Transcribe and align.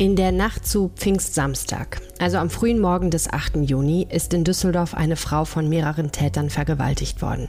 In 0.00 0.14
der 0.14 0.30
Nacht 0.30 0.64
zu 0.64 0.92
Pfingstsamstag, 0.94 2.00
also 2.20 2.38
am 2.38 2.50
frühen 2.50 2.78
Morgen 2.78 3.10
des 3.10 3.28
8. 3.32 3.56
Juni, 3.68 4.06
ist 4.08 4.32
in 4.32 4.44
Düsseldorf 4.44 4.94
eine 4.94 5.16
Frau 5.16 5.44
von 5.44 5.68
mehreren 5.68 6.12
Tätern 6.12 6.50
vergewaltigt 6.50 7.20
worden. 7.20 7.48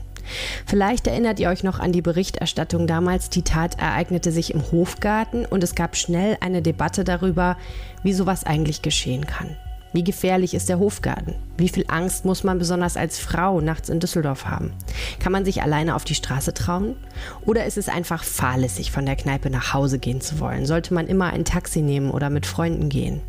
Vielleicht 0.66 1.06
erinnert 1.06 1.38
ihr 1.38 1.48
euch 1.48 1.62
noch 1.62 1.78
an 1.78 1.92
die 1.92 2.02
Berichterstattung 2.02 2.88
damals. 2.88 3.30
Die 3.30 3.42
Tat 3.42 3.78
ereignete 3.78 4.32
sich 4.32 4.52
im 4.52 4.72
Hofgarten 4.72 5.46
und 5.46 5.62
es 5.62 5.76
gab 5.76 5.96
schnell 5.96 6.38
eine 6.40 6.60
Debatte 6.60 7.04
darüber, 7.04 7.56
wie 8.02 8.12
sowas 8.12 8.42
eigentlich 8.42 8.82
geschehen 8.82 9.28
kann. 9.28 9.56
Wie 9.92 10.04
gefährlich 10.04 10.54
ist 10.54 10.68
der 10.68 10.78
Hofgarten? 10.78 11.34
Wie 11.56 11.68
viel 11.68 11.84
Angst 11.88 12.24
muss 12.24 12.44
man 12.44 12.58
besonders 12.58 12.96
als 12.96 13.18
Frau 13.18 13.60
nachts 13.60 13.88
in 13.88 13.98
Düsseldorf 13.98 14.46
haben? 14.46 14.72
Kann 15.18 15.32
man 15.32 15.44
sich 15.44 15.62
alleine 15.62 15.96
auf 15.96 16.04
die 16.04 16.14
Straße 16.14 16.54
trauen? 16.54 16.94
Oder 17.44 17.64
ist 17.64 17.76
es 17.76 17.88
einfach 17.88 18.22
fahrlässig, 18.22 18.92
von 18.92 19.04
der 19.04 19.16
Kneipe 19.16 19.50
nach 19.50 19.74
Hause 19.74 19.98
gehen 19.98 20.20
zu 20.20 20.38
wollen? 20.38 20.64
Sollte 20.64 20.94
man 20.94 21.08
immer 21.08 21.32
ein 21.32 21.44
Taxi 21.44 21.82
nehmen 21.82 22.12
oder 22.12 22.30
mit 22.30 22.46
Freunden 22.46 22.88
gehen? 22.88 23.20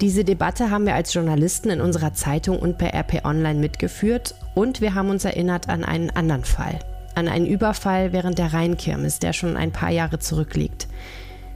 Diese 0.00 0.24
Debatte 0.24 0.70
haben 0.70 0.86
wir 0.86 0.94
als 0.94 1.12
Journalisten 1.12 1.70
in 1.70 1.80
unserer 1.80 2.14
Zeitung 2.14 2.58
und 2.58 2.78
bei 2.78 2.88
RP 2.88 3.24
Online 3.24 3.60
mitgeführt 3.60 4.34
und 4.54 4.80
wir 4.80 4.94
haben 4.94 5.10
uns 5.10 5.24
erinnert 5.24 5.68
an 5.68 5.84
einen 5.84 6.10
anderen 6.10 6.44
Fall. 6.44 6.78
An 7.14 7.28
einen 7.28 7.46
Überfall 7.46 8.12
während 8.12 8.38
der 8.38 8.52
Rheinkirmes, 8.52 9.18
der 9.18 9.32
schon 9.32 9.56
ein 9.56 9.72
paar 9.72 9.90
Jahre 9.90 10.18
zurückliegt. 10.18 10.86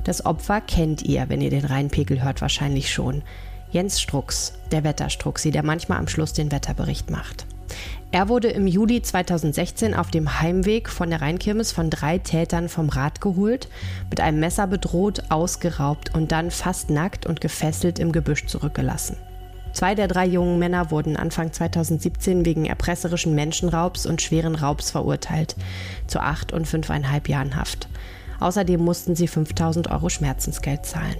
Das 0.04 0.24
Opfer 0.24 0.62
kennt 0.62 1.02
ihr, 1.02 1.28
wenn 1.28 1.42
ihr 1.42 1.50
den 1.50 1.66
Rheinpegel 1.66 2.22
hört, 2.22 2.40
wahrscheinlich 2.40 2.90
schon. 2.90 3.22
Jens 3.70 4.00
Strux, 4.00 4.54
der 4.72 4.84
Wetterstruxi, 4.84 5.50
der 5.50 5.62
manchmal 5.62 5.98
am 5.98 6.08
Schluss 6.08 6.32
den 6.32 6.50
Wetterbericht 6.50 7.10
macht. 7.10 7.46
Er 8.12 8.28
wurde 8.28 8.48
im 8.48 8.66
Juli 8.66 9.00
2016 9.02 9.94
auf 9.94 10.10
dem 10.10 10.40
Heimweg 10.40 10.88
von 10.88 11.10
der 11.10 11.20
Rheinkirmes 11.20 11.70
von 11.70 11.90
drei 11.90 12.18
Tätern 12.18 12.68
vom 12.68 12.88
Rad 12.88 13.20
geholt, 13.20 13.68
mit 14.10 14.20
einem 14.20 14.40
Messer 14.40 14.66
bedroht, 14.66 15.22
ausgeraubt 15.28 16.12
und 16.14 16.32
dann 16.32 16.50
fast 16.50 16.90
nackt 16.90 17.26
und 17.26 17.40
gefesselt 17.40 18.00
im 18.00 18.10
Gebüsch 18.10 18.46
zurückgelassen. 18.46 19.16
Zwei 19.72 19.94
der 19.94 20.08
drei 20.08 20.26
jungen 20.26 20.58
Männer 20.58 20.90
wurden 20.90 21.16
Anfang 21.16 21.52
2017 21.52 22.44
wegen 22.44 22.66
erpresserischen 22.66 23.36
Menschenraubs 23.36 24.04
und 24.04 24.20
schweren 24.20 24.56
Raubs 24.56 24.90
verurteilt, 24.90 25.54
zu 26.08 26.18
acht 26.18 26.52
und 26.52 26.66
fünfeinhalb 26.66 27.28
Jahren 27.28 27.54
Haft. 27.54 27.88
Außerdem 28.40 28.80
mussten 28.80 29.14
sie 29.14 29.28
5000 29.28 29.88
Euro 29.88 30.08
Schmerzensgeld 30.08 30.84
zahlen. 30.84 31.16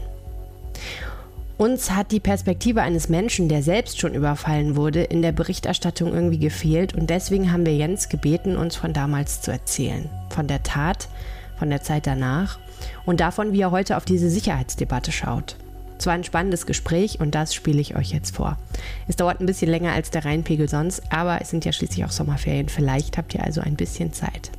Uns 1.61 1.91
hat 1.91 2.11
die 2.11 2.21
Perspektive 2.21 2.81
eines 2.81 3.11
Menschen, 3.11 3.51
der 3.51 3.63
selbst 3.63 4.01
schon 4.01 4.15
überfallen 4.15 4.77
wurde, 4.77 5.03
in 5.03 5.21
der 5.21 5.33
Berichterstattung 5.33 6.15
irgendwie 6.15 6.39
gefehlt 6.39 6.95
und 6.95 7.11
deswegen 7.11 7.53
haben 7.53 7.67
wir 7.67 7.77
Jens 7.77 8.09
gebeten, 8.09 8.57
uns 8.57 8.77
von 8.77 8.95
damals 8.95 9.43
zu 9.43 9.51
erzählen. 9.51 10.09
Von 10.31 10.47
der 10.47 10.63
Tat, 10.63 11.09
von 11.59 11.69
der 11.69 11.83
Zeit 11.83 12.07
danach 12.07 12.59
und 13.05 13.21
davon, 13.21 13.53
wie 13.53 13.61
er 13.61 13.73
heute 13.73 13.99
auf 13.99 14.07
diese 14.07 14.31
Sicherheitsdebatte 14.31 15.13
schaut. 15.13 15.57
Es 15.99 16.07
war 16.07 16.15
ein 16.15 16.25
spannendes 16.25 16.65
Gespräch 16.65 17.21
und 17.21 17.35
das 17.35 17.55
spiele 17.55 17.83
ich 17.83 17.95
euch 17.95 18.11
jetzt 18.11 18.37
vor. 18.37 18.57
Es 19.07 19.17
dauert 19.17 19.41
ein 19.41 19.47
bisschen 19.47 19.71
länger 19.71 19.93
als 19.93 20.11
der 20.11 20.25
Rheinpegel 20.25 20.67
sonst, 20.67 21.13
aber 21.13 21.43
es 21.43 21.51
sind 21.51 21.67
ja 21.67 21.73
schließlich 21.73 22.07
auch 22.07 22.11
Sommerferien. 22.11 22.71
Vielleicht 22.71 23.19
habt 23.19 23.35
ihr 23.35 23.45
also 23.45 23.61
ein 23.61 23.77
bisschen 23.77 24.15
Zeit. 24.15 24.51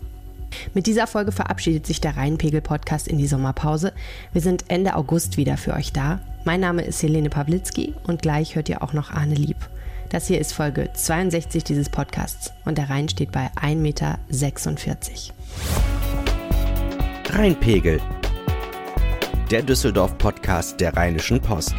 Mit 0.74 0.88
dieser 0.88 1.08
Folge 1.08 1.32
verabschiedet 1.32 1.86
sich 1.86 2.02
der 2.02 2.18
Rheinpegel-Podcast 2.18 3.08
in 3.08 3.18
die 3.18 3.28
Sommerpause. 3.28 3.94
Wir 4.34 4.42
sind 4.42 4.66
Ende 4.68 4.96
August 4.96 5.38
wieder 5.38 5.58
für 5.58 5.74
euch 5.74 5.94
da. 5.94 6.20
Mein 6.44 6.60
Name 6.60 6.84
ist 6.84 7.02
Helene 7.04 7.30
Pawlitzki 7.30 7.94
und 8.08 8.22
gleich 8.22 8.56
hört 8.56 8.70
ihr 8.70 8.82
auch 8.82 8.94
noch 8.94 9.12
Arne 9.12 9.36
Lieb. 9.36 9.58
Das 10.10 10.28
hier 10.28 10.42
ist 10.42 10.54
Folge 10.54 10.90
62 10.94 11.64
dieses 11.64 11.90
Podcasts 11.90 12.52
und 12.66 12.78
der 12.78 12.90
Rhein 12.90 13.08
steht 13.08 13.32
bei 13.32 13.50
1,46 13.62 13.76
Meter. 13.76 14.20
Rheinpegel, 17.30 18.02
der 19.50 19.62
Düsseldorf-Podcast 19.64 20.82
der 20.82 20.98
Rheinischen 20.98 21.40
Post. 21.40 21.74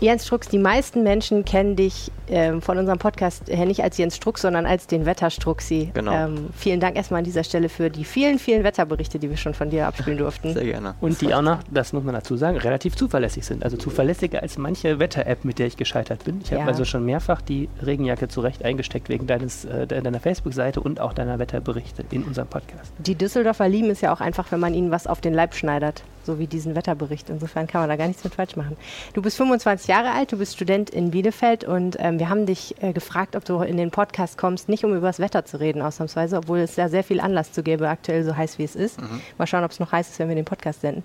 Jens 0.00 0.26
Strux, 0.26 0.46
die 0.46 0.58
meisten 0.58 1.02
Menschen 1.02 1.44
kennen 1.44 1.74
dich 1.74 2.12
ähm, 2.30 2.62
von 2.62 2.78
unserem 2.78 2.98
Podcast 2.98 3.48
her 3.48 3.66
nicht 3.66 3.82
als 3.82 3.98
Jens 3.98 4.16
Strux, 4.16 4.42
sondern 4.42 4.66
als 4.66 4.86
den 4.86 5.06
Wetterstruxi. 5.06 5.90
Genau. 5.94 6.12
Ähm, 6.12 6.50
vielen 6.56 6.80
Dank 6.80 6.96
erstmal 6.96 7.18
an 7.18 7.24
dieser 7.24 7.44
Stelle 7.44 7.68
für 7.68 7.90
die 7.90 8.04
vielen, 8.04 8.38
vielen 8.38 8.64
Wetterberichte, 8.64 9.18
die 9.18 9.30
wir 9.30 9.36
schon 9.36 9.54
von 9.54 9.70
dir 9.70 9.86
abspielen 9.86 10.18
durften. 10.18 10.52
Sehr 10.54 10.64
gerne. 10.64 10.94
Und 11.00 11.20
die 11.20 11.34
auch 11.34 11.42
noch, 11.42 11.58
das 11.70 11.92
muss 11.92 12.04
man 12.04 12.14
dazu 12.14 12.36
sagen, 12.36 12.56
relativ 12.58 12.96
zuverlässig 12.96 13.44
sind. 13.44 13.64
Also 13.64 13.76
zuverlässiger 13.76 14.42
als 14.42 14.58
manche 14.58 14.98
Wetter-App, 14.98 15.44
mit 15.44 15.58
der 15.58 15.66
ich 15.66 15.76
gescheitert 15.76 16.24
bin. 16.24 16.40
Ich 16.42 16.52
habe 16.52 16.62
Ja. 16.62 16.66
also 16.66 16.84
schon 16.84 17.04
mehrfach 17.04 17.40
die 17.40 17.68
Regenjacke 17.84 18.28
zurecht 18.28 18.64
eingesteckt 18.64 19.08
wegen 19.08 19.26
deines, 19.26 19.64
äh, 19.64 19.86
de- 19.86 20.00
deiner 20.00 20.20
Facebook-Seite 20.20 20.80
und 20.80 21.00
auch 21.00 21.12
deiner 21.12 21.38
Wetterberichte 21.38 22.04
in 22.10 22.24
unserem 22.24 22.48
Podcast. 22.48 22.92
Die 22.98 23.14
Düsseldorfer 23.14 23.68
lieben 23.68 23.90
es 23.90 24.00
ja 24.00 24.12
auch 24.12 24.20
einfach, 24.20 24.50
wenn 24.52 24.60
man 24.60 24.74
ihnen 24.74 24.90
was 24.90 25.06
auf 25.06 25.20
den 25.20 25.34
Leib 25.34 25.54
schneidert, 25.54 26.02
so 26.24 26.38
wie 26.38 26.46
diesen 26.46 26.74
Wetterbericht. 26.74 27.30
Insofern 27.30 27.66
kann 27.66 27.80
man 27.82 27.88
da 27.90 27.96
gar 27.96 28.06
nichts 28.06 28.24
mit 28.24 28.34
falsch 28.34 28.56
machen. 28.56 28.76
Du 29.14 29.22
bist 29.22 29.36
25 29.36 29.88
Jahre 29.88 30.10
alt, 30.12 30.32
du 30.32 30.36
bist 30.38 30.54
Student 30.54 30.90
in 30.90 31.10
Bielefeld 31.10 31.64
und 31.64 31.96
ähm, 31.98 32.17
wir 32.18 32.28
haben 32.28 32.46
dich 32.46 32.74
äh, 32.82 32.92
gefragt, 32.92 33.36
ob 33.36 33.44
du 33.44 33.60
in 33.60 33.76
den 33.76 33.90
Podcast 33.90 34.38
kommst, 34.38 34.68
nicht 34.68 34.84
um 34.84 34.94
über 34.94 35.06
das 35.06 35.18
Wetter 35.18 35.44
zu 35.44 35.60
reden 35.60 35.82
ausnahmsweise, 35.82 36.36
obwohl 36.36 36.58
es 36.58 36.76
ja 36.76 36.88
sehr 36.88 37.04
viel 37.04 37.20
Anlass 37.20 37.52
zu 37.52 37.62
gäbe, 37.62 37.88
aktuell 37.88 38.24
so 38.24 38.36
heiß 38.36 38.58
wie 38.58 38.64
es 38.64 38.76
ist. 38.76 38.98
Mal 39.38 39.46
schauen, 39.46 39.64
ob 39.64 39.70
es 39.70 39.80
noch 39.80 39.92
heiß 39.92 40.08
ist, 40.08 40.18
wenn 40.18 40.28
wir 40.28 40.36
den 40.36 40.44
Podcast 40.44 40.80
senden. 40.80 41.02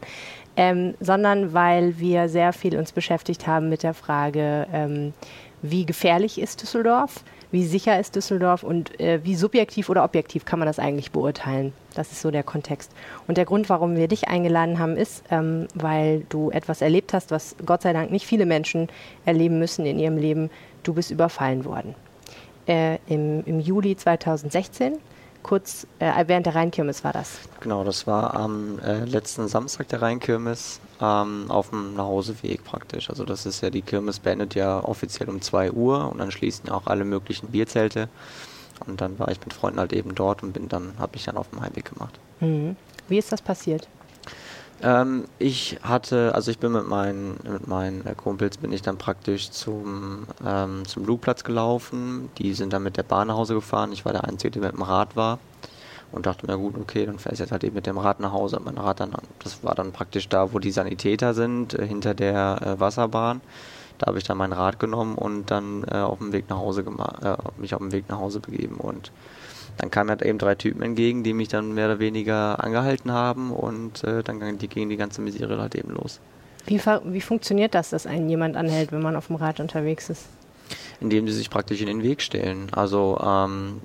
Ähm, 0.56 0.94
sondern 1.00 1.54
weil 1.54 1.98
wir 2.00 2.30
sehr 2.30 2.54
viel 2.54 2.78
uns 2.78 2.92
beschäftigt 2.92 3.48
haben 3.48 3.70
mit 3.70 3.84
der 3.84 3.94
Frage, 3.94 4.68
ähm, 4.72 5.14
wie 5.64 5.86
gefährlich 5.86 6.40
ist 6.40 6.62
Düsseldorf, 6.62 7.24
wie 7.52 7.64
sicher 7.64 8.00
ist 8.00 8.16
Düsseldorf 8.16 8.64
und 8.64 9.00
äh, 9.00 9.24
wie 9.24 9.36
subjektiv 9.36 9.90
oder 9.90 10.04
objektiv 10.04 10.44
kann 10.44 10.60
man 10.60 10.68
das 10.68 10.78
eigentlich 10.78 11.12
beurteilen. 11.12 11.72
Das 11.96 12.12
ist 12.12 12.22
so 12.22 12.32
der 12.32 12.44
Kontext. 12.44 12.92
Und 13.28 13.38
der 13.38 13.46
Grund, 13.46 13.70
warum 13.70 13.96
wir 13.96 14.08
dich 14.08 14.28
eingeladen 14.28 14.80
haben, 14.80 14.98
ist, 14.98 15.24
ähm, 15.32 15.68
weil 15.74 16.26
du 16.30 16.52
etwas 16.52 16.82
erlebt 16.82 17.14
hast, 17.14 17.32
was 17.32 17.56
Gott 17.66 17.84
sei 17.84 17.94
Dank 17.94 18.12
nicht 18.12 18.26
viele 18.26 18.46
Menschen 18.46 18.90
erleben 19.26 19.58
müssen 19.60 19.86
in 19.86 20.00
ihrem 20.00 20.18
Leben. 20.18 20.50
Du 20.84 20.94
bist 20.94 21.12
überfallen 21.12 21.66
worden. 21.66 21.96
Äh, 22.68 22.98
im, 23.08 23.44
Im 23.46 23.60
Juli 23.60 23.96
2016, 23.96 24.98
kurz 25.42 25.86
äh, 26.00 26.24
während 26.28 26.46
der 26.46 26.56
Rheinkirmes 26.56 27.04
war 27.04 27.12
das. 27.12 27.40
Genau, 27.60 27.84
das 27.84 28.08
war 28.08 28.34
am 28.36 28.80
äh, 28.80 29.04
letzten 29.06 29.48
Samstag 29.48 29.90
der 29.90 30.02
Rheinkirmes 30.02 30.80
ähm, 31.02 31.46
auf 31.50 31.70
dem 31.70 31.96
Nachhauseweg 31.96 32.64
praktisch. 32.64 33.10
Also 33.10 33.26
das 33.26 33.46
ist 33.46 33.62
ja, 33.62 33.70
die 33.70 33.82
Kirmes 33.82 34.20
beendet 34.20 34.56
ja 34.56 34.84
offiziell 34.84 35.30
um 35.30 35.42
2 35.42 35.72
Uhr 35.72 36.10
und 36.10 36.20
dann 36.20 36.32
schließen 36.32 36.68
ja 36.68 36.74
auch 36.74 36.88
alle 36.88 37.04
möglichen 37.04 37.48
Bierzelte. 37.48 38.08
Und 38.88 39.02
dann 39.02 39.20
war 39.20 39.30
ich 39.30 39.40
mit 39.42 39.54
Freunden 39.54 39.80
halt 39.80 39.94
eben 39.94 40.16
dort 40.16 40.44
und 40.44 40.54
bin 40.54 40.68
dann, 40.68 40.94
habe 40.98 41.16
ich 41.16 41.24
dann 41.26 41.38
auf 41.38 41.50
dem 41.50 41.62
Heimweg 41.62 41.94
gemacht. 41.94 42.20
Mhm. 42.40 42.76
Wie 43.08 43.18
ist 43.18 43.32
das 43.32 43.42
passiert? 43.42 43.88
Ähm, 44.84 45.24
ich 45.40 45.80
hatte, 45.82 46.36
also 46.36 46.52
ich 46.52 46.60
bin 46.60 46.74
mit 46.74 46.88
meinen, 46.88 47.40
mit 47.50 47.68
meinen 47.68 48.04
Kumpels 48.18 48.58
bin 48.58 48.74
ich 48.74 48.82
dann 48.82 48.98
praktisch 48.98 49.50
zum, 49.50 50.26
ähm, 50.46 50.86
zum 50.86 51.06
Flugplatz 51.06 51.46
gelaufen. 51.46 52.30
Die 52.38 52.54
sind 52.54 52.74
dann 52.74 52.84
mit 52.84 52.98
der 52.98 53.04
Bahn 53.04 53.30
nach 53.30 53.36
Hause 53.36 53.54
gefahren. 53.54 53.94
Ich 53.94 54.04
war 54.04 54.12
der 54.12 54.26
Einzige, 54.26 54.52
der 54.52 54.62
mit 54.64 54.74
dem 54.74 54.82
Rad 54.82 55.16
war. 55.16 55.40
Und 56.12 56.28
dachte 56.28 56.46
mir, 56.46 56.58
gut, 56.58 56.76
okay, 56.78 57.06
dann 57.06 57.18
fährst 57.18 57.40
du 57.40 57.44
jetzt 57.44 57.52
halt 57.52 57.64
eben 57.64 57.76
mit 57.76 57.88
dem 57.88 57.98
Rad 57.98 58.20
nach 58.20 58.34
Hause. 58.34 58.60
Mein 58.64 58.78
Rad 58.78 59.00
dann, 59.00 59.14
das 59.40 59.64
war 59.64 59.74
dann 59.74 59.94
praktisch 59.94 60.30
da, 60.30 60.54
wo 60.54 60.60
die 60.60 60.72
Sanitäter 60.72 61.34
sind, 61.34 61.74
äh, 61.74 61.88
hinter 61.88 62.14
der 62.14 62.60
äh, 62.62 62.80
Wasserbahn. 62.80 63.42
Da 63.98 64.08
habe 64.08 64.18
ich 64.18 64.26
dann 64.26 64.38
mein 64.38 64.52
Rad 64.52 64.80
genommen 64.80 65.16
und 65.16 65.50
dann 65.50 65.86
äh, 65.90 65.96
auf 65.96 66.18
dem 66.18 66.34
Weg 66.34 66.50
nach 66.50 66.58
Hause 66.58 66.84
gemacht, 66.84 67.24
äh, 67.24 67.38
mich 67.58 67.74
auf 67.74 67.80
dem 67.80 67.94
Weg 67.94 68.10
nach 68.10 68.20
Hause 68.20 68.42
begeben. 68.42 68.76
Und 68.76 69.12
dann 69.78 69.92
kamen 69.92 70.10
halt 70.10 70.22
eben 70.22 70.38
drei 70.38 70.56
Typen 70.56 70.82
entgegen, 70.82 71.24
die 71.24 71.34
mich 71.34 71.48
dann 71.48 71.74
mehr 71.74 71.88
oder 71.88 72.00
weniger 72.00 72.64
angehalten 72.64 73.12
haben 73.12 73.52
und 73.52 74.04
äh, 74.04 74.24
dann 74.24 74.40
ging 74.40 74.58
die, 74.58 74.68
ging 74.68 74.90
die 74.90 74.98
ganze 74.98 75.22
Misere 75.22 75.60
halt 75.60 75.76
eben 75.76 75.92
los. 75.92 76.20
Wie, 76.66 76.80
wie 76.80 77.22
funktioniert 77.22 77.74
das, 77.74 77.90
dass 77.90 78.08
einen 78.08 78.30
jemand 78.30 78.56
anhält, 78.56 78.92
wenn 78.92 79.02
man 79.02 79.16
auf 79.16 79.28
dem 79.28 79.36
Rad 79.36 79.60
unterwegs 79.60 80.10
ist? 80.10 80.26
Indem 81.02 81.28
sie 81.28 81.34
sich 81.34 81.50
praktisch 81.50 81.82
in 81.82 81.88
den 81.88 82.04
Weg 82.04 82.22
stellen. 82.22 82.68
Also 82.72 83.20
ähm, 83.22 83.82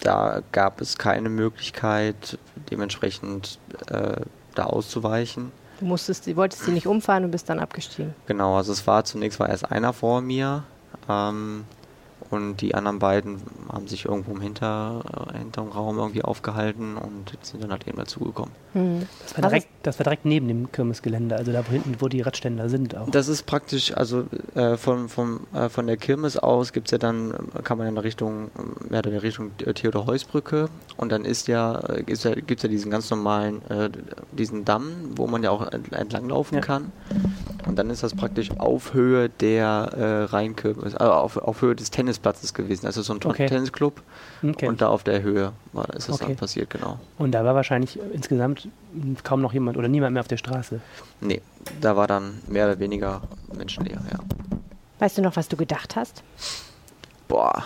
da 0.00 0.42
gab 0.52 0.80
es 0.80 0.98
keine 0.98 1.30
Möglichkeit, 1.30 2.38
dementsprechend 2.70 3.58
äh, 3.88 4.20
da 4.54 4.64
auszuweichen. 4.64 5.50
Du 5.80 5.86
musstest, 5.86 6.26
du 6.26 6.36
wolltest 6.36 6.64
sie 6.64 6.72
nicht 6.72 6.86
umfahren 6.86 7.24
und 7.24 7.30
bist 7.30 7.48
dann 7.48 7.58
abgestiegen. 7.58 8.14
Genau, 8.26 8.56
also 8.56 8.72
es 8.72 8.86
war 8.86 9.04
zunächst 9.04 9.40
war 9.40 9.48
erst 9.48 9.70
einer 9.72 9.92
vor 9.92 10.20
mir 10.20 10.64
ähm, 11.08 11.64
und 12.34 12.60
die 12.60 12.74
anderen 12.74 12.98
beiden 12.98 13.42
haben 13.72 13.88
sich 13.88 14.04
irgendwo 14.04 14.32
im 14.32 14.40
Hinter, 14.40 15.30
äh, 15.32 15.38
hinterm 15.38 15.68
Raum 15.68 15.98
irgendwie 15.98 16.22
aufgehalten 16.22 16.96
und 16.96 17.36
sind 17.42 17.62
dann 17.62 17.70
halt 17.70 17.86
eben 17.86 17.98
dazugekommen. 17.98 18.52
Mhm. 18.74 19.06
Das 19.22 19.36
war, 19.36 19.44
Was 19.44 19.50
direkt, 19.52 19.68
das 19.84 19.98
war 19.98 20.04
direkt 20.04 20.24
neben 20.24 20.48
dem 20.48 20.70
Kirmesgelände, 20.72 21.36
also 21.36 21.52
da 21.52 21.66
wo 21.66 21.70
hinten, 21.72 21.94
wo 22.00 22.08
die 22.08 22.20
Radständer 22.20 22.68
sind 22.68 22.96
auch. 22.96 23.08
Das 23.10 23.28
ist 23.28 23.44
praktisch, 23.46 23.96
also 23.96 24.24
äh, 24.54 24.76
von, 24.76 25.08
vom, 25.08 25.46
äh, 25.54 25.68
von 25.68 25.86
der 25.86 25.96
Kirmes 25.96 26.36
aus 26.36 26.72
gibt's 26.72 26.90
ja 26.90 26.98
dann, 26.98 27.32
kann 27.62 27.78
man 27.78 27.86
ja 27.86 27.92
in 27.92 27.98
Richtung, 27.98 28.50
mehr 28.90 28.98
oder 28.98 29.10
weniger 29.10 29.22
Richtung 29.22 29.52
äh, 29.64 29.72
Theodor-Heuss-Brücke 29.72 30.68
und 30.96 31.12
dann 31.12 31.24
ist 31.24 31.48
ja, 31.48 31.78
äh, 31.88 32.02
gibt's 32.02 32.24
ja, 32.24 32.34
gibt's 32.34 32.62
ja 32.64 32.68
diesen 32.68 32.90
ganz 32.90 33.08
normalen, 33.10 33.62
äh, 33.70 33.88
diesen 34.32 34.64
Damm, 34.64 34.90
wo 35.16 35.26
man 35.26 35.42
ja 35.42 35.50
auch 35.50 35.70
ent- 35.70 35.92
entlang 35.92 36.28
laufen 36.28 36.56
Ja. 36.56 36.60
kann. 36.60 36.92
Und 37.66 37.78
dann 37.78 37.88
ist 37.88 38.02
das 38.02 38.14
praktisch 38.14 38.50
auf 38.58 38.92
Höhe 38.92 39.30
der 39.30 39.66
äh, 39.96 40.24
Rheinkirmes, 40.24 40.94
also 40.96 41.12
auf, 41.12 41.36
auf 41.38 41.62
Höhe 41.62 41.74
des 41.74 41.90
Tennisplatzes 41.90 42.52
gewesen. 42.52 42.84
Also 42.86 43.00
so 43.00 43.14
ein 43.14 43.20
Okay. 43.24 43.46
Tennisclub 43.46 44.02
Okay. 44.42 44.68
und 44.68 44.82
da 44.82 44.88
auf 44.88 45.02
der 45.04 45.22
Höhe 45.22 45.52
war, 45.72 45.88
ist 45.94 46.08
das 46.10 46.16
Okay. 46.16 46.24
dann 46.26 46.36
passiert, 46.36 46.68
genau. 46.68 46.98
Und 47.16 47.32
da 47.32 47.42
war 47.44 47.54
wahrscheinlich 47.54 47.98
insgesamt 48.12 48.63
kaum 49.22 49.40
noch 49.40 49.52
jemand 49.52 49.76
oder 49.76 49.88
niemand 49.88 50.12
mehr 50.12 50.20
auf 50.20 50.28
der 50.28 50.36
Straße. 50.36 50.80
Nee, 51.20 51.40
da 51.80 51.96
war 51.96 52.06
dann 52.06 52.40
mehr 52.48 52.66
oder 52.66 52.78
weniger 52.78 53.22
menschenleer, 53.56 54.00
ja. 54.12 54.18
Weißt 54.98 55.18
du 55.18 55.22
noch, 55.22 55.36
was 55.36 55.48
du 55.48 55.56
gedacht 55.56 55.96
hast? 55.96 56.22
Boah. 57.28 57.64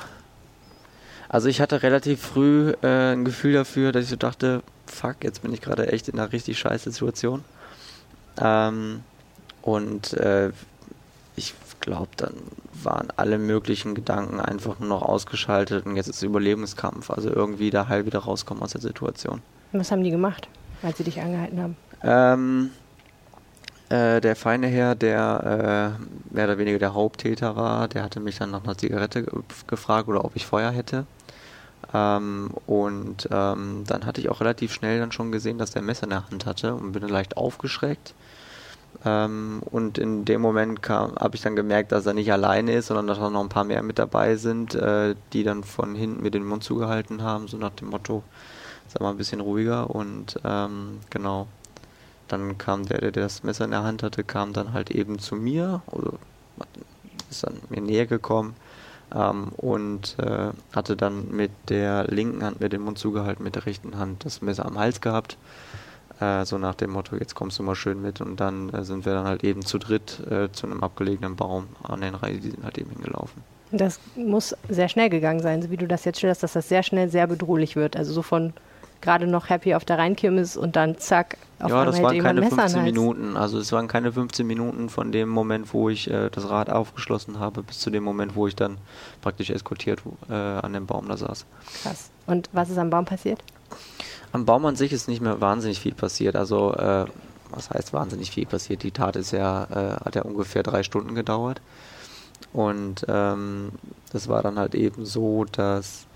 Also 1.29 1.49
ich 1.49 1.61
hatte 1.61 1.83
relativ 1.83 2.21
früh 2.21 2.73
äh, 2.83 3.13
ein 3.13 3.25
Gefühl 3.25 3.53
dafür, 3.53 3.93
dass 3.93 4.05
ich 4.05 4.11
so 4.11 4.17
dachte, 4.17 4.63
fuck, 4.87 5.17
jetzt 5.23 5.43
bin 5.43 5.53
ich 5.53 5.61
gerade 5.61 5.93
echt 5.93 6.09
in 6.09 6.19
einer 6.19 6.33
richtig 6.33 6.59
scheiß 6.59 6.85
Situation. 6.85 7.45
Ähm, 8.41 9.03
und 9.63 10.15
äh, 10.15 10.53
ich 11.37 11.55
glaube, 11.81 12.09
dann 12.17 12.35
waren 12.73 13.09
alle 13.17 13.39
möglichen 13.39 13.95
Gedanken 13.95 14.41
einfach 14.41 14.79
nur 14.79 14.89
noch 14.89 15.03
ausgeschaltet 15.03 15.87
und 15.87 15.97
jetzt 15.97 16.09
ist 16.09 16.23
Überlebenskampf. 16.23 17.11
Also 17.11 17.31
irgendwie 17.31 17.71
da 17.71 17.89
heil 17.89 18.07
wieder 18.07 18.21
rauskommen 18.21 18.63
aus 18.63 18.73
der 18.73 18.81
Situation. 18.81 19.43
Und 19.73 19.81
was 19.81 19.91
haben 19.91 20.03
die 20.03 20.11
gemacht, 20.11 20.49
als 20.83 20.99
sie 20.99 21.05
dich 21.05 21.21
angehalten 21.21 21.61
haben? 21.61 21.77
Ähm, 22.03 22.71
äh, 23.89 24.21
der 24.21 24.37
feine 24.37 24.67
Herr, 24.67 24.95
der 24.95 25.97
äh, 25.99 26.35
mehr 26.35 26.45
oder 26.45 26.59
weniger 26.59 26.79
der 26.79 26.95
Haupttäter 26.95 27.57
war, 27.57 27.89
der 27.89 28.03
hatte 28.03 28.21
mich 28.21 28.39
dann 28.39 28.51
nach 28.51 28.65
einer 28.65 28.77
Zigarette 28.77 29.23
ge 29.23 29.33
gefragt 29.67 30.09
oder 30.09 30.25
ob 30.25 30.37
ich 30.37 30.47
Feuer 30.47 30.71
hätte. 30.71 31.07
Ähm, 31.95 32.51
und 32.67 33.29
ähm, 33.31 33.85
dann 33.87 34.05
hatte 34.05 34.21
ich 34.21 34.29
auch 34.29 34.41
relativ 34.41 34.73
schnell 34.73 34.99
dann 34.99 35.13
schon 35.13 35.33
gesehen, 35.33 35.59
dass 35.59 35.71
der 35.71 35.83
Messer 35.83 36.05
in 36.05 36.11
der 36.11 36.31
Hand 36.31 36.45
hatte 36.45 36.75
und 36.75 36.93
bin 36.93 37.03
dann 37.03 37.11
leicht 37.11 37.37
aufgeschreckt. 37.37 38.15
Ähm, 39.05 39.63
und 39.71 39.97
in 39.97 40.25
dem 40.25 40.41
Moment 40.41 40.87
habe 40.89 41.35
ich 41.35 41.43
dann 41.43 41.57
gemerkt, 41.57 41.93
dass 41.93 42.07
er 42.07 42.15
nicht 42.15 42.33
alleine 42.33 42.73
ist, 42.73 42.89
sondern 42.89 43.07
dass 43.07 43.19
da 43.19 43.31
noch 43.31 43.43
ein 43.43 43.49
paar 43.49 43.65
mehr 43.65 43.83
mit 43.83 43.99
dabei 43.99 44.37
sind, 44.37 44.75
äh, 44.75 45.15
die 45.33 45.45
dann 45.45 45.65
von 45.65 45.95
hinten 45.95 46.23
mir 46.23 46.31
den 46.31 46.45
Mund 46.45 46.65
zugehalten 46.65 47.23
haben, 47.23 47.49
so 47.49 47.57
nach 47.57 47.71
dem 47.71 47.89
Motto, 47.89 48.23
sag 48.89 49.01
mal 49.03 49.11
ein 49.11 49.17
bisschen 49.17 49.41
ruhiger 49.41 49.91
und 49.91 50.39
ähm, 50.45 51.01
genau. 51.11 51.47
Dann 52.29 52.59
kam 52.59 52.85
der, 52.85 53.01
der 53.01 53.11
das 53.11 53.43
Messer 53.43 53.65
in 53.65 53.71
der 53.71 53.85
Hand 53.85 54.03
hatte, 54.03 54.23
kam 54.23 54.53
dann 54.53 54.75
halt 54.75 54.91
eben 54.91 55.19
zu 55.19 55.35
mir 55.35 55.81
oder 55.87 56.13
ist 57.31 57.43
dann 57.43 57.55
mir 57.71 57.81
näher 57.81 58.07
gekommen 58.07 58.55
ähm, 59.15 59.49
und 59.57 60.17
äh, 60.19 60.51
hatte 60.75 60.97
dann 60.97 61.31
mit 61.31 61.51
der 61.69 62.05
linken 62.09 62.45
Hand 62.45 62.61
mir 62.61 62.69
den 62.69 62.83
Mund 62.83 62.99
zugehalten, 62.99 63.45
mit 63.45 63.55
der 63.55 63.67
rechten 63.67 63.97
Hand 63.99 64.25
das 64.25 64.43
Messer 64.43 64.67
am 64.67 64.79
Hals 64.79 65.01
gehabt. 65.01 65.39
Äh, 66.21 66.45
so 66.45 66.59
nach 66.59 66.75
dem 66.75 66.91
Motto, 66.91 67.17
jetzt 67.17 67.35
kommst 67.35 67.59
du 67.59 67.63
mal 67.63 67.75
schön 67.75 68.03
mit 68.03 68.21
und 68.21 68.41
dann 68.41 68.71
äh, 68.71 68.85
sind 68.85 69.07
wir 69.07 69.15
dann 69.15 69.27
halt 69.27 69.45
eben 69.45 69.65
zu 69.65 69.79
dritt 69.79 70.21
äh, 70.31 70.51
zu 70.53 70.67
einem 70.67 70.83
abgelegenen 70.83 71.37
Baum 71.37 71.69
an 71.83 72.01
den 72.01 72.15
Reihe, 72.15 72.39
die 72.39 72.51
sind 72.51 72.65
halt 72.65 72.79
eben 72.79 72.91
hingelaufen. 72.91 73.43
Das 73.71 74.01
muss 74.17 74.57
sehr 74.69 74.89
schnell 74.89 75.11
gegangen 75.11 75.41
sein, 75.41 75.63
so 75.63 75.71
wie 75.71 75.77
du 75.77 75.87
das 75.87 76.05
jetzt 76.05 76.21
schilderst, 76.21 76.43
dass 76.43 76.55
das 76.55 76.69
sehr 76.69 76.83
schnell 76.83 77.11
sehr 77.11 77.27
bedrohlich 77.27 77.77
wird. 77.77 77.97
Also 77.97 78.13
so 78.13 78.23
von 78.23 78.55
gerade 79.01 79.27
noch 79.27 79.49
happy 79.49 79.75
auf 79.75 79.85
der 79.85 79.99
Rheinkirmes 79.99 80.57
und 80.57 80.77
dann 80.77 80.99
zack, 80.99 81.39
auf 81.61 81.71
ja, 81.71 81.85
das 81.85 82.03
waren 82.03 82.19
keine 82.19 82.41
ein 82.41 82.49
Messer 82.49 82.63
an 82.63 82.69
15 82.69 82.69
den 82.69 82.83
Hals. 82.83 82.95
Minuten. 82.95 83.37
Also 83.37 83.59
es 83.59 83.73
waren 83.73 83.89
keine 83.89 84.13
15 84.13 84.47
Minuten 84.47 84.89
von 84.89 85.13
dem 85.13 85.29
Moment, 85.29 85.73
wo 85.73 85.89
ich 85.89 86.11
äh, 86.11 86.31
das 86.31 86.49
Rad 86.49 86.71
aufgeschlossen 86.71 87.39
habe, 87.39 87.63
bis 87.63 87.79
zu 87.81 87.91
dem 87.91 88.05
Moment, 88.05 88.37
wo 88.37 88.47
ich 88.47 88.55
dann 88.55 88.79
praktisch 89.23 89.51
eskortiert 89.51 90.01
äh, 90.29 90.35
an 90.35 90.73
dem 90.73 90.87
Baum 90.87 91.09
da 91.09 91.17
saß. 91.17 91.47
Krass. 91.83 92.11
Und 92.27 92.49
was 92.53 92.71
ist 92.71 92.79
am 92.79 92.91
Baum 92.91 93.05
passiert? 93.05 93.43
Am 94.33 94.45
Baum 94.45 94.67
an 94.67 94.77
sich 94.77 94.93
ist 94.93 95.09
nicht 95.09 95.21
mehr 95.21 95.41
wahnsinnig 95.41 95.81
viel 95.81 95.95
passiert. 95.95 96.37
Also 96.37 96.75
äh, 96.75 97.07
was 97.51 97.71
heißt 97.71 97.93
wahnsinnig 97.93 98.31
viel 98.31 98.47
passiert? 98.47 98.83
Die 98.83 98.91
Tat 98.91 99.17
ist 99.17 99.33
ja, 99.33 99.65
äh, 99.65 100.05
hat 100.05 100.15
ja 100.15 100.23
ungefähr 100.23 100.63
drei 100.63 100.83
Stunden 100.83 101.15
gedauert. 101.15 101.61
Und 102.53 103.05
ähm, 103.09 103.73
das 104.13 104.29
war 104.29 104.43
dann 104.43 104.59
halt 104.59 104.75
eben 104.75 105.05
so, 105.05 105.45
dass 105.45 106.07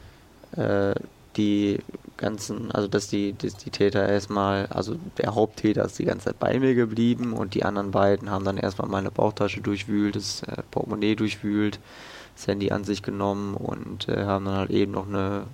äh, 0.56 0.94
die 1.36 1.78
ganzen, 2.16 2.70
also 2.70 2.88
dass 2.88 3.08
die, 3.08 3.34
dass 3.36 3.56
die 3.56 3.70
Täter 3.70 4.08
erstmal, 4.08 4.66
also 4.66 4.96
der 5.18 5.34
Haupttäter 5.34 5.84
ist 5.84 5.98
die 5.98 6.04
ganze 6.04 6.26
Zeit 6.26 6.38
bei 6.38 6.58
mir 6.58 6.74
geblieben 6.74 7.32
und 7.32 7.54
die 7.54 7.64
anderen 7.64 7.90
beiden 7.90 8.30
haben 8.30 8.44
dann 8.44 8.58
erstmal 8.58 8.88
meine 8.88 9.10
Bauchtasche 9.10 9.60
durchwühlt, 9.60 10.16
das 10.16 10.42
äh, 10.44 10.62
Portemonnaie 10.70 11.16
durchwühlt, 11.16 11.80
das 12.36 12.46
Handy 12.46 12.70
an 12.70 12.84
sich 12.84 13.02
genommen 13.02 13.54
und 13.54 14.08
äh, 14.08 14.24
haben 14.24 14.44
dann 14.44 14.56
halt 14.56 14.70
eben 14.70 14.92
noch 14.92 15.08
eine, 15.08 15.44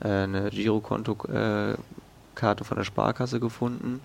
äh, 0.00 0.08
eine 0.08 0.50
Girokonto-Karte 0.50 2.64
von 2.64 2.76
der 2.76 2.84
Sparkasse 2.84 3.40
gefunden. 3.40 4.00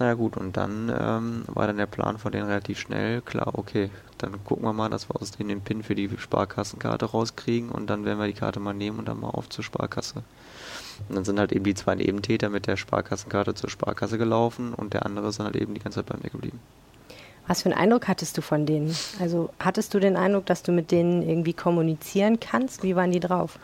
Naja 0.00 0.14
gut, 0.14 0.38
und 0.38 0.56
dann 0.56 0.88
ähm, 0.88 1.44
war 1.46 1.66
dann 1.66 1.76
der 1.76 1.84
Plan 1.84 2.16
von 2.16 2.32
denen 2.32 2.46
relativ 2.46 2.78
schnell, 2.78 3.20
klar, 3.20 3.50
okay, 3.52 3.90
dann 4.16 4.42
gucken 4.44 4.64
wir 4.64 4.72
mal, 4.72 4.88
dass 4.88 5.10
wir 5.10 5.20
aus 5.20 5.32
denen 5.32 5.50
den 5.50 5.60
PIN 5.60 5.82
für 5.82 5.94
die 5.94 6.08
Sparkassenkarte 6.16 7.04
rauskriegen 7.04 7.68
und 7.68 7.90
dann 7.90 8.06
werden 8.06 8.18
wir 8.18 8.26
die 8.26 8.32
Karte 8.32 8.60
mal 8.60 8.72
nehmen 8.72 8.98
und 8.98 9.08
dann 9.08 9.20
mal 9.20 9.28
auf 9.28 9.50
zur 9.50 9.62
Sparkasse. 9.62 10.22
Und 11.10 11.16
dann 11.16 11.26
sind 11.26 11.38
halt 11.38 11.52
eben 11.52 11.64
die 11.64 11.74
zwei 11.74 11.96
Nebentäter 11.96 12.48
mit 12.48 12.66
der 12.66 12.78
Sparkassenkarte 12.78 13.52
zur 13.54 13.68
Sparkasse 13.68 14.16
gelaufen 14.16 14.72
und 14.72 14.94
der 14.94 15.04
andere 15.04 15.28
ist 15.28 15.38
dann 15.38 15.44
halt 15.44 15.56
eben 15.56 15.74
die 15.74 15.82
ganze 15.82 15.96
Zeit 15.96 16.06
bei 16.06 16.16
mir 16.16 16.30
geblieben. 16.30 16.60
Was 17.46 17.60
für 17.60 17.68
einen 17.68 17.78
Eindruck 17.78 18.08
hattest 18.08 18.38
du 18.38 18.40
von 18.40 18.64
denen? 18.64 18.96
Also 19.20 19.50
hattest 19.58 19.92
du 19.92 20.00
den 20.00 20.16
Eindruck, 20.16 20.46
dass 20.46 20.62
du 20.62 20.72
mit 20.72 20.92
denen 20.92 21.22
irgendwie 21.22 21.52
kommunizieren 21.52 22.40
kannst? 22.40 22.82
Wie 22.84 22.96
waren 22.96 23.12
die 23.12 23.20
drauf? 23.20 23.58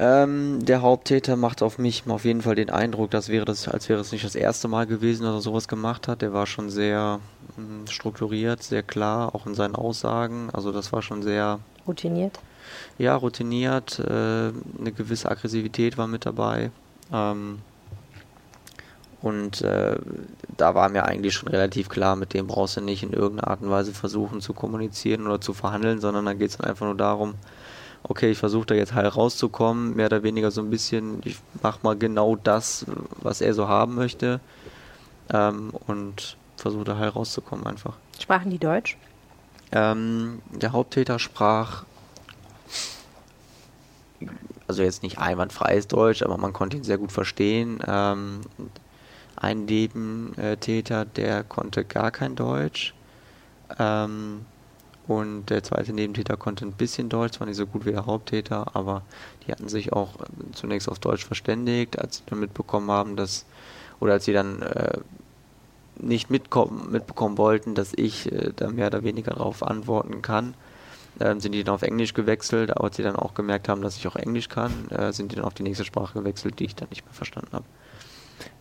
Ähm, 0.00 0.64
der 0.64 0.82
Haupttäter 0.82 1.34
macht 1.34 1.60
auf 1.60 1.78
mich 1.78 2.04
auf 2.06 2.24
jeden 2.24 2.42
Fall 2.42 2.54
den 2.54 2.70
Eindruck, 2.70 3.10
dass 3.10 3.28
wäre 3.28 3.44
das, 3.44 3.66
als 3.66 3.88
wäre 3.88 4.00
es 4.00 4.12
nicht 4.12 4.24
das 4.24 4.36
erste 4.36 4.68
Mal 4.68 4.86
gewesen, 4.86 5.24
dass 5.24 5.34
er 5.34 5.40
sowas 5.40 5.66
gemacht 5.66 6.06
hat. 6.06 6.22
Der 6.22 6.32
war 6.32 6.46
schon 6.46 6.70
sehr 6.70 7.18
mh, 7.56 7.90
strukturiert, 7.90 8.62
sehr 8.62 8.84
klar, 8.84 9.34
auch 9.34 9.46
in 9.46 9.54
seinen 9.54 9.74
Aussagen. 9.74 10.50
Also 10.52 10.70
das 10.70 10.92
war 10.92 11.02
schon 11.02 11.22
sehr, 11.22 11.58
Routiniert? 11.86 12.38
ja, 12.98 13.16
routiniert. 13.16 13.98
Äh, 13.98 14.52
eine 14.78 14.92
gewisse 14.94 15.30
Aggressivität 15.30 15.98
war 15.98 16.06
mit 16.06 16.26
dabei. 16.26 16.70
Ähm, 17.12 17.58
und 19.20 19.62
äh, 19.62 19.96
da 20.56 20.76
war 20.76 20.88
mir 20.90 21.06
eigentlich 21.06 21.34
schon 21.34 21.48
relativ 21.48 21.88
klar, 21.88 22.14
mit 22.14 22.34
dem 22.34 22.46
brauchst 22.46 22.76
du 22.76 22.80
nicht 22.80 23.02
in 23.02 23.12
irgendeiner 23.12 23.48
Art 23.48 23.62
und 23.62 23.70
Weise 23.70 23.92
versuchen 23.92 24.40
zu 24.40 24.52
kommunizieren 24.52 25.26
oder 25.26 25.40
zu 25.40 25.54
verhandeln, 25.54 26.00
sondern 26.00 26.24
dann 26.24 26.38
geht 26.38 26.50
es 26.50 26.56
dann 26.58 26.68
einfach 26.68 26.86
nur 26.86 26.96
darum, 26.96 27.34
okay, 28.02 28.30
ich 28.30 28.38
versuche 28.38 28.66
da 28.66 28.74
jetzt 28.74 28.94
heil 28.94 29.06
rauszukommen, 29.06 29.96
mehr 29.96 30.06
oder 30.06 30.22
weniger 30.22 30.50
so 30.50 30.60
ein 30.60 30.70
bisschen, 30.70 31.20
ich 31.24 31.38
mach 31.62 31.82
mal 31.82 31.96
genau 31.96 32.36
das, 32.36 32.86
was 33.22 33.40
er 33.40 33.54
so 33.54 33.68
haben 33.68 33.94
möchte 33.94 34.40
ähm, 35.32 35.70
und 35.86 36.36
versuche 36.56 36.84
da 36.84 36.96
heil 36.98 37.08
rauszukommen 37.08 37.66
einfach. 37.66 37.94
Sprachen 38.18 38.50
die 38.50 38.58
Deutsch? 38.58 38.96
Ähm, 39.72 40.40
der 40.50 40.72
Haupttäter 40.72 41.18
sprach, 41.18 41.84
also 44.66 44.82
jetzt 44.82 45.02
nicht 45.02 45.18
einwandfreies 45.18 45.88
Deutsch, 45.88 46.22
aber 46.22 46.36
man 46.36 46.52
konnte 46.52 46.76
ihn 46.76 46.84
sehr 46.84 46.98
gut 46.98 47.12
verstehen. 47.12 47.80
Ähm, 47.86 48.40
ein 49.36 49.66
Nebentäter, 49.66 51.04
der 51.04 51.44
konnte 51.44 51.84
gar 51.84 52.10
kein 52.10 52.34
Deutsch. 52.34 52.94
Ähm, 53.78 54.46
und 55.08 55.46
der 55.46 55.62
zweite 55.62 55.94
Nebentäter 55.94 56.36
konnte 56.36 56.66
ein 56.66 56.72
bisschen 56.72 57.08
Deutsch, 57.08 57.38
zwar 57.38 57.46
nicht 57.46 57.56
so 57.56 57.66
gut 57.66 57.86
wie 57.86 57.92
der 57.92 58.04
Haupttäter, 58.04 58.76
aber 58.76 59.02
die 59.46 59.52
hatten 59.52 59.68
sich 59.68 59.92
auch 59.92 60.20
äh, 60.20 60.52
zunächst 60.52 60.88
auf 60.88 60.98
Deutsch 60.98 61.24
verständigt, 61.24 61.98
als 61.98 62.18
sie 62.18 62.22
dann 62.26 62.40
mitbekommen 62.40 62.90
haben, 62.90 63.16
dass, 63.16 63.46
oder 64.00 64.12
als 64.12 64.26
sie 64.26 64.34
dann 64.34 64.60
äh, 64.60 64.98
nicht 65.96 66.30
mitbekommen 66.30 67.38
wollten, 67.38 67.74
dass 67.74 67.92
ich 67.96 68.30
äh, 68.30 68.52
da 68.54 68.68
mehr 68.70 68.88
oder 68.88 69.02
weniger 69.02 69.32
darauf 69.32 69.62
antworten 69.62 70.20
kann, 70.20 70.54
ähm, 71.20 71.40
sind 71.40 71.52
die 71.52 71.64
dann 71.64 71.74
auf 71.74 71.82
Englisch 71.82 72.12
gewechselt, 72.12 72.70
aber 72.70 72.84
als 72.84 72.96
sie 72.96 73.02
dann 73.02 73.16
auch 73.16 73.32
gemerkt 73.32 73.70
haben, 73.70 73.80
dass 73.80 73.96
ich 73.96 74.06
auch 74.06 74.16
Englisch 74.16 74.50
kann, 74.50 74.90
äh, 74.90 75.12
sind 75.14 75.32
die 75.32 75.36
dann 75.36 75.46
auf 75.46 75.54
die 75.54 75.62
nächste 75.62 75.86
Sprache 75.86 76.18
gewechselt, 76.18 76.58
die 76.58 76.66
ich 76.66 76.76
dann 76.76 76.88
nicht 76.90 77.06
mehr 77.06 77.14
verstanden 77.14 77.52
habe. 77.52 77.64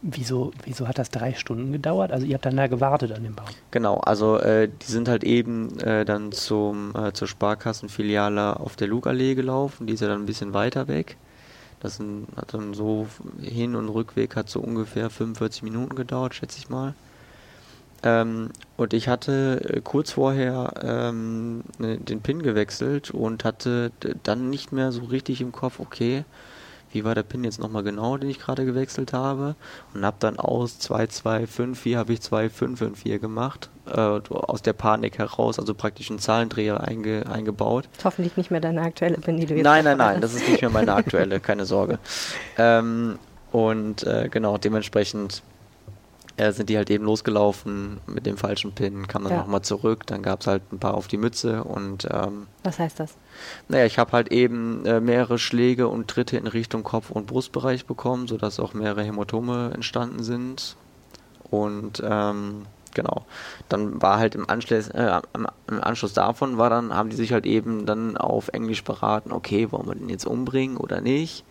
Wieso, 0.02 0.52
wieso 0.64 0.88
hat 0.88 0.98
das 0.98 1.10
drei 1.10 1.34
Stunden 1.34 1.72
gedauert? 1.72 2.12
Also 2.12 2.26
ihr 2.26 2.36
habt 2.36 2.46
dann 2.46 2.58
da 2.58 2.68
gewartet 2.68 3.12
an 3.12 3.24
dem 3.24 3.36
Baum. 3.36 3.48
Genau, 3.72 3.98
also 3.98 4.38
äh, 4.40 4.68
die 4.68 4.92
sind 4.92 5.08
halt 5.08 5.24
eben 5.24 5.80
äh, 5.80 6.06
dann 6.06 6.32
zum, 6.32 6.96
äh, 6.96 7.14
zur 7.14 7.28
Sparkassenfiliale 7.28 8.60
auf 8.60 8.76
der 8.76 8.88
Lugallee 8.88 9.36
gelaufen, 9.36 9.88
die 9.88 9.94
ist 9.94 10.02
ja 10.02 10.08
dann 10.08 10.22
ein 10.22 10.26
bisschen 10.26 10.54
weiter 10.54 10.88
weg. 10.88 11.18
Das 11.80 11.98
sind, 11.98 12.28
hat 12.36 12.54
dann 12.54 12.74
so 12.74 13.08
Hin- 13.40 13.76
und 13.76 13.90
Rückweg 13.90 14.36
hat 14.36 14.50
so 14.50 14.60
ungefähr 14.60 15.10
45 15.10 15.64
Minuten 15.64 15.96
gedauert, 15.96 16.34
schätze 16.34 16.58
ich 16.58 16.70
mal. 16.70 16.96
Ähm, 18.04 18.50
und 18.78 18.94
ich 18.94 19.08
hatte 19.08 19.62
äh, 19.64 19.82
kurz 19.82 20.12
vorher 20.12 20.74
ähm, 20.82 21.64
ne, 21.80 21.98
den 21.98 22.22
PIN 22.22 22.44
gewechselt 22.44 23.12
und 23.12 23.44
hatte 23.44 23.92
dann 24.24 24.50
nicht 24.50 24.72
mehr 24.72 24.92
so 24.92 25.06
richtig 25.06 25.42
im 25.42 25.52
Kopf, 25.52 25.80
okay, 25.80 26.24
wie 26.92 27.04
war 27.04 27.16
der 27.16 27.24
PIN 27.24 27.44
jetzt 27.44 27.60
nochmal 27.60 27.84
genau, 27.84 28.18
den 28.18 28.30
ich 28.30 28.40
gerade 28.40 28.66
gewechselt 28.66 29.14
habe. 29.14 29.56
Und 29.94 30.06
habe 30.06 30.18
dann 30.20 30.40
aus 30.40 30.80
2254 30.80 31.96
habe 31.96 32.14
ich 32.14 32.22
2554 32.22 33.20
gemacht, 33.22 33.70
äh, 33.88 34.00
aus 34.00 34.62
der 34.62 34.74
Panik 34.74 35.18
heraus, 35.18 35.60
also 35.60 35.74
praktisch 35.74 36.10
einen 36.10 36.20
Zahlendreher 36.20 36.82
einge, 36.82 37.26
eingebaut. 37.30 37.90
Ist 37.98 38.06
hoffentlich 38.06 38.38
nicht 38.38 38.52
mehr 38.52 38.62
deine 38.62 38.82
aktuelle 38.82 39.18
PIN, 39.18 39.38
die 39.38 39.46
du 39.46 39.56
jetzt 39.56 39.64
Nein, 39.64 39.84
nein, 39.84 39.98
nein, 39.98 40.22
das 40.22 40.34
ist 40.34 40.48
nicht 40.48 40.62
mehr 40.62 40.72
meine 40.72 40.94
aktuelle, 40.94 41.40
keine 41.42 41.66
Sorge. 41.66 42.00
Ähm, 42.58 43.20
und 43.52 44.04
äh, 44.04 44.30
genau, 44.30 44.58
dementsprechend 44.58 45.42
äh, 46.38 46.52
sind 46.52 46.70
die 46.70 46.78
halt 46.78 46.90
eben 46.90 47.04
losgelaufen 47.06 48.00
mit 48.08 48.26
dem 48.26 48.38
falschen 48.38 48.72
Pin, 48.74 49.08
kam 49.08 49.24
dann 49.24 49.34
Ja. 49.34 49.40
nochmal 49.40 49.62
zurück, 49.62 50.06
dann 50.08 50.22
gab 50.22 50.42
es 50.42 50.48
halt 50.48 50.62
ein 50.72 50.80
paar 50.80 50.94
auf 50.94 51.08
die 51.08 51.18
Mütze 51.18 51.64
und 51.64 52.08
ähm, 52.12 52.48
Was 52.64 52.80
heißt 52.80 53.00
das? 53.00 53.16
Naja, 53.68 53.86
ich 53.86 54.00
habe 54.00 54.12
halt 54.12 54.32
eben 54.32 54.86
äh, 54.86 55.00
mehrere 55.00 55.40
Schläge 55.40 55.88
und 55.88 56.08
Tritte 56.08 56.38
in 56.38 56.48
Richtung 56.48 56.84
Kopf- 56.84 57.12
und 57.12 57.28
Brustbereich 57.28 57.86
bekommen, 57.86 58.28
sodass 58.28 58.60
auch 58.60 58.74
mehrere 58.74 59.04
Hämatome 59.04 59.72
entstanden 59.74 60.24
sind. 60.24 60.76
Und 61.50 62.02
ähm, 62.06 62.66
genau, 62.94 63.26
dann 63.70 64.02
war 64.02 64.18
halt 64.18 64.36
im 64.36 64.50
Anschluss, 64.50 64.90
äh, 64.90 65.22
im 65.34 65.84
Anschluss 65.84 66.14
davon 66.14 66.58
war 66.58 66.70
dann, 66.70 66.94
haben 66.94 67.10
die 67.10 67.16
sich 67.16 67.32
halt 67.32 67.46
eben 67.46 67.86
dann 67.86 68.18
auf 68.18 68.50
Englisch 68.50 68.84
beraten, 68.84 69.32
okay, 69.32 69.72
wollen 69.72 69.88
wir 69.88 69.96
den 69.96 70.10
jetzt 70.10 70.26
umbringen 70.26 70.78
oder 70.78 71.00
nicht? 71.02 71.46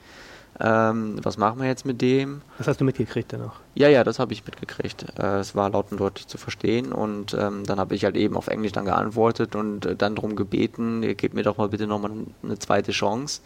Ähm, 0.59 1.19
was 1.23 1.37
machen 1.37 1.61
wir 1.61 1.69
jetzt 1.69 1.85
mit 1.85 2.01
dem? 2.01 2.41
Was 2.57 2.67
hast 2.67 2.81
du 2.81 2.85
mitgekriegt 2.85 3.33
dann 3.33 3.43
auch? 3.43 3.57
Ja, 3.75 3.89
ja, 3.89 4.05
das 4.05 4.19
habe 4.19 4.33
ich 4.33 4.45
mitgekriegt. 4.45 5.05
Äh, 5.19 5.41
Es 5.41 5.55
war 5.55 5.69
laut 5.71 5.93
und 5.93 6.01
deutlich 6.01 6.29
zu 6.29 6.39
verstehen 6.39 6.93
und 6.93 7.35
ähm, 7.35 7.65
dann 7.65 7.79
habe 7.79 7.95
ich 7.95 8.05
halt 8.05 8.17
eben 8.17 8.37
auf 8.37 8.47
Englisch 8.47 8.73
dann 8.73 8.87
geantwortet 8.87 9.55
und 9.55 9.85
äh, 9.85 9.97
dann 9.97 10.15
darum 10.15 10.35
gebeten, 10.35 11.03
ihr 11.03 11.15
gebt 11.15 11.35
mir 11.35 11.43
doch 11.43 11.59
mal 11.59 11.69
bitte 11.69 11.87
nochmal 11.87 12.13
eine 12.43 12.59
zweite 12.59 12.93
Chance, 12.93 13.43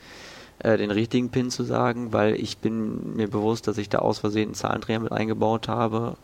äh, 0.60 0.76
den 0.76 0.92
richtigen 0.92 1.30
Pin 1.30 1.50
zu 1.50 1.64
sagen, 1.64 2.12
weil 2.12 2.34
ich 2.34 2.58
bin 2.58 3.16
mir 3.16 3.28
bewusst, 3.28 3.66
dass 3.66 3.78
ich 3.78 3.88
da 3.88 3.98
aus 3.98 4.20
Versehen 4.20 4.50
einen 4.50 4.54
Zahlendreher 4.54 5.00
mit 5.00 5.10
eingebaut 5.10 5.66
habe 5.66 6.16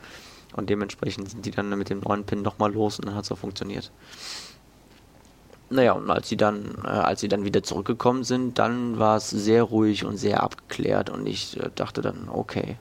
und 0.55 0.71
dementsprechend 0.71 1.31
sind 1.31 1.45
die 1.45 1.51
dann 1.51 1.69
mit 1.77 1.91
dem 1.91 2.01
neuen 2.01 2.23
Pin 2.25 2.43
nochmal 2.43 2.73
los 2.73 3.01
und 3.01 3.07
dann 3.07 3.17
hat 3.17 3.25
es 3.25 3.33
auch 3.33 3.39
funktioniert. 3.39 3.91
Naja, 5.69 5.93
und 5.93 6.11
als 6.11 6.29
sie 6.29 6.37
dann, 6.37 6.77
äh, 6.85 6.89
als 6.89 7.21
sie 7.21 7.29
dann 7.29 7.45
wieder 7.45 7.63
zurückgekommen 7.63 8.23
sind, 8.23 8.59
dann 8.59 8.99
war 8.99 9.17
es 9.17 9.31
sehr 9.31 9.65
ruhig 9.65 10.05
und 10.05 10.17
sehr 10.17 10.43
abgeklärt 10.43 11.11
und 11.11 11.27
ich 11.27 11.61
äh, 11.61 11.71
dachte 11.75 12.03
dann, 12.03 12.29
okay, 12.29 12.77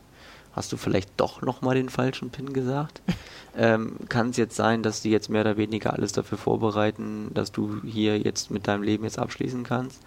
hast 0.53 0.71
du 0.71 0.77
vielleicht 0.77 1.09
doch 1.17 1.41
nochmal 1.41 1.75
den 1.75 1.89
falschen 1.89 2.29
Pin 2.29 2.53
gesagt? 2.53 3.01
ähm, 3.57 3.97
Kann 4.07 4.29
es 4.29 4.37
jetzt 4.37 4.55
sein, 4.55 4.83
dass 4.83 5.01
die 5.01 5.09
jetzt 5.09 5.29
mehr 5.29 5.41
oder 5.41 5.57
weniger 5.57 5.93
alles 5.93 6.11
dafür 6.11 6.37
vorbereiten, 6.37 7.31
dass 7.33 7.51
du 7.51 7.81
hier 7.83 8.19
jetzt 8.19 8.51
mit 8.51 8.67
deinem 8.67 8.83
Leben 8.83 9.03
jetzt 9.03 9.19
abschließen 9.19 9.63
kannst? 9.63 10.01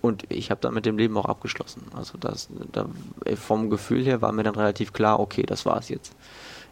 Und 0.00 0.24
ich 0.28 0.50
habe 0.50 0.60
dann 0.60 0.74
mit 0.74 0.86
dem 0.86 0.98
Leben 0.98 1.16
auch 1.16 1.24
abgeschlossen. 1.24 1.82
Also 1.94 2.18
das, 2.18 2.48
da, 2.72 2.86
äh, 3.24 3.36
vom 3.36 3.70
Gefühl 3.70 4.04
her 4.04 4.22
war 4.22 4.32
mir 4.32 4.42
dann 4.42 4.54
relativ 4.54 4.92
klar, 4.92 5.20
okay, 5.20 5.42
das 5.42 5.66
war's 5.66 5.88
jetzt. 5.88 6.14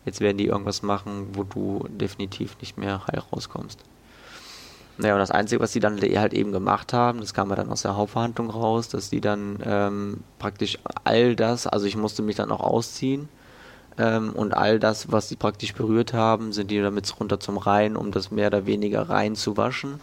Jetzt 0.04 0.20
werden 0.20 0.38
die 0.38 0.46
irgendwas 0.46 0.82
machen, 0.82 1.28
wo 1.32 1.42
du 1.42 1.86
definitiv 1.88 2.56
nicht 2.60 2.78
mehr 2.78 3.06
heil 3.06 3.22
rauskommst. 3.32 3.80
Naja, 4.98 5.14
und 5.14 5.20
das 5.20 5.30
Einzige, 5.30 5.60
was 5.60 5.72
die 5.72 5.80
dann 5.80 6.00
halt 6.00 6.32
eben 6.32 6.52
gemacht 6.52 6.92
haben, 6.92 7.20
das 7.20 7.34
kam 7.34 7.50
ja 7.50 7.56
dann 7.56 7.70
aus 7.70 7.82
der 7.82 7.96
Hauptverhandlung 7.96 8.48
raus, 8.48 8.88
dass 8.88 9.10
die 9.10 9.20
dann 9.20 9.58
ähm, 9.62 10.20
praktisch 10.38 10.78
all 11.04 11.36
das, 11.36 11.66
also 11.66 11.86
ich 11.86 11.96
musste 11.96 12.22
mich 12.22 12.36
dann 12.36 12.50
auch 12.50 12.60
ausziehen, 12.60 13.28
ähm, 13.98 14.32
und 14.32 14.54
all 14.54 14.78
das, 14.78 15.10
was 15.10 15.28
sie 15.28 15.36
praktisch 15.36 15.74
berührt 15.74 16.12
haben, 16.12 16.52
sind 16.52 16.70
die 16.70 16.80
damit 16.80 17.18
runter 17.18 17.40
zum 17.40 17.58
Rhein, 17.58 17.96
um 17.96 18.10
das 18.10 18.30
mehr 18.30 18.48
oder 18.48 18.66
weniger 18.66 19.08
rein 19.08 19.34
zu 19.36 19.56
waschen. 19.56 20.00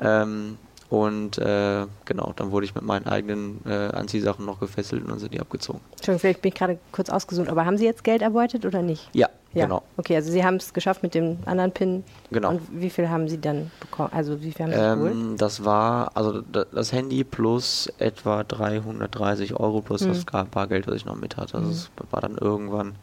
Ähm, 0.00 0.58
und 0.92 1.38
äh, 1.38 1.86
genau, 2.04 2.34
dann 2.36 2.50
wurde 2.50 2.66
ich 2.66 2.74
mit 2.74 2.84
meinen 2.84 3.06
eigenen 3.06 3.62
äh, 3.64 3.70
Anziehsachen 3.94 4.44
noch 4.44 4.60
gefesselt 4.60 5.02
und 5.02 5.08
dann 5.10 5.18
sind 5.18 5.32
die 5.32 5.40
abgezogen. 5.40 5.80
Entschuldigung, 5.92 6.20
vielleicht 6.20 6.42
bin 6.42 6.48
ich 6.50 6.54
gerade 6.54 6.78
kurz 6.92 7.08
ausgesucht, 7.08 7.48
aber 7.48 7.64
haben 7.64 7.78
Sie 7.78 7.86
jetzt 7.86 8.04
Geld 8.04 8.20
erbeutet 8.20 8.66
oder 8.66 8.82
nicht? 8.82 9.08
Ja, 9.14 9.30
Ja. 9.54 9.64
genau. 9.64 9.82
Okay, 9.96 10.16
also 10.16 10.30
Sie 10.30 10.44
haben 10.44 10.56
es 10.56 10.74
geschafft 10.74 11.02
mit 11.02 11.14
dem 11.14 11.38
anderen 11.46 11.72
Pin. 11.72 12.04
Genau. 12.30 12.50
Und 12.50 12.60
wie 12.70 12.90
viel 12.90 13.08
haben 13.08 13.26
Sie 13.26 13.40
dann 13.40 13.70
bekommen? 13.80 14.10
Also 14.12 14.42
wie 14.42 14.52
viel 14.52 14.66
haben 14.66 14.72
Sie 14.72 14.78
geholt? 14.78 15.12
Ähm, 15.12 15.36
das 15.38 15.64
war, 15.64 16.10
also 16.14 16.42
da- 16.42 16.66
das 16.70 16.92
Handy 16.92 17.24
plus 17.24 17.90
etwa 17.98 18.44
330 18.44 19.58
Euro 19.58 19.80
plus 19.80 20.02
Hm. 20.02 20.08
das 20.12 20.26
Bargeld, 20.50 20.86
was 20.86 20.96
ich 20.96 21.06
noch 21.06 21.16
mit 21.16 21.38
hatte. 21.38 21.56
Also 21.56 21.70
es 21.70 21.90
war 22.10 22.20
dann 22.20 22.36
irgendwann, 22.36 22.96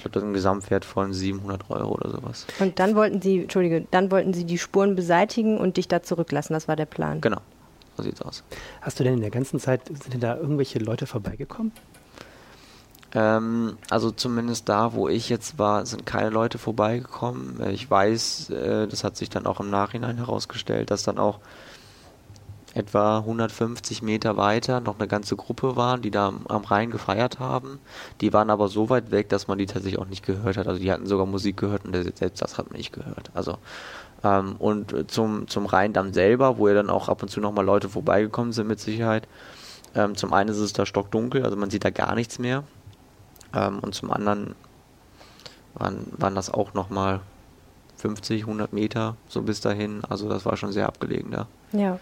ich 0.00 0.04
glaube, 0.04 0.14
das 0.14 0.22
ist 0.22 0.28
ein 0.28 0.32
Gesamtwert 0.32 0.86
von 0.86 1.12
700 1.12 1.68
Euro 1.68 1.92
oder 1.92 2.08
sowas. 2.08 2.46
Und 2.58 2.78
dann 2.78 2.94
wollten 2.94 3.20
Sie, 3.20 3.42
Entschuldige, 3.42 3.86
dann 3.90 4.10
wollten 4.10 4.32
Sie 4.32 4.44
die 4.44 4.56
Spuren 4.56 4.96
beseitigen 4.96 5.58
und 5.58 5.76
dich 5.76 5.88
da 5.88 6.02
zurücklassen. 6.02 6.54
Das 6.54 6.68
war 6.68 6.76
der 6.76 6.86
Plan. 6.86 7.20
Genau, 7.20 7.42
so 7.98 8.02
sieht's 8.02 8.22
aus. 8.22 8.42
Hast 8.80 8.98
du 8.98 9.04
denn 9.04 9.14
in 9.14 9.20
der 9.20 9.30
ganzen 9.30 9.60
Zeit, 9.60 9.88
sind 9.88 10.14
denn 10.14 10.20
da 10.20 10.36
irgendwelche 10.38 10.78
Leute 10.78 11.06
vorbeigekommen? 11.06 11.72
Ähm, 13.12 13.76
also 13.90 14.10
zumindest 14.10 14.70
da, 14.70 14.94
wo 14.94 15.06
ich 15.06 15.28
jetzt 15.28 15.58
war, 15.58 15.84
sind 15.84 16.06
keine 16.06 16.30
Leute 16.30 16.56
vorbeigekommen. 16.56 17.60
Ich 17.68 17.90
weiß, 17.90 18.48
äh, 18.50 18.86
das 18.86 19.04
hat 19.04 19.18
sich 19.18 19.28
dann 19.28 19.44
auch 19.44 19.60
im 19.60 19.68
Nachhinein 19.68 20.16
herausgestellt, 20.16 20.90
dass 20.90 21.02
dann 21.02 21.18
auch 21.18 21.40
etwa 22.74 23.18
150 23.18 24.02
Meter 24.02 24.36
weiter 24.36 24.80
noch 24.80 24.98
eine 24.98 25.08
ganze 25.08 25.36
Gruppe 25.36 25.76
waren, 25.76 26.02
die 26.02 26.10
da 26.10 26.32
am, 26.48 26.64
Rhein 26.64 26.90
gefeiert 26.90 27.38
haben. 27.38 27.80
Die 28.20 28.32
waren 28.32 28.50
aber 28.50 28.68
so 28.68 28.90
weit 28.90 29.10
weg, 29.10 29.28
dass 29.28 29.48
man 29.48 29.58
die 29.58 29.66
tatsächlich 29.66 29.98
auch 30.00 30.06
nicht 30.06 30.24
gehört 30.24 30.56
hat. 30.56 30.68
Also 30.68 30.80
die 30.80 30.92
hatten 30.92 31.06
sogar 31.06 31.26
Musik 31.26 31.56
gehört 31.56 31.84
und 31.84 31.94
selbst 31.94 32.40
das 32.40 32.58
hat 32.58 32.70
man 32.70 32.76
nicht 32.76 32.92
gehört. 32.92 33.30
Also 33.34 33.58
ähm, 34.22 34.56
und 34.58 35.10
zum, 35.10 35.48
zum 35.48 35.66
Rheindamm 35.66 36.12
selber, 36.12 36.58
wo 36.58 36.68
ja 36.68 36.74
dann 36.74 36.90
auch 36.90 37.08
ab 37.08 37.22
und 37.22 37.28
zu 37.28 37.40
nochmal 37.40 37.64
Leute 37.64 37.88
vorbeigekommen 37.88 38.52
sind 38.52 38.68
mit 38.68 38.80
Sicherheit. 38.80 39.26
Ähm, 39.94 40.16
zum 40.16 40.32
einen 40.32 40.50
ist 40.50 40.58
es 40.58 40.72
da 40.72 40.86
stockdunkel, 40.86 41.44
also 41.44 41.56
man 41.56 41.70
sieht 41.70 41.84
da 41.84 41.90
gar 41.90 42.14
nichts 42.14 42.38
mehr. 42.38 42.62
Ähm, 43.54 43.80
und 43.80 43.94
zum 43.94 44.12
anderen 44.12 44.54
waren, 45.74 46.06
waren 46.16 46.34
das 46.34 46.50
auch 46.50 46.74
nochmal 46.74 47.20
50, 47.96 48.42
100 48.42 48.72
Meter 48.72 49.16
so 49.28 49.42
bis 49.42 49.60
dahin. 49.60 50.02
Also 50.08 50.28
das 50.28 50.46
war 50.46 50.56
schon 50.56 50.72
sehr 50.72 50.86
abgelegen 50.86 51.30
da. 51.30 51.46
Ja. 51.72 51.98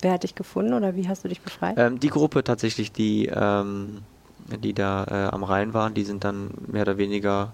Wer 0.00 0.12
hat 0.12 0.22
dich 0.22 0.34
gefunden 0.34 0.74
oder 0.74 0.96
wie 0.96 1.08
hast 1.08 1.24
du 1.24 1.28
dich 1.28 1.40
befreit? 1.40 1.74
Ähm, 1.78 1.98
die 1.98 2.10
Gruppe 2.10 2.44
tatsächlich, 2.44 2.92
die, 2.92 3.26
ähm, 3.26 4.02
die 4.62 4.74
da 4.74 5.04
äh, 5.04 5.34
am 5.34 5.44
Rhein 5.44 5.74
waren, 5.74 5.94
die 5.94 6.04
sind 6.04 6.24
dann 6.24 6.50
mehr 6.66 6.82
oder 6.82 6.98
weniger 6.98 7.52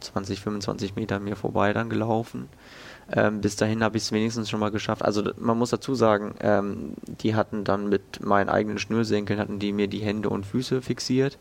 20, 0.00 0.40
25 0.40 0.96
Meter 0.96 1.20
mir 1.20 1.36
vorbei 1.36 1.72
dann 1.72 1.90
gelaufen. 1.90 2.48
Ähm, 3.12 3.40
bis 3.40 3.56
dahin 3.56 3.82
habe 3.82 3.96
ich 3.96 4.04
es 4.04 4.12
wenigstens 4.12 4.48
schon 4.48 4.60
mal 4.60 4.70
geschafft. 4.70 5.04
Also 5.04 5.30
man 5.38 5.58
muss 5.58 5.70
dazu 5.70 5.94
sagen, 5.94 6.34
ähm, 6.40 6.94
die 7.22 7.34
hatten 7.34 7.64
dann 7.64 7.88
mit 7.88 8.24
meinen 8.24 8.48
eigenen 8.48 8.78
Schnürsenkeln, 8.78 9.40
hatten 9.40 9.58
die 9.58 9.72
mir 9.72 9.88
die 9.88 10.00
Hände 10.00 10.28
und 10.28 10.46
Füße 10.46 10.80
fixiert. 10.80 11.38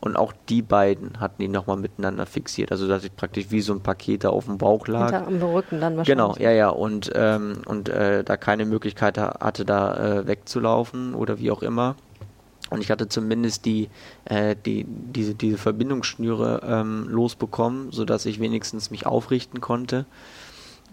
Und 0.00 0.16
auch 0.16 0.32
die 0.48 0.62
beiden 0.62 1.18
hatten 1.18 1.42
die 1.42 1.48
nochmal 1.48 1.76
miteinander 1.76 2.24
fixiert. 2.24 2.70
Also 2.70 2.86
dass 2.86 3.02
ich 3.02 3.14
praktisch 3.16 3.46
wie 3.50 3.60
so 3.60 3.72
ein 3.72 3.80
Paket 3.80 4.22
da 4.22 4.28
auf 4.30 4.44
dem 4.44 4.56
Bauch 4.56 4.86
lag. 4.86 5.10
Hinter 5.10 5.26
am 5.26 5.42
Rücken 5.42 5.80
dann 5.80 5.96
wahrscheinlich. 5.96 6.06
Genau, 6.06 6.36
ja, 6.38 6.52
ja, 6.52 6.68
und, 6.68 7.10
ähm, 7.16 7.62
und 7.66 7.88
äh, 7.88 8.22
da 8.22 8.36
keine 8.36 8.64
Möglichkeit 8.64 9.18
ha- 9.18 9.38
hatte, 9.40 9.64
da 9.64 10.20
äh, 10.20 10.26
wegzulaufen 10.28 11.14
oder 11.14 11.40
wie 11.40 11.50
auch 11.50 11.62
immer. 11.62 11.96
Und 12.70 12.80
ich 12.82 12.90
hatte 12.92 13.08
zumindest 13.08 13.64
die, 13.64 13.88
äh, 14.26 14.54
die, 14.54 14.84
diese, 14.86 15.34
diese 15.34 15.58
Verbindungsschnüre 15.58 16.60
ähm, 16.64 17.06
losbekommen, 17.08 17.90
sodass 17.90 18.24
ich 18.26 18.38
wenigstens 18.40 18.90
mich 18.92 19.04
aufrichten 19.06 19.60
konnte. 19.60 20.04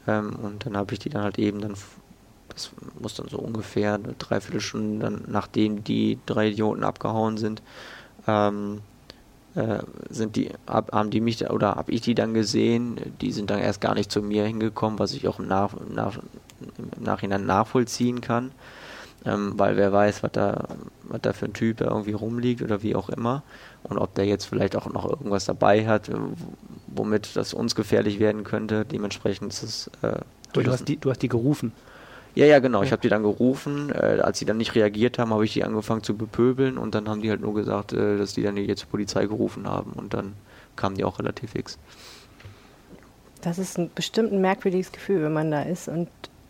Ähm, 0.07 0.35
und 0.41 0.65
dann 0.65 0.77
habe 0.77 0.93
ich 0.93 1.00
die 1.00 1.09
dann 1.09 1.21
halt 1.24 1.38
eben 1.38 1.62
dann, 1.62 1.74
das 2.50 2.71
muss 3.00 3.13
dann 3.15 3.27
so 3.27 3.38
ungefähr 3.38 3.95
eine 3.95 4.13
Dreiviertelstunde 4.17 5.00
dann, 5.00 5.24
nachdem 5.27 5.83
die 5.83 6.17
drei 6.25 6.47
Idioten 6.50 6.83
abgehauen 6.83 7.38
sind, 7.38 7.62
ähm, 8.25 8.79
äh, 8.79 8.94
sind 10.09 10.35
die, 10.35 10.50
hab, 10.67 10.91
haben 10.91 11.09
die 11.09 11.21
mich 11.21 11.50
oder 11.50 11.75
habe 11.75 11.91
ich 11.91 12.01
die 12.01 12.15
dann 12.15 12.33
gesehen, 12.33 13.00
die 13.21 13.31
sind 13.31 13.50
dann 13.50 13.59
erst 13.59 13.81
gar 13.81 13.93
nicht 13.95 14.12
zu 14.12 14.21
mir 14.21 14.45
hingekommen, 14.45 15.00
was 15.00 15.13
ich 15.13 15.27
auch 15.27 15.39
im, 15.39 15.47
Nach, 15.47 15.74
Nach, 15.93 16.17
im 16.77 17.03
Nachhinein 17.03 17.45
nachvollziehen 17.45 18.21
kann. 18.21 18.51
Ähm, 19.25 19.53
weil 19.57 19.75
wer 19.75 19.91
weiß, 19.91 20.21
was 20.21 20.31
da, 20.33 20.67
was 21.03 21.21
da 21.21 21.33
für 21.33 21.45
ein 21.45 21.53
Typ 21.53 21.81
irgendwie 21.81 22.13
rumliegt 22.13 22.62
oder 22.62 22.83
wie 22.83 22.95
auch 22.95 23.09
immer. 23.09 23.41
Und 23.83 23.97
ob 23.97 24.13
der 24.13 24.25
jetzt 24.25 24.45
vielleicht 24.45 24.75
auch 24.75 24.85
noch 24.88 25.09
irgendwas 25.09 25.45
dabei 25.45 25.88
hat, 25.88 26.09
äh, 26.09 26.15
womit 26.88 27.35
das 27.35 27.53
uns 27.53 27.74
gefährlich 27.74 28.19
werden 28.19 28.43
könnte. 28.43 28.85
Dementsprechend 28.85 29.51
ist 29.51 29.63
es 29.63 29.91
äh, 30.03 30.19
Du, 30.63 30.71
hast 30.71 30.88
die, 30.88 30.97
du 30.97 31.09
hast 31.09 31.21
die 31.21 31.27
gerufen. 31.27 31.74
Ja, 32.35 32.45
ja, 32.45 32.59
genau. 32.59 32.83
Ich 32.83 32.91
habe 32.91 33.01
die 33.01 33.09
dann 33.09 33.23
gerufen. 33.23 33.91
Äh, 33.91 34.19
als 34.21 34.39
sie 34.39 34.45
dann 34.45 34.57
nicht 34.57 34.75
reagiert 34.75 35.17
haben, 35.17 35.31
habe 35.31 35.45
ich 35.45 35.53
die 35.53 35.63
angefangen 35.63 36.03
zu 36.03 36.15
bepöbeln 36.15 36.77
und 36.77 36.93
dann 36.93 37.09
haben 37.09 37.21
die 37.21 37.29
halt 37.29 37.41
nur 37.41 37.53
gesagt, 37.53 37.93
äh, 37.93 38.17
dass 38.17 38.33
die 38.33 38.43
dann 38.43 38.57
jetzt 38.57 38.81
zur 38.81 38.89
Polizei 38.89 39.25
gerufen 39.25 39.67
haben 39.67 39.93
und 39.93 40.13
dann 40.13 40.33
kamen 40.75 40.95
die 40.95 41.05
auch 41.05 41.19
relativ 41.19 41.51
fix. 41.51 41.77
Das 43.41 43.57
ist 43.57 43.77
ein 43.77 43.89
bestimmt 43.93 44.33
ein 44.33 44.41
merkwürdiges 44.41 44.91
Gefühl, 44.91 45.23
wenn 45.23 45.33
man 45.33 45.51
da 45.51 45.61
ist 45.61 45.87
und 45.87 46.09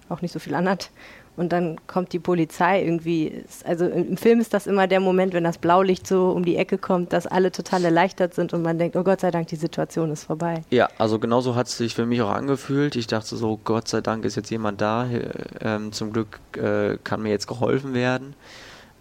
auch 0.09 0.21
nicht 0.21 0.31
so 0.31 0.39
viel 0.39 0.55
anhat. 0.55 0.89
Und 1.37 1.51
dann 1.51 1.75
kommt 1.87 2.13
die 2.13 2.19
Polizei 2.19 2.83
irgendwie. 2.83 3.43
Also 3.65 3.85
im 3.87 4.15
im 4.15 4.17
Film 4.17 4.39
ist 4.39 4.53
das 4.53 4.65
immer 4.65 4.87
der 4.87 5.01
Moment, 5.01 5.33
wenn 5.33 5.43
das 5.43 5.57
Blaulicht 5.57 6.07
so 6.07 6.29
um 6.29 6.45
die 6.45 6.55
Ecke 6.55 6.77
kommt, 6.77 7.11
dass 7.11 7.27
alle 7.27 7.51
total 7.51 7.83
erleichtert 7.83 8.33
sind 8.33 8.53
und 8.53 8.61
man 8.61 8.77
denkt, 8.79 8.95
oh 8.95 9.03
Gott 9.03 9.19
sei 9.19 9.29
Dank, 9.29 9.47
die 9.49 9.57
Situation 9.57 10.09
ist 10.09 10.23
vorbei. 10.23 10.63
Ja, 10.69 10.87
also 10.97 11.19
genauso 11.19 11.55
hat 11.55 11.67
es 11.67 11.77
sich 11.77 11.93
für 11.93 12.05
mich 12.05 12.21
auch 12.21 12.29
angefühlt. 12.29 12.95
Ich 12.95 13.07
dachte 13.07 13.35
so, 13.35 13.59
Gott 13.61 13.89
sei 13.89 13.99
Dank 13.99 14.23
ist 14.23 14.35
jetzt 14.37 14.49
jemand 14.51 14.79
da. 14.79 15.05
Äh, 15.09 15.29
Ähm, 15.61 15.91
zum 15.91 16.13
Glück 16.13 16.39
äh, 16.57 16.97
kann 17.03 17.21
mir 17.21 17.29
jetzt 17.29 17.47
geholfen 17.47 17.93
werden. 17.93 18.35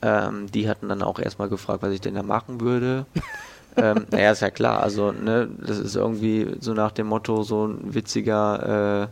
Ähm, 0.03 0.51
die 0.53 0.69
hatten 0.69 0.89
dann 0.89 1.03
auch 1.03 1.19
erstmal 1.19 1.49
gefragt, 1.49 1.83
was 1.83 1.93
ich 1.93 2.01
denn 2.01 2.15
da 2.15 2.23
machen 2.23 2.61
würde. 2.61 3.07
ähm, 3.77 4.07
naja, 4.11 4.33
ist 4.33 4.41
ja 4.43 4.51
klar. 4.51 4.83
Also, 4.83 5.13
ne, 5.13 5.49
das 5.61 5.79
ist 5.79 5.95
irgendwie 5.95 6.57
so 6.61 6.75
nach 6.75 6.93
dem 6.93 7.07
Motto, 7.07 7.43
so 7.43 7.67
ein 7.67 7.95
witziger 7.95 9.09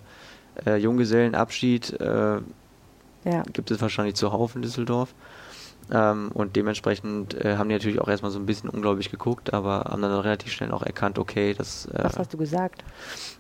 äh, 0.67 0.71
äh, 0.71 0.77
Junggesellenabschied. 0.77 2.01
Äh, 2.01 2.39
Ja. 3.25 3.43
gibt 3.53 3.71
es 3.71 3.81
wahrscheinlich 3.81 4.15
zuhauf 4.17 4.57
in 4.57 4.63
Düsseldorf. 4.63 5.15
Ähm, 5.91 6.31
und 6.33 6.57
dementsprechend 6.57 7.35
äh, 7.35 7.57
haben 7.57 7.69
die 7.69 7.75
natürlich 7.75 8.01
auch 8.01 8.09
erstmal 8.09 8.31
so 8.31 8.39
ein 8.39 8.47
bisschen 8.47 8.71
unglaublich 8.71 9.11
geguckt, 9.11 9.53
aber 9.53 9.87
haben 9.91 10.03
dann 10.03 10.13
relativ 10.13 10.53
schnell 10.53 10.71
auch 10.71 10.83
erkannt, 10.83 11.19
okay, 11.19 11.55
das. 11.55 11.87
Äh, 11.87 12.05
Was 12.05 12.19
hast 12.19 12.33
du 12.33 12.39
gesagt? 12.39 12.85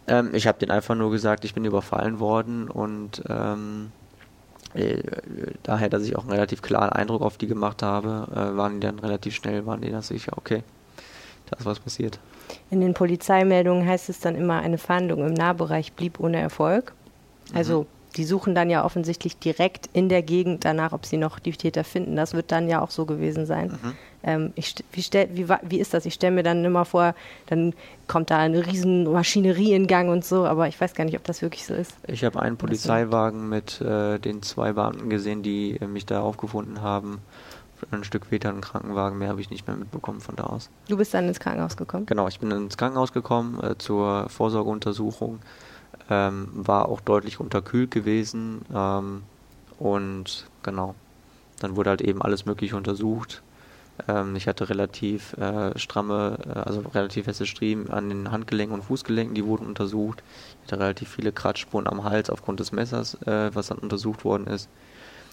Ähm, 0.07 0.31
ich 0.33 0.47
habe 0.47 0.59
denen 0.59 0.73
einfach 0.73 0.95
nur 0.95 1.11
gesagt, 1.11 1.45
ich 1.45 1.55
bin 1.55 1.65
überfallen 1.65 2.19
worden 2.19 2.69
und 2.69 3.23
ähm, 3.29 3.93
äh, 4.75 5.03
daher, 5.63 5.89
dass 5.89 6.03
ich 6.03 6.17
auch 6.17 6.23
einen 6.23 6.33
relativ 6.33 6.63
klaren 6.63 6.91
Eindruck 6.91 7.23
auf 7.23 7.39
die 7.39 7.47
gemacht 7.47 7.83
habe, 7.83 8.27
äh, 8.33 8.57
waren 8.57 8.81
die 8.81 8.87
dann 8.87 8.99
relativ 8.99 9.35
schnell, 9.35 9.65
waren 9.67 9.81
die 9.81 9.91
dann 9.91 10.03
sicher, 10.03 10.33
okay, 10.37 10.63
da 11.49 11.59
ist 11.59 11.67
was 11.67 11.79
passiert. 11.79 12.19
In 12.71 12.81
den 12.81 12.93
Polizeimeldungen 12.93 13.87
heißt 13.87 14.09
es 14.09 14.19
dann 14.21 14.35
immer, 14.35 14.61
eine 14.61 14.79
Fahndung 14.79 15.27
im 15.27 15.33
Nahbereich 15.33 15.93
blieb 15.93 16.19
ohne 16.19 16.41
Erfolg. 16.41 16.93
Also 17.55 17.83
mhm 17.83 18.02
die 18.13 18.25
suchen 18.25 18.55
dann 18.55 18.71
ja 18.71 18.85
offensichtlich 18.85 19.39
direkt 19.39 19.89
in 19.93 20.09
der 20.09 20.23
Gegend 20.23 20.65
danach, 20.65 20.93
ob 20.93 21.07
sie 21.07 21.17
noch 21.17 21.39
die 21.39 21.53
Täter 21.53 21.85
finden. 21.85 22.17
Das 22.17 22.35
wird 22.35 22.53
dann 22.53 22.69
ja 22.69 22.81
auch 22.81 22.91
so 22.91 23.07
gewesen 23.07 23.47
sein. 23.47 23.69
Mhm. 23.69 23.93
Ähm, 24.25 24.53
ich, 24.55 24.75
wie, 24.93 25.03
stell, 25.03 25.29
wie, 25.33 25.49
wie, 25.63 25.81
ist 25.81 25.95
das? 25.95 26.07
Ich 26.07 26.15
stelle 26.15 26.35
mir 26.35 26.43
dann 26.43 26.65
immer 26.65 26.85
vor, 26.85 27.15
dann 27.47 27.75
kommt 28.07 28.31
da 28.31 28.39
eine 28.39 28.67
riesen 28.67 29.11
Maschinerie 29.11 29.73
in 29.73 29.87
Gang 29.87 30.11
und 30.11 30.25
so, 30.25 30.47
aber 30.47 30.69
ich 30.69 30.81
weiß 30.81 30.95
gar 30.95 31.05
nicht, 31.05 31.17
ob 31.17 31.25
das 31.25 31.43
wirklich 31.43 31.67
so 31.67 31.75
ist. 31.75 31.95
Ich 32.07 32.25
habe 32.25 32.41
einen 32.41 32.57
Polizeiwagen 32.57 33.49
mit 33.49 33.81
äh, 33.81 34.19
den 34.19 34.43
zwei 34.43 34.73
Beamten 34.73 35.11
gesehen, 35.11 35.43
die 35.43 35.77
äh, 35.81 35.87
mich 35.87 36.07
da 36.07 36.21
aufgefunden 36.21 36.83
haben. 36.83 37.21
Ein 37.91 38.05
Stück 38.05 38.27
später 38.27 38.51
einen 38.51 38.61
Krankenwagen, 38.61 39.19
mehr 39.19 39.29
habe 39.29 39.41
ich 39.41 39.51
nicht 39.51 39.67
mehr 39.67 39.77
mitbekommen 39.77 40.21
von 40.21 40.37
da 40.37 40.45
aus. 40.45 40.71
Du 40.89 40.97
bist 40.97 41.13
dann 41.15 41.27
ins 41.27 41.41
Krankenhaus 41.41 41.77
gekommen? 41.77 42.07
Genau, 42.07 42.29
ich 42.29 42.39
bin 42.39 42.53
ins 42.53 42.77
Krankenhaus 42.77 43.13
gekommen 43.13 43.61
äh, 43.61 43.77
zur 43.77 44.29
Vorsorgeuntersuchung 44.29 45.41
ähm, 46.11 46.49
war 46.53 46.89
auch 46.89 47.01
deutlich 47.01 47.41
unterkühlt 47.41 47.91
gewesen 47.91 48.63
ähm, 48.75 49.23
und 49.79 50.47
genau, 50.63 50.95
dann 51.61 51.77
wurde 51.77 51.91
halt 51.91 52.03
eben 52.03 52.23
alles 52.23 52.47
Mögliche 52.47 52.77
untersucht. 52.77 53.43
Ähm, 54.09 54.37
ich 54.37 54.49
hatte 54.49 54.69
relativ 54.69 55.35
äh, 55.35 55.79
stramme, 55.79 56.39
äh, 56.47 56.59
also 56.59 56.81
relativ 56.81 57.27
feste 57.27 57.47
Striemen 57.47 57.91
an 57.91 58.09
den 58.09 58.31
Handgelenken 58.31 58.75
und 58.75 58.83
Fußgelenken, 58.85 59.35
die 59.35 59.45
wurden 59.45 59.67
untersucht. 59.67 60.23
Ich 60.65 60.73
hatte 60.73 60.81
relativ 60.81 61.11
viele 61.11 61.33
Kratzspuren 61.33 61.87
am 61.87 62.05
Hals 62.05 62.31
aufgrund 62.31 62.61
des 62.61 62.73
Messers, 62.73 63.15
äh, 63.27 63.55
was 63.55 63.69
dann 63.69 63.79
untersucht 63.79 64.25
worden 64.25 64.47
ist. 64.47 64.69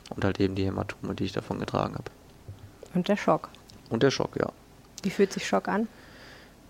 Und 0.09 0.25
halt 0.25 0.39
eben 0.39 0.55
die 0.55 0.65
Hämatome, 0.65 1.13
die 1.13 1.25
ich 1.25 1.33
davon 1.33 1.59
getragen 1.59 1.93
habe. 1.93 2.09
Und 2.93 3.07
der 3.07 3.17
Schock. 3.17 3.49
Und 3.89 4.01
der 4.01 4.11
Schock, 4.11 4.35
ja. 4.37 4.49
Wie 5.03 5.09
fühlt 5.11 5.31
sich 5.31 5.47
Schock 5.47 5.67
an? 5.67 5.87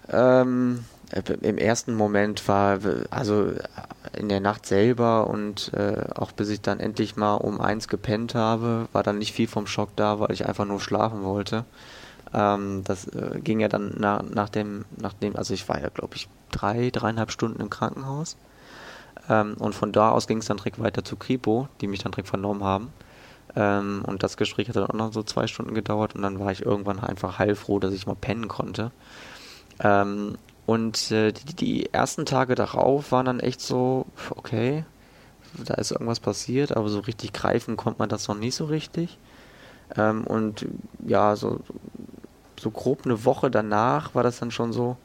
Ähm, 0.09 0.83
äh, 0.98 0.98
im 1.41 1.57
ersten 1.57 1.95
Moment 1.95 2.47
war, 2.47 2.79
also 3.09 3.51
in 4.15 4.29
der 4.29 4.39
Nacht 4.39 4.65
selber 4.65 5.27
und 5.27 5.71
äh, 5.73 6.03
auch 6.15 6.31
bis 6.31 6.49
ich 6.49 6.61
dann 6.61 6.79
endlich 6.79 7.15
mal 7.15 7.35
um 7.35 7.59
eins 7.61 7.87
gepennt 7.87 8.35
habe, 8.35 8.87
war 8.93 9.03
dann 9.03 9.17
nicht 9.17 9.33
viel 9.33 9.47
vom 9.47 9.65
Schock 9.65 9.95
da, 9.95 10.19
weil 10.19 10.31
ich 10.31 10.45
einfach 10.45 10.65
nur 10.65 10.79
schlafen 10.79 11.23
wollte. 11.23 11.65
Ähm, 12.33 12.83
das 12.83 13.07
äh, 13.07 13.39
ging 13.43 13.59
ja 13.59 13.67
dann 13.67 13.95
nach, 13.97 14.21
nach 14.23 14.49
dem, 14.49 14.85
nach 14.97 15.13
dem, 15.13 15.35
also 15.35 15.53
ich 15.53 15.67
war 15.67 15.81
ja 15.81 15.89
glaube 15.89 16.15
ich 16.15 16.27
drei, 16.51 16.89
dreieinhalb 16.91 17.31
Stunden 17.31 17.61
im 17.61 17.69
Krankenhaus. 17.69 18.37
Ähm, 19.29 19.55
und 19.57 19.73
von 19.73 19.91
da 19.91 20.11
aus 20.11 20.27
ging 20.27 20.39
es 20.39 20.45
dann 20.45 20.57
direkt 20.57 20.79
weiter 20.79 21.03
zu 21.03 21.15
Kripo, 21.15 21.67
die 21.81 21.87
mich 21.87 22.01
dann 22.01 22.11
direkt 22.11 22.29
vernommen 22.29 22.63
haben. 22.63 22.93
Ähm, 23.55 24.03
und 24.05 24.21
das 24.21 24.37
Gespräch 24.37 24.69
hat 24.69 24.75
dann 24.75 24.85
auch 24.85 24.93
noch 24.93 25.13
so 25.13 25.23
zwei 25.23 25.47
Stunden 25.47 25.73
gedauert 25.73 26.15
und 26.15 26.21
dann 26.21 26.39
war 26.39 26.51
ich 26.51 26.65
irgendwann 26.65 26.99
einfach 26.99 27.39
heilfroh, 27.39 27.79
dass 27.79 27.93
ich 27.93 28.05
mal 28.05 28.15
pennen 28.15 28.47
konnte. 28.47 28.91
Ähm, 29.79 30.37
und 30.69 31.09
äh, 31.09 31.31
die, 31.31 31.55
die, 31.55 31.93
ersten 31.93 32.27
Tage 32.27 32.53
darauf 32.53 33.11
waren 33.11 33.25
dann 33.25 33.39
echt 33.39 33.59
so, 33.59 34.05
okay, 34.35 34.85
da 35.65 35.73
ist 35.73 35.89
irgendwas 35.89 36.19
passiert, 36.19 36.77
aber 36.77 36.89
so 36.89 36.99
richtig 36.99 37.33
greifen 37.33 37.75
konnte 37.75 37.97
man 37.97 38.07
das 38.07 38.27
noch 38.27 38.37
nicht 38.37 38.53
so 38.53 38.65
richtig. 38.65 39.17
Ähm, 39.97 40.25
und 40.25 40.67
ja, 41.03 41.35
so, 41.35 41.61
so 42.59 42.69
grob 42.69 43.05
eine 43.05 43.25
Woche 43.25 43.49
danach 43.49 44.13
war 44.13 44.21
das 44.21 44.37
dann 44.37 44.51
schon 44.51 44.71
so, 44.71 44.95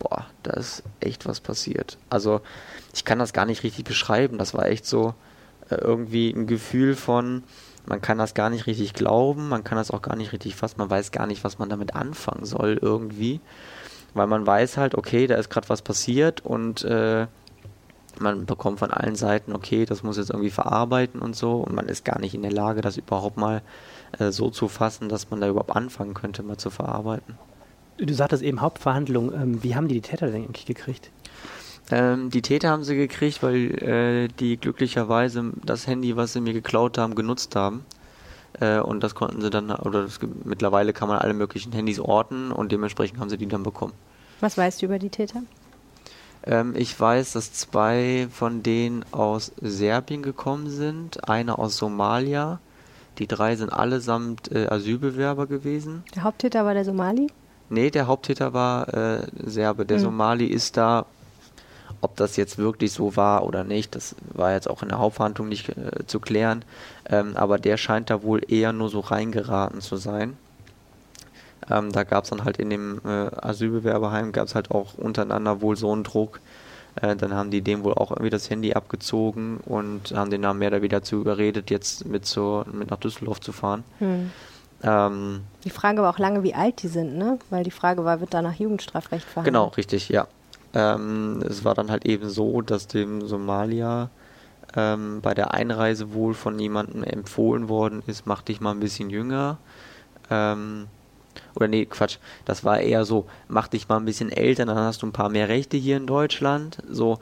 boah, 0.00 0.26
da 0.42 0.54
ist 0.54 0.82
echt 0.98 1.24
was 1.24 1.38
passiert. 1.38 1.98
Also 2.10 2.40
ich 2.92 3.04
kann 3.04 3.20
das 3.20 3.32
gar 3.32 3.46
nicht 3.46 3.62
richtig 3.62 3.84
beschreiben. 3.84 4.38
Das 4.38 4.54
war 4.54 4.66
echt 4.66 4.86
so 4.86 5.14
äh, 5.70 5.76
irgendwie 5.76 6.30
ein 6.30 6.48
Gefühl 6.48 6.96
von, 6.96 7.44
man 7.86 8.00
kann 8.00 8.18
das 8.18 8.34
gar 8.34 8.50
nicht 8.50 8.66
richtig 8.66 8.92
glauben, 8.92 9.48
man 9.48 9.62
kann 9.62 9.78
das 9.78 9.92
auch 9.92 10.02
gar 10.02 10.16
nicht 10.16 10.32
richtig 10.32 10.56
fassen, 10.56 10.78
man 10.78 10.90
weiß 10.90 11.12
gar 11.12 11.28
nicht, 11.28 11.44
was 11.44 11.60
man 11.60 11.68
damit 11.68 11.94
anfangen 11.94 12.44
soll 12.44 12.76
irgendwie 12.82 13.40
weil 14.14 14.26
man 14.26 14.46
weiß 14.46 14.76
halt, 14.76 14.94
okay, 14.94 15.26
da 15.26 15.36
ist 15.36 15.50
gerade 15.50 15.68
was 15.68 15.82
passiert 15.82 16.44
und 16.44 16.84
äh, 16.84 17.26
man 18.18 18.46
bekommt 18.46 18.78
von 18.78 18.90
allen 18.90 19.16
Seiten, 19.16 19.54
okay, 19.54 19.84
das 19.84 20.02
muss 20.02 20.16
jetzt 20.16 20.30
irgendwie 20.30 20.50
verarbeiten 20.50 21.20
und 21.20 21.34
so 21.34 21.56
und 21.56 21.74
man 21.74 21.88
ist 21.88 22.04
gar 22.04 22.18
nicht 22.20 22.34
in 22.34 22.42
der 22.42 22.52
Lage, 22.52 22.80
das 22.80 22.96
überhaupt 22.96 23.36
mal 23.36 23.62
äh, 24.18 24.30
so 24.30 24.50
zu 24.50 24.68
fassen, 24.68 25.08
dass 25.08 25.30
man 25.30 25.40
da 25.40 25.48
überhaupt 25.48 25.74
anfangen 25.74 26.14
könnte, 26.14 26.42
mal 26.42 26.58
zu 26.58 26.70
verarbeiten. 26.70 27.36
Du 27.98 28.12
sagtest 28.14 28.42
eben 28.42 28.60
Hauptverhandlung. 28.60 29.32
Ähm, 29.32 29.62
wie 29.62 29.76
haben 29.76 29.88
die 29.88 29.94
die 29.94 30.00
Täter 30.00 30.26
denn 30.26 30.44
eigentlich 30.44 30.66
gekriegt? 30.66 31.10
Ähm, 31.90 32.30
die 32.30 32.42
Täter 32.42 32.70
haben 32.70 32.84
sie 32.84 32.96
gekriegt, 32.96 33.42
weil 33.42 33.82
äh, 33.82 34.28
die 34.28 34.56
glücklicherweise 34.56 35.52
das 35.64 35.86
Handy, 35.86 36.16
was 36.16 36.32
sie 36.32 36.40
mir 36.40 36.52
geklaut 36.52 36.98
haben, 36.98 37.14
genutzt 37.14 37.54
haben. 37.54 37.84
Äh, 38.60 38.80
und 38.80 39.02
das 39.02 39.14
konnten 39.14 39.40
sie 39.40 39.50
dann, 39.50 39.70
oder 39.70 40.02
das, 40.02 40.20
mittlerweile 40.44 40.92
kann 40.92 41.08
man 41.08 41.18
alle 41.18 41.34
möglichen 41.34 41.72
Handys 41.72 42.00
orten 42.00 42.50
und 42.52 42.72
dementsprechend 42.72 43.18
haben 43.18 43.30
sie 43.30 43.38
die 43.38 43.46
dann 43.46 43.62
bekommen. 43.62 43.94
Was 44.42 44.58
weißt 44.58 44.82
du 44.82 44.86
über 44.86 44.98
die 44.98 45.08
Täter? 45.08 45.42
Ähm, 46.44 46.74
ich 46.76 46.98
weiß, 46.98 47.32
dass 47.34 47.52
zwei 47.52 48.26
von 48.32 48.64
denen 48.64 49.04
aus 49.12 49.52
Serbien 49.60 50.22
gekommen 50.22 50.68
sind, 50.68 51.28
einer 51.28 51.60
aus 51.60 51.76
Somalia. 51.76 52.58
Die 53.18 53.28
drei 53.28 53.54
sind 53.54 53.72
allesamt 53.72 54.50
äh, 54.50 54.66
Asylbewerber 54.66 55.46
gewesen. 55.46 56.02
Der 56.16 56.24
Haupttäter 56.24 56.64
war 56.64 56.74
der 56.74 56.84
Somali? 56.84 57.28
Nee, 57.70 57.90
der 57.90 58.08
Haupttäter 58.08 58.52
war 58.52 58.92
äh, 58.92 59.26
Serbe. 59.44 59.86
Der 59.86 59.98
hm. 59.98 60.04
Somali 60.04 60.46
ist 60.46 60.76
da 60.76 61.06
ob 62.00 62.16
das 62.16 62.36
jetzt 62.36 62.58
wirklich 62.58 62.90
so 62.90 63.16
war 63.16 63.44
oder 63.44 63.62
nicht, 63.62 63.94
das 63.94 64.16
war 64.32 64.54
jetzt 64.54 64.68
auch 64.68 64.82
in 64.82 64.88
der 64.88 64.98
Hauptverhandlung 64.98 65.48
nicht 65.48 65.68
äh, 65.68 66.04
zu 66.04 66.18
klären. 66.18 66.64
Ähm, 67.08 67.36
aber 67.36 67.58
der 67.58 67.76
scheint 67.76 68.10
da 68.10 68.24
wohl 68.24 68.42
eher 68.48 68.72
nur 68.72 68.88
so 68.88 68.98
reingeraten 68.98 69.80
zu 69.80 69.96
sein. 69.96 70.36
Ähm, 71.72 71.92
da 71.92 72.04
gab 72.04 72.24
es 72.24 72.30
dann 72.30 72.44
halt 72.44 72.58
in 72.58 72.70
dem 72.70 73.00
äh, 73.04 73.30
Asylbewerberheim, 73.40 74.32
gab 74.32 74.46
es 74.46 74.54
halt 74.54 74.70
auch 74.70 74.94
untereinander 74.94 75.62
wohl 75.62 75.76
so 75.76 75.92
einen 75.92 76.04
Druck. 76.04 76.40
Äh, 77.00 77.16
dann 77.16 77.34
haben 77.34 77.50
die 77.50 77.62
dem 77.62 77.84
wohl 77.84 77.94
auch 77.94 78.10
irgendwie 78.10 78.30
das 78.30 78.50
Handy 78.50 78.74
abgezogen 78.74 79.58
und 79.64 80.12
haben 80.12 80.30
den 80.30 80.42
dann 80.42 80.58
mehr 80.58 80.68
oder 80.68 80.82
weniger 80.82 81.00
dazu 81.00 81.16
überredet, 81.16 81.70
jetzt 81.70 82.06
mit, 82.06 82.26
so, 82.26 82.64
mit 82.70 82.90
nach 82.90 82.98
Düsseldorf 82.98 83.40
zu 83.40 83.52
fahren. 83.52 83.84
Hm. 83.98 84.30
Ähm, 84.82 85.40
die 85.64 85.70
Frage 85.70 86.02
war 86.02 86.12
auch 86.12 86.18
lange, 86.18 86.42
wie 86.42 86.54
alt 86.54 86.82
die 86.82 86.88
sind, 86.88 87.16
ne? 87.16 87.38
Weil 87.50 87.64
die 87.64 87.70
Frage 87.70 88.04
war, 88.04 88.20
wird 88.20 88.34
da 88.34 88.42
nach 88.42 88.54
Jugendstrafrecht 88.54 89.24
verhandelt? 89.24 89.54
Genau, 89.54 89.68
richtig, 89.68 90.08
ja. 90.08 90.26
Ähm, 90.74 91.42
es 91.48 91.64
war 91.64 91.74
dann 91.74 91.90
halt 91.90 92.04
eben 92.04 92.28
so, 92.28 92.60
dass 92.60 92.88
dem 92.88 93.26
Somalia 93.26 94.10
ähm, 94.74 95.20
bei 95.22 95.34
der 95.34 95.54
Einreise 95.54 96.12
wohl 96.14 96.34
von 96.34 96.58
jemandem 96.58 97.04
empfohlen 97.04 97.68
worden 97.68 98.02
ist, 98.06 98.26
mach 98.26 98.42
dich 98.42 98.60
mal 98.60 98.72
ein 98.72 98.80
bisschen 98.80 99.08
jünger. 99.08 99.58
Ähm, 100.30 100.88
oder 101.54 101.68
nee, 101.68 101.86
Quatsch, 101.86 102.18
das 102.44 102.64
war 102.64 102.80
eher 102.80 103.04
so, 103.04 103.26
mach 103.48 103.68
dich 103.68 103.88
mal 103.88 103.96
ein 103.96 104.04
bisschen 104.04 104.30
älter, 104.30 104.66
dann 104.66 104.76
hast 104.76 105.02
du 105.02 105.06
ein 105.06 105.12
paar 105.12 105.28
mehr 105.28 105.48
Rechte 105.48 105.76
hier 105.76 105.96
in 105.96 106.06
Deutschland. 106.06 106.78
So, 106.88 107.18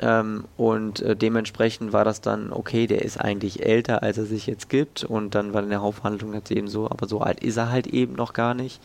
ähm, 0.00 0.44
und 0.56 1.00
äh, 1.00 1.14
dementsprechend 1.14 1.92
war 1.92 2.04
das 2.04 2.20
dann, 2.20 2.52
okay, 2.52 2.86
der 2.86 3.02
ist 3.02 3.18
eigentlich 3.20 3.64
älter, 3.64 4.02
als 4.02 4.18
er 4.18 4.24
sich 4.24 4.46
jetzt 4.46 4.68
gibt. 4.68 5.04
Und 5.04 5.34
dann 5.34 5.54
war 5.54 5.62
in 5.62 5.68
der 5.68 5.82
Hauptverhandlung 5.82 6.34
jetzt 6.34 6.50
eben 6.50 6.68
so, 6.68 6.90
aber 6.90 7.06
so 7.06 7.20
alt 7.20 7.40
ist 7.42 7.56
er 7.56 7.70
halt 7.70 7.86
eben 7.86 8.14
noch 8.14 8.32
gar 8.32 8.54
nicht. 8.54 8.80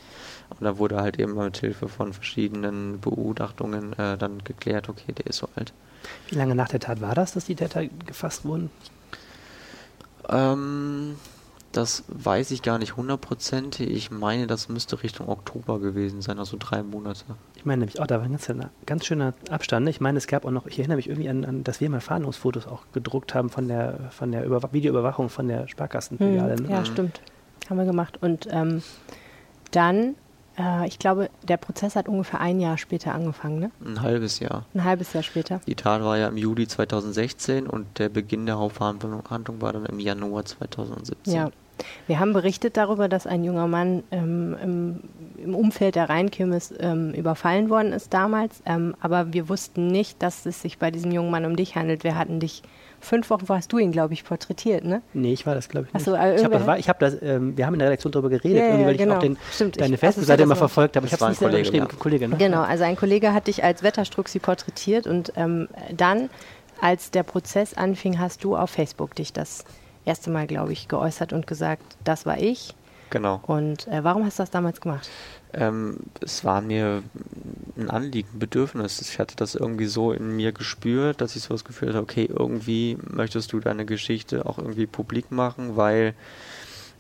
Und 0.50 0.64
da 0.64 0.78
wurde 0.78 0.98
halt 0.98 1.20
eben 1.20 1.36
mit 1.36 1.58
Hilfe 1.58 1.88
von 1.88 2.14
verschiedenen 2.14 3.00
Begutachtungen 3.00 3.94
äh, 3.94 4.18
dann 4.18 4.44
geklärt, 4.44 4.90
okay, 4.90 5.14
der 5.14 5.28
ist 5.28 5.38
so 5.38 5.50
alt. 5.56 5.74
Wie 6.30 6.36
lange 6.36 6.56
nach 6.56 6.70
der 6.70 6.80
Tat 6.80 7.02
war 7.02 7.16
das, 7.16 7.34
dass 7.34 7.46
die 7.46 7.56
Täter 7.56 7.86
gefasst 8.06 8.46
wurden? 8.46 8.70
Ähm, 10.30 11.16
das 11.72 12.04
weiß 12.08 12.52
ich 12.52 12.62
gar 12.62 12.80
nicht 12.80 12.98
hundertprozentig. 12.98 13.90
Ich 13.90 14.12
meine, 14.12 14.48
das 14.48 14.70
müsste 14.70 15.02
Richtung 15.04 15.30
Oktober 15.30 15.80
gewesen 15.80 16.22
sein, 16.22 16.40
also 16.40 16.58
drei 16.60 16.82
Monate. 16.82 17.26
Ich 17.56 17.66
meine 17.66 17.82
nämlich 17.82 18.00
auch, 18.00 18.08
da 18.08 18.18
war 18.18 18.26
ein 18.26 18.32
ganz, 18.32 18.52
ganz 18.86 19.06
schöner 19.06 19.34
Abstand. 19.50 19.88
Ich 19.88 20.02
meine, 20.02 20.18
es 20.18 20.28
gab 20.28 20.46
auch 20.46 20.52
noch, 20.52 20.66
ich 20.66 20.80
erinnere 20.80 20.96
mich 20.96 21.10
irgendwie 21.10 21.30
an, 21.30 21.46
an 21.46 21.64
dass 21.64 21.80
wir 21.80 21.90
mal 21.90 22.02
Fahndungsfotos 22.02 22.68
auch 22.68 22.84
gedruckt 22.94 23.36
haben 23.36 23.50
von 23.50 23.68
der, 23.68 24.10
von 24.12 24.32
der 24.32 24.46
Videoüberwachung 24.74 25.30
von 25.30 25.48
der 25.48 25.68
Sparkassenfiliale. 25.68 26.56
Hm, 26.56 26.70
ja, 26.70 26.80
mhm. 26.80 26.86
stimmt. 26.86 27.22
Haben 27.70 27.78
wir 27.78 27.86
gemacht. 27.86 28.18
Und 28.22 28.48
ähm, 28.50 28.82
dann 29.72 30.16
äh, 30.60 30.88
ich 30.88 31.00
glaube, 31.00 31.30
der 31.44 31.58
Prozess 31.58 31.96
hat 31.96 32.08
ungefähr 32.08 32.42
ein 32.42 32.60
Jahr 32.60 32.78
später 32.78 33.14
angefangen, 33.16 33.60
ne? 33.60 33.72
Ein 33.84 34.02
halbes 34.02 34.40
Jahr. 34.40 34.66
Ein 34.74 34.84
halbes 34.84 35.14
Jahr 35.14 35.24
später. 35.24 35.62
Die 35.66 35.76
Tat 35.76 36.04
war 36.04 36.18
ja 36.18 36.28
im 36.28 36.38
Juli 36.38 36.68
2016 36.68 37.68
und 37.68 38.00
der 38.00 38.10
Beginn 38.10 38.46
der 38.46 38.60
Hauptverhandlung 38.60 39.62
war 39.62 39.74
dann 39.74 39.86
im 39.86 40.00
Januar 40.00 40.46
2017. 40.46 41.34
Ja. 41.34 41.50
Wir 42.08 42.20
haben 42.20 42.34
berichtet 42.34 42.76
darüber, 42.76 43.08
dass 43.08 43.26
ein 43.26 43.46
junger 43.46 43.68
Mann 43.68 44.04
ähm, 44.12 44.58
im, 44.62 45.00
im, 45.42 45.56
Umfeld 45.56 45.96
der 45.96 46.10
Rheinkirmes 46.10 46.74
ähm, 46.78 47.14
überfallen 47.14 47.70
worden 47.70 47.94
ist 47.94 48.14
damals, 48.14 48.62
ähm, 48.66 48.96
aber 49.00 49.32
wir 49.32 49.48
wussten 49.48 49.88
nicht, 49.88 50.22
dass 50.22 50.46
es 50.46 50.62
sich 50.62 50.78
bei 50.78 50.92
diesem 50.92 51.14
jungen 51.14 51.32
Mann 51.32 51.46
um 51.46 51.56
dich 51.56 51.76
handelt. 51.76 52.04
Wir 52.04 52.18
hatten 52.18 52.42
dich 52.42 52.64
fünf 53.00 53.30
Wochen 53.30 53.46
hast 53.50 53.72
du 53.72 53.78
ihn, 53.78 53.92
glaube 53.92 54.14
ich, 54.14 54.24
porträtiert, 54.24 54.84
ne? 54.84 55.02
Nee, 55.14 55.34
ich 55.34 55.46
war 55.46 55.56
das, 55.56 55.70
glaube 55.70 55.88
ich, 55.88 55.94
nicht. 55.94 56.06
So, 56.06 56.16
also 56.16 56.36
ich 56.38 56.44
habe 56.44 56.60
das, 56.60 56.88
hab 56.88 57.00
das 57.00 57.22
ähm, 57.22 57.58
wir 57.58 57.66
haben 57.66 57.74
in 57.74 57.80
der 57.80 57.90
Redaktion 57.90 58.12
darüber 58.12 58.30
geredet, 58.30 58.58
ja, 58.58 58.68
irgendwie, 58.68 58.86
weil 58.86 58.98
genau. 58.98 59.12
ich 59.14 59.18
auch 59.18 59.22
den, 59.22 59.38
Stimmt, 59.52 59.82
deine 59.82 59.98
Facebook-Seite 59.98 60.44
immer 60.44 60.56
verfolgt 60.56 60.96
habe. 60.96 61.06
Ich 61.06 61.14
habe 61.14 61.24
es 61.26 61.30
nicht 61.30 61.40
Kollege, 61.40 61.60
geschrieben, 61.64 61.88
ja. 61.90 61.98
Kollege, 61.98 62.28
ne? 62.28 62.38
Genau, 62.38 62.62
also 62.62 62.84
ein 62.84 62.96
Kollege 62.96 63.34
hat 63.34 63.48
dich 63.48 63.64
als 63.64 63.84
Wetterstruxi 63.84 64.40
porträtiert 64.40 65.08
und 65.08 65.34
ähm, 65.36 65.68
dann, 65.96 66.30
als 66.82 67.12
der 67.12 67.24
Prozess 67.24 67.74
anfing, 67.74 68.20
hast 68.20 68.44
du 68.44 68.56
auf 68.56 68.70
Facebook 68.70 69.16
dich 69.16 69.34
das 69.34 69.66
erste 70.06 70.30
Mal, 70.30 70.48
glaube 70.48 70.74
ich, 70.74 70.88
geäußert 70.88 71.34
und 71.34 71.48
gesagt, 71.48 71.84
das 72.04 72.26
war 72.26 72.40
ich. 72.40 72.76
Genau. 73.10 73.42
Und 73.48 73.88
äh, 73.88 74.04
warum 74.04 74.26
hast 74.26 74.40
du 74.40 74.44
das 74.44 74.52
damals 74.52 74.82
gemacht? 74.82 75.10
Ähm, 75.54 75.98
es 76.22 76.44
war 76.46 76.62
mir 76.62 77.02
ein 77.78 77.90
Anliegen, 77.90 78.30
ein 78.34 78.40
Bedürfnis. 78.40 79.02
Ich 79.02 79.18
hatte 79.18 79.36
das 79.36 79.56
irgendwie 79.56 79.88
so 79.88 80.12
in 80.12 80.36
mir 80.36 80.52
gespürt, 80.52 81.22
dass 81.22 81.36
ich 81.36 81.44
so 81.44 81.54
das 81.54 81.66
Gefühl 81.66 81.90
hatte, 81.90 82.02
okay, 82.02 82.30
irgendwie 82.32 82.98
möchtest 83.02 83.52
du 83.52 83.60
deine 83.60 83.86
Geschichte 83.86 84.46
auch 84.46 84.60
irgendwie 84.60 84.86
publik 84.86 85.32
machen, 85.32 85.76
weil 85.76 86.14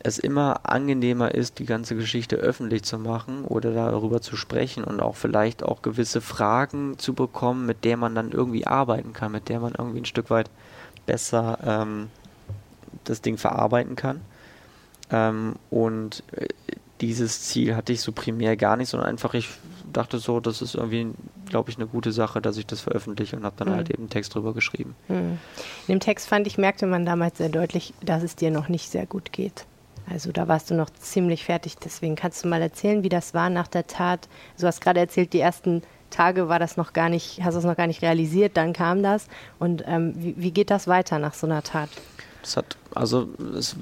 es 0.02 0.18
immer 0.18 0.62
angenehmer 0.64 1.36
ist, 1.36 1.60
die 1.60 1.66
ganze 1.66 1.96
Geschichte 1.96 2.38
öffentlich 2.38 2.84
zu 2.84 2.98
machen 2.98 3.44
oder 3.44 3.72
darüber 3.72 4.22
zu 4.22 4.36
sprechen 4.38 4.84
und 4.84 5.02
auch 5.02 5.16
vielleicht 5.16 5.62
auch 5.62 5.82
gewisse 5.82 6.22
Fragen 6.22 6.98
zu 6.98 7.14
bekommen, 7.14 7.66
mit 7.66 7.84
der 7.84 7.98
man 7.98 8.16
dann 8.16 8.32
irgendwie 8.32 8.66
arbeiten 8.66 9.14
kann, 9.14 9.34
mit 9.34 9.50
der 9.50 9.60
man 9.60 9.74
irgendwie 9.78 10.00
ein 10.00 10.06
Stück 10.06 10.30
weit 10.30 10.50
besser 11.06 11.60
ähm, 11.66 12.10
das 13.04 13.22
Ding 13.22 13.38
verarbeiten 13.38 13.96
kann. 13.96 14.22
Ähm, 15.12 15.56
und 15.70 16.24
äh, 16.34 16.48
dieses 17.02 17.44
Ziel 17.44 17.76
hatte 17.76 17.94
ich 17.94 18.02
so 18.02 18.12
primär 18.12 18.58
gar 18.58 18.76
nicht, 18.76 18.90
sondern 18.90 19.10
einfach, 19.10 19.34
ich 19.34 19.48
dachte 19.92 20.20
so, 20.20 20.40
das 20.40 20.62
ist 20.62 20.76
irgendwie, 20.76 21.08
glaube 21.48 21.70
ich, 21.70 21.78
eine 21.78 21.88
gute 21.88 22.12
Sache, 22.12 22.42
dass 22.42 22.58
ich 22.58 22.66
das 22.66 22.82
veröffentliche 22.82 23.36
und 23.36 23.44
habe 23.44 23.56
dann 23.58 23.70
mhm. 23.70 23.76
halt 23.76 23.90
eben 23.90 24.04
einen 24.04 24.10
Text 24.10 24.36
drüber 24.36 24.54
geschrieben. 24.54 24.96
Mhm. 25.08 25.40
In 25.88 25.96
dem 25.96 26.00
Text 26.00 26.28
fand 26.28 26.46
ich, 26.48 26.58
merkte 26.58 26.86
man 26.86 27.06
damals 27.06 27.38
sehr 27.38 27.50
deutlich, 27.50 27.94
dass 28.04 28.24
es 28.24 28.36
dir 28.36 28.52
noch 28.52 28.70
nicht 28.70 28.90
sehr 28.90 29.06
gut 29.06 29.32
geht. 29.32 29.66
Also 30.12 30.32
da 30.32 30.48
warst 30.48 30.72
du 30.72 30.76
noch 30.76 30.90
ziemlich 30.90 31.46
fertig. 31.46 31.78
Deswegen 31.78 32.16
kannst 32.16 32.44
du 32.44 32.48
mal 32.48 32.62
erzählen, 32.62 33.04
wie 33.04 33.10
das 33.10 33.34
war 33.34 33.50
nach 33.50 33.68
der 33.68 33.88
Tat. 33.88 34.28
Du 34.60 34.66
hast 34.66 34.82
gerade 34.82 35.00
erzählt, 35.00 35.34
die 35.34 35.40
ersten 35.40 35.84
Tage 36.10 36.50
war 36.50 36.58
das 36.58 36.78
noch 36.78 36.94
gar 36.94 37.10
nicht, 37.10 37.44
hast 37.44 37.54
du 37.54 37.60
es 37.60 37.66
noch 37.66 37.78
gar 37.78 37.86
nicht 37.86 38.02
realisiert, 38.02 38.58
dann 38.58 38.74
kam 38.74 39.04
das. 39.04 39.28
Und 39.60 39.84
ähm, 39.86 40.14
wie, 40.18 40.36
wie 40.38 40.52
geht 40.52 40.72
das 40.72 40.88
weiter 40.88 41.20
nach 41.20 41.36
so 41.36 41.46
einer 41.46 41.62
Tat? 41.62 41.90
Das 42.42 42.58
hat, 42.58 42.78
also 42.96 43.30
es, 43.58 43.76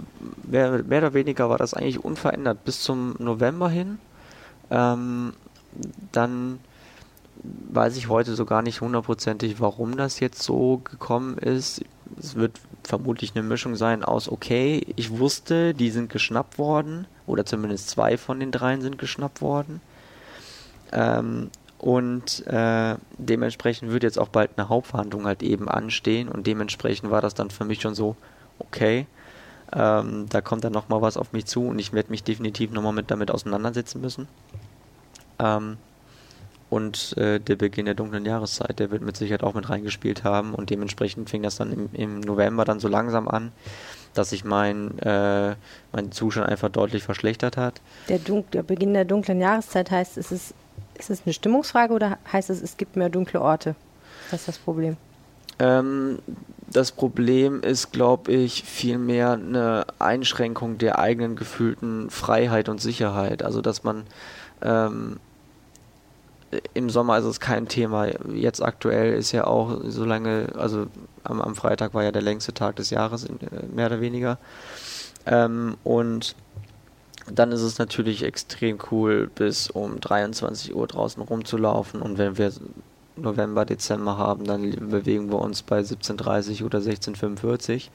mehr, 0.44 0.84
mehr 0.84 1.00
oder 1.00 1.14
weniger 1.14 1.50
war 1.50 1.58
das 1.58 1.74
eigentlich 1.74 2.04
unverändert 2.04 2.64
bis 2.66 2.82
zum 2.82 3.16
November 3.20 3.70
hin. 3.70 4.00
Ähm, 4.70 5.34
dann 6.12 6.60
weiß 7.70 7.98
ich 7.98 8.10
heute 8.10 8.36
so 8.36 8.46
gar 8.46 8.62
nicht 8.62 8.82
hundertprozentig, 8.82 9.60
warum 9.60 9.98
das 9.98 10.20
jetzt 10.20 10.42
so 10.42 10.78
gekommen 10.84 11.38
ist. 11.38 11.82
Es 12.18 12.36
wird 12.36 12.60
vermutlich 12.84 13.36
eine 13.36 13.44
Mischung 13.44 13.76
sein 13.76 14.04
aus, 14.04 14.30
okay, 14.30 14.86
ich 14.96 15.18
wusste, 15.20 15.74
die 15.74 15.92
sind 15.92 16.10
geschnappt 16.10 16.58
worden, 16.58 17.06
oder 17.26 17.46
zumindest 17.46 17.90
zwei 17.90 18.18
von 18.18 18.40
den 18.40 18.52
dreien 18.52 18.82
sind 18.82 18.98
geschnappt 18.98 19.42
worden. 19.42 19.82
Ähm, 20.92 21.50
und 21.78 22.48
äh, 22.48 22.96
dementsprechend 23.18 23.92
wird 23.92 24.04
jetzt 24.04 24.18
auch 24.18 24.30
bald 24.30 24.52
eine 24.58 24.70
Hauptverhandlung 24.70 25.26
halt 25.26 25.44
eben 25.44 25.70
anstehen 25.70 26.28
und 26.28 26.48
dementsprechend 26.48 27.12
war 27.12 27.22
das 27.22 27.36
dann 27.36 27.52
für 27.52 27.66
mich 27.66 27.82
schon 27.82 27.94
so, 27.94 28.16
okay, 28.60 29.08
ähm, 29.74 30.28
da 30.30 30.42
kommt 30.42 30.64
dann 30.64 30.74
nochmal 30.74 31.02
was 31.02 31.18
auf 31.18 31.34
mich 31.34 31.46
zu 31.46 31.68
und 31.68 31.80
ich 31.80 31.94
werde 31.94 32.10
mich 32.10 32.24
definitiv 32.24 32.72
nochmal 32.72 32.94
mit 32.94 33.12
damit 33.12 33.32
auseinandersetzen 33.32 34.02
müssen. 34.02 34.28
Ähm, 35.40 35.78
und 36.70 37.16
äh, 37.18 37.40
der 37.40 37.56
Beginn 37.56 37.86
der 37.86 37.96
dunklen 37.96 38.26
Jahreszeit, 38.26 38.80
der 38.80 38.92
wird 38.92 39.02
mit 39.02 39.16
Sicherheit 39.16 39.44
auch 39.44 39.54
mit 39.54 39.70
reingespielt 39.70 40.26
haben 40.26 40.54
und 40.54 40.70
dementsprechend 40.70 41.30
fing 41.30 41.42
das 41.42 41.56
dann 41.56 41.72
im, 41.72 41.90
im 41.94 42.20
November 42.20 42.66
dann 42.66 42.80
so 42.80 42.90
langsam 42.90 43.28
an, 43.30 43.54
dass 44.14 44.32
sich 44.32 44.44
mein, 44.44 44.98
äh, 45.00 45.56
mein 45.94 46.12
Zustand 46.12 46.50
einfach 46.50 46.70
deutlich 46.70 47.04
verschlechtert 47.04 47.56
hat. 47.56 47.82
Der, 48.10 48.20
der, 48.20 48.64
Beginn 48.64 48.94
der 48.94 49.06
dunklen 49.06 49.40
Jahreszeit 49.40 49.92
heißt, 49.92 50.18
ist 50.18 50.32
es, 50.32 50.54
ist 50.98 51.10
es 51.10 51.22
eine 51.26 51.34
Stimmungsfrage 51.34 51.94
oder 51.94 52.18
heißt 52.32 52.50
es, 52.50 52.62
es 52.62 52.76
gibt 52.76 52.98
mehr 52.98 53.10
dunkle 53.10 53.42
Orte? 53.42 53.76
Das 54.30 54.42
ist 54.42 54.48
das 54.50 54.58
Problem. 54.58 54.98
Ähm, 55.60 56.20
das 56.70 56.92
Problem 56.92 57.62
ist, 57.62 57.92
glaube 57.92 58.32
ich, 58.32 58.64
vielmehr 58.64 59.34
eine 59.34 59.86
Einschränkung 60.00 60.78
der 60.78 61.00
eigenen 61.00 61.36
gefühlten 61.36 62.10
Freiheit 62.10 62.70
und 62.70 62.82
Sicherheit. 62.82 63.42
Also, 63.42 63.62
dass 63.62 63.84
man 63.84 64.04
ähm, 64.62 65.20
im 66.74 66.90
Sommer 66.90 67.18
ist 67.18 67.26
es 67.26 67.40
kein 67.40 67.68
Thema. 67.68 68.08
Jetzt 68.34 68.62
aktuell 68.62 69.14
ist 69.14 69.32
ja 69.32 69.46
auch 69.46 69.82
so 69.86 70.06
lange, 70.06 70.50
also 70.56 70.88
am, 71.24 71.42
am 71.42 71.56
Freitag 71.56 71.94
war 71.94 72.04
ja 72.04 72.12
der 72.12 72.22
längste 72.22 72.54
Tag 72.54 72.78
des 72.78 72.90
Jahres, 72.90 73.26
äh, 73.26 73.32
mehr 73.74 73.88
oder 73.88 74.02
weniger. 74.02 74.38
Ähm, 75.26 75.78
und 75.84 76.36
dann 77.30 77.52
ist 77.52 77.62
es 77.62 77.78
natürlich 77.78 78.24
extrem 78.24 78.78
cool, 78.92 79.30
bis 79.34 79.70
um 79.70 80.00
23 80.00 80.74
Uhr 80.74 80.88
draußen 80.88 81.22
rumzulaufen. 81.22 82.02
Und 82.02 82.18
wenn 82.18 82.38
wir 82.38 82.52
November, 83.18 83.66
Dezember 83.66 84.18
haben, 84.18 84.46
dann 84.46 84.90
bewegen 84.90 85.32
wir 85.32 85.40
uns 85.40 85.62
bei 85.62 85.80
17.30 85.80 86.64
oder 86.64 86.80
16.45. 86.80 87.90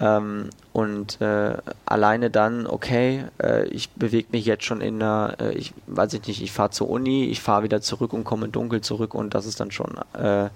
Ähm, 0.00 0.48
und 0.72 1.20
äh, 1.20 1.58
alleine 1.84 2.30
dann, 2.30 2.66
okay, 2.66 3.24
äh, 3.42 3.66
ich 3.66 3.90
bewege 3.90 4.28
mich 4.32 4.46
jetzt 4.46 4.64
schon 4.64 4.80
in 4.80 4.98
der, 4.98 5.36
äh, 5.38 5.52
ich 5.52 5.74
weiß 5.86 6.14
ich 6.14 6.26
nicht, 6.26 6.42
ich 6.42 6.50
fahre 6.50 6.70
zur 6.70 6.88
Uni, 6.88 7.26
ich 7.26 7.42
fahre 7.42 7.64
wieder 7.64 7.82
zurück 7.82 8.14
und 8.14 8.24
komme 8.24 8.48
dunkel 8.48 8.80
zurück 8.80 9.14
und 9.14 9.34
das 9.34 9.44
ist 9.44 9.60
dann 9.60 9.70
schon 9.70 9.98
äh, 10.14 10.48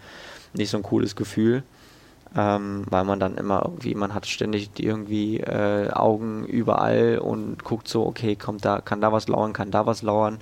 nicht 0.54 0.70
so 0.70 0.78
ein 0.78 0.82
cooles 0.82 1.16
Gefühl. 1.16 1.62
Ähm, 2.34 2.84
weil 2.90 3.04
man 3.04 3.20
dann 3.20 3.36
immer 3.36 3.62
irgendwie, 3.64 3.94
man 3.94 4.12
hat 4.12 4.26
ständig 4.26 4.70
irgendwie 4.78 5.38
äh, 5.40 5.90
Augen 5.90 6.44
überall 6.44 7.18
und 7.18 7.62
guckt 7.64 7.88
so, 7.88 8.04
okay, 8.04 8.36
kommt 8.36 8.64
da, 8.64 8.80
kann 8.80 9.00
da 9.00 9.12
was 9.12 9.28
lauern, 9.28 9.52
kann 9.52 9.70
da 9.70 9.86
was 9.86 10.02
lauern. 10.02 10.38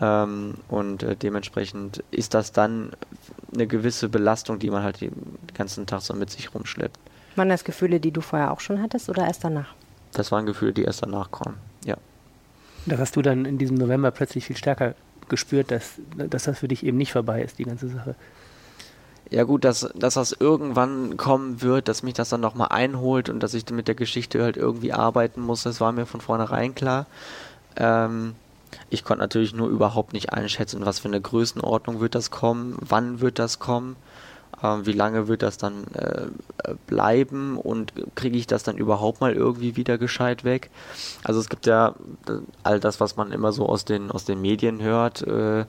Ähm, 0.00 0.54
und 0.68 1.02
äh, 1.02 1.16
dementsprechend 1.16 2.02
ist 2.10 2.34
das 2.34 2.52
dann 2.52 2.90
eine 3.52 3.66
gewisse 3.66 4.08
Belastung, 4.08 4.58
die 4.58 4.70
man 4.70 4.82
halt 4.82 5.00
den 5.00 5.12
ganzen 5.54 5.86
Tag 5.86 6.00
so 6.00 6.14
mit 6.14 6.30
sich 6.30 6.54
rumschleppt. 6.54 6.98
Waren 7.36 7.48
das 7.48 7.64
Gefühle, 7.64 8.00
die 8.00 8.10
du 8.10 8.20
vorher 8.20 8.52
auch 8.52 8.60
schon 8.60 8.80
hattest 8.82 9.08
oder 9.08 9.26
erst 9.26 9.44
danach? 9.44 9.74
Das 10.12 10.30
waren 10.32 10.46
Gefühle, 10.46 10.72
die 10.72 10.82
erst 10.82 11.02
danach 11.02 11.30
kommen, 11.30 11.56
ja. 11.84 11.96
Da 12.86 12.98
hast 12.98 13.16
du 13.16 13.22
dann 13.22 13.44
in 13.44 13.58
diesem 13.58 13.76
November 13.76 14.10
plötzlich 14.10 14.44
viel 14.44 14.56
stärker 14.56 14.94
gespürt, 15.28 15.70
dass, 15.70 15.94
dass 16.16 16.44
das 16.44 16.58
für 16.58 16.68
dich 16.68 16.84
eben 16.84 16.98
nicht 16.98 17.12
vorbei 17.12 17.42
ist, 17.42 17.58
die 17.58 17.64
ganze 17.64 17.88
Sache. 17.88 18.14
Ja 19.30 19.44
gut, 19.44 19.64
dass, 19.64 19.90
dass 19.94 20.14
das 20.14 20.32
irgendwann 20.32 21.16
kommen 21.16 21.62
wird, 21.62 21.88
dass 21.88 22.02
mich 22.02 22.14
das 22.14 22.28
dann 22.28 22.42
nochmal 22.42 22.68
einholt 22.70 23.30
und 23.30 23.42
dass 23.42 23.54
ich 23.54 23.68
mit 23.70 23.88
der 23.88 23.94
Geschichte 23.94 24.42
halt 24.42 24.56
irgendwie 24.56 24.92
arbeiten 24.92 25.40
muss, 25.40 25.62
das 25.62 25.80
war 25.80 25.92
mir 25.92 26.04
von 26.04 26.20
vornherein 26.20 26.74
klar. 26.74 27.06
Ähm, 27.76 28.34
ich 28.90 29.04
konnte 29.04 29.22
natürlich 29.22 29.54
nur 29.54 29.68
überhaupt 29.68 30.12
nicht 30.12 30.32
einschätzen, 30.32 30.84
was 30.84 30.98
für 30.98 31.08
eine 31.08 31.20
Größenordnung 31.20 32.00
wird 32.00 32.14
das 32.14 32.30
kommen, 32.30 32.76
wann 32.80 33.20
wird 33.20 33.38
das 33.38 33.58
kommen, 33.58 33.96
äh, 34.62 34.78
wie 34.82 34.92
lange 34.92 35.28
wird 35.28 35.42
das 35.42 35.58
dann 35.58 35.84
äh, 35.94 36.26
bleiben 36.86 37.58
und 37.58 37.92
kriege 38.14 38.36
ich 38.36 38.46
das 38.46 38.62
dann 38.62 38.76
überhaupt 38.76 39.20
mal 39.20 39.32
irgendwie 39.32 39.76
wieder 39.76 39.98
gescheit 39.98 40.44
weg. 40.44 40.70
Also 41.22 41.40
es 41.40 41.48
gibt 41.48 41.66
ja 41.66 41.94
äh, 42.28 42.38
all 42.62 42.80
das, 42.80 43.00
was 43.00 43.16
man 43.16 43.32
immer 43.32 43.52
so 43.52 43.66
aus 43.66 43.84
den, 43.84 44.10
aus 44.10 44.24
den 44.24 44.40
Medien 44.40 44.82
hört. 44.82 45.22
Äh, 45.22 45.66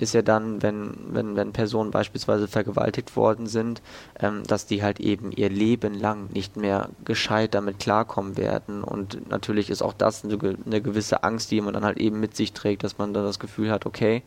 ist 0.00 0.14
ja 0.14 0.22
dann, 0.22 0.62
wenn, 0.62 0.94
wenn, 1.10 1.36
wenn 1.36 1.52
Personen 1.52 1.90
beispielsweise 1.90 2.48
vergewaltigt 2.48 3.16
worden 3.16 3.46
sind, 3.46 3.82
ähm, 4.18 4.42
dass 4.46 4.66
die 4.66 4.82
halt 4.82 4.98
eben 5.00 5.30
ihr 5.32 5.50
Leben 5.50 5.94
lang 5.94 6.30
nicht 6.32 6.56
mehr 6.56 6.88
gescheit 7.04 7.54
damit 7.54 7.78
klarkommen 7.78 8.36
werden. 8.36 8.82
Und 8.82 9.28
natürlich 9.28 9.70
ist 9.70 9.82
auch 9.82 9.92
das 9.92 10.24
eine, 10.24 10.38
eine 10.64 10.80
gewisse 10.80 11.22
Angst, 11.22 11.50
die 11.50 11.60
man 11.60 11.74
dann 11.74 11.84
halt 11.84 11.98
eben 11.98 12.18
mit 12.18 12.34
sich 12.34 12.52
trägt, 12.52 12.82
dass 12.82 12.98
man 12.98 13.12
dann 13.12 13.24
das 13.24 13.38
Gefühl 13.38 13.70
hat, 13.70 13.84
okay, 13.86 14.22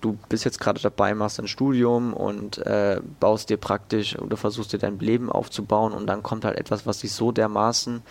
du 0.00 0.18
bist 0.28 0.44
jetzt 0.44 0.60
gerade 0.60 0.80
dabei, 0.80 1.14
machst 1.14 1.40
ein 1.40 1.48
Studium 1.48 2.12
und 2.12 2.58
äh, 2.58 3.00
baust 3.20 3.48
dir 3.48 3.56
praktisch 3.56 4.18
oder 4.18 4.36
versuchst 4.36 4.72
dir 4.72 4.78
dein 4.78 4.98
Leben 4.98 5.32
aufzubauen 5.32 5.92
und 5.94 6.06
dann 6.06 6.22
kommt 6.22 6.44
halt 6.44 6.58
etwas, 6.58 6.86
was 6.86 6.98
dich 6.98 7.12
so 7.12 7.32
dermaßen 7.32 8.02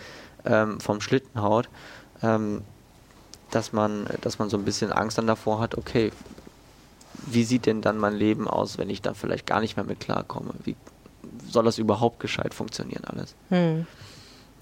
ähm, 0.44 0.80
vom 0.80 1.00
Schlitten 1.00 1.40
haut, 1.40 1.68
ähm, 2.22 2.62
dass 3.52 3.72
man, 3.72 4.06
dass 4.22 4.40
man 4.40 4.50
so 4.50 4.56
ein 4.56 4.64
bisschen 4.64 4.92
Angst 4.92 5.18
dann 5.18 5.28
davor 5.28 5.60
hat, 5.60 5.76
okay, 5.78 6.10
wie 7.26 7.44
sieht 7.44 7.66
denn 7.66 7.80
dann 7.80 7.98
mein 7.98 8.14
Leben 8.14 8.48
aus, 8.48 8.78
wenn 8.78 8.90
ich 8.90 9.02
da 9.02 9.14
vielleicht 9.14 9.46
gar 9.46 9.60
nicht 9.60 9.76
mehr 9.76 9.84
mit 9.84 10.00
klarkomme? 10.00 10.50
Wie 10.64 10.76
soll 11.48 11.64
das 11.64 11.78
überhaupt 11.78 12.20
gescheit 12.20 12.54
funktionieren 12.54 13.04
alles? 13.04 13.34
Hm. 13.50 13.86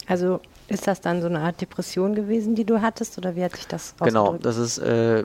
Also 0.07 0.41
ist 0.69 0.87
das 0.87 1.01
dann 1.01 1.21
so 1.21 1.29
eine 1.29 1.41
Art 1.41 1.61
Depression 1.61 2.15
gewesen, 2.15 2.55
die 2.55 2.65
du 2.65 2.81
hattest, 2.81 3.19
oder 3.19 3.37
wie 3.37 3.45
hat 3.45 3.57
sich 3.57 3.67
das 3.67 3.95
Genau, 4.01 4.37
das 4.37 4.57
ist, 4.57 4.79
äh, 4.79 5.25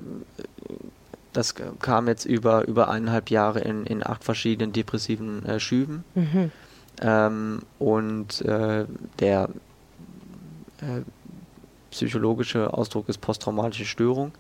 das 1.34 1.56
kam 1.82 2.08
jetzt 2.08 2.26
über, 2.26 2.68
über 2.68 2.90
eineinhalb 2.90 3.30
Jahre 3.30 3.60
in, 3.60 3.86
in 3.86 4.06
acht 4.06 4.24
verschiedenen 4.24 4.74
depressiven 4.74 5.46
äh, 5.46 5.60
Schüben. 5.60 6.04
Mhm. 6.16 6.52
Ähm, 7.02 7.62
und 7.80 8.42
äh, 8.42 8.86
der 9.20 9.50
äh, 10.82 11.02
psychologische 11.92 12.74
Ausdruck 12.74 13.10
ist 13.10 13.20
posttraumatische 13.20 13.86
Störung. 13.86 14.32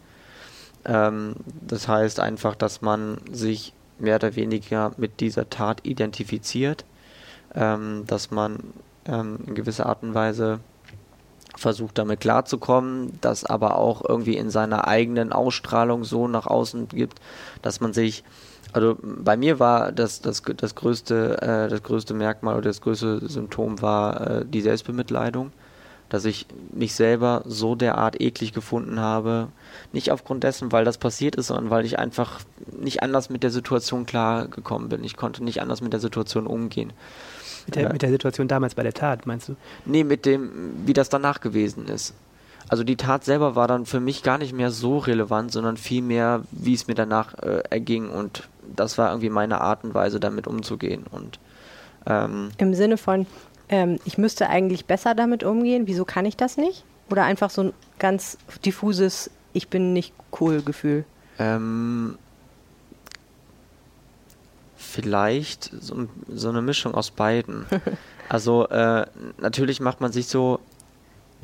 Ähm, 0.87 1.35
das 1.61 1.87
heißt 1.87 2.19
einfach, 2.19 2.55
dass 2.55 2.81
man 2.81 3.19
sich 3.31 3.73
mehr 3.99 4.15
oder 4.15 4.35
weniger 4.35 4.93
mit 4.97 5.19
dieser 5.19 5.49
Tat 5.49 5.85
identifiziert, 5.85 6.85
ähm, 7.53 8.03
dass 8.07 8.31
man 8.31 8.59
ähm, 9.05 9.39
in 9.45 9.55
gewisser 9.55 9.85
Art 9.85 10.03
und 10.03 10.13
Weise 10.13 10.59
versucht 11.55 11.97
damit 11.97 12.19
klarzukommen, 12.19 13.17
das 13.21 13.43
aber 13.43 13.77
auch 13.77 14.07
irgendwie 14.07 14.37
in 14.37 14.49
seiner 14.49 14.87
eigenen 14.87 15.33
Ausstrahlung 15.33 16.03
so 16.03 16.27
nach 16.27 16.45
außen 16.45 16.87
gibt, 16.89 17.19
dass 17.61 17.79
man 17.79 17.93
sich 17.93 18.23
also 18.73 18.97
bei 19.01 19.37
mir 19.37 19.59
war 19.59 19.91
das, 19.91 20.21
das, 20.21 20.41
das, 20.41 20.75
größte, 20.75 21.41
äh, 21.41 21.69
das 21.69 21.83
größte 21.83 22.13
Merkmal 22.13 22.55
oder 22.55 22.69
das 22.69 22.81
größte 22.81 23.27
Symptom 23.27 23.81
war 23.81 24.41
äh, 24.41 24.45
die 24.45 24.61
Selbstbemitleidung, 24.61 25.51
dass 26.09 26.25
ich 26.25 26.45
mich 26.71 26.95
selber 26.95 27.43
so 27.45 27.75
derart 27.75 28.21
eklig 28.21 28.53
gefunden 28.53 28.99
habe. 28.99 29.49
Nicht 29.91 30.11
aufgrund 30.11 30.43
dessen, 30.43 30.71
weil 30.71 30.85
das 30.85 30.97
passiert 30.97 31.35
ist, 31.35 31.47
sondern 31.47 31.69
weil 31.69 31.85
ich 31.85 31.99
einfach 31.99 32.39
nicht 32.79 33.03
anders 33.03 33.29
mit 33.29 33.43
der 33.43 33.51
Situation 33.51 34.05
klargekommen 34.05 34.89
bin. 34.89 35.03
Ich 35.03 35.17
konnte 35.17 35.43
nicht 35.43 35.61
anders 35.61 35.81
mit 35.81 35.93
der 35.93 35.99
Situation 35.99 36.47
umgehen. 36.47 36.93
Mit 37.65 37.75
der, 37.75 37.91
mit 37.91 38.01
der 38.01 38.11
Situation 38.11 38.47
damals 38.47 38.75
bei 38.75 38.83
der 38.83 38.93
Tat, 38.93 39.25
meinst 39.25 39.49
du? 39.49 39.55
Nee, 39.85 40.05
mit 40.05 40.25
dem, 40.25 40.71
wie 40.85 40.93
das 40.93 41.09
danach 41.09 41.41
gewesen 41.41 41.87
ist. 41.87 42.13
Also 42.69 42.83
die 42.83 42.95
Tat 42.95 43.23
selber 43.23 43.55
war 43.55 43.67
dann 43.67 43.85
für 43.85 43.99
mich 43.99 44.23
gar 44.23 44.37
nicht 44.37 44.53
mehr 44.53 44.71
so 44.71 44.97
relevant, 44.97 45.51
sondern 45.51 45.77
vielmehr, 45.77 46.43
wie 46.51 46.73
es 46.73 46.87
mir 46.87 46.95
danach 46.95 47.33
äh, 47.39 47.63
erging. 47.69 48.09
Und 48.09 48.47
das 48.75 48.97
war 48.97 49.09
irgendwie 49.09 49.29
meine 49.29 49.61
Art 49.61 49.83
und 49.83 49.93
Weise, 49.93 50.19
damit 50.19 50.47
umzugehen. 50.47 51.05
Und 51.11 51.39
ähm, 52.05 52.51
Im 52.57 52.73
Sinne 52.73 52.97
von, 52.97 53.25
ähm, 53.69 53.99
ich 54.05 54.17
müsste 54.17 54.49
eigentlich 54.49 54.85
besser 54.85 55.15
damit 55.15 55.43
umgehen, 55.43 55.87
wieso 55.87 56.05
kann 56.05 56.25
ich 56.25 56.37
das 56.37 56.57
nicht? 56.57 56.83
Oder 57.09 57.23
einfach 57.23 57.49
so 57.49 57.63
ein 57.63 57.73
ganz 57.99 58.37
diffuses, 58.65 59.29
ich 59.53 59.69
bin 59.69 59.93
nicht 59.93 60.13
cool 60.39 60.61
Gefühl? 60.61 61.05
Ähm, 61.39 62.17
vielleicht 64.75 65.71
so, 65.79 66.07
so, 66.27 66.49
eine 66.49 66.61
Mischung 66.61 66.93
aus 66.93 67.11
beiden. 67.11 67.65
also 68.29 68.67
äh, 68.69 69.05
natürlich 69.39 69.79
macht 69.79 70.01
man 70.01 70.11
sich 70.11 70.27
so, 70.27 70.59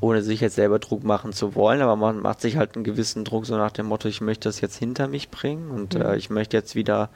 ohne 0.01 0.21
sich 0.21 0.41
jetzt 0.41 0.55
selber 0.55 0.79
Druck 0.79 1.03
machen 1.03 1.31
zu 1.33 1.55
wollen, 1.55 1.81
aber 1.81 1.95
man 1.95 2.19
macht 2.19 2.41
sich 2.41 2.57
halt 2.57 2.75
einen 2.75 2.83
gewissen 2.83 3.23
Druck 3.23 3.45
so 3.45 3.55
nach 3.55 3.71
dem 3.71 3.85
Motto, 3.85 4.07
ich 4.07 4.21
möchte 4.21 4.49
das 4.49 4.59
jetzt 4.59 4.77
hinter 4.77 5.07
mich 5.07 5.29
bringen 5.29 5.71
und 5.71 5.95
mhm. 5.95 6.01
äh, 6.01 6.17
ich 6.17 6.29
möchte 6.29 6.57
jetzt 6.57 6.75
wieder, 6.75 7.09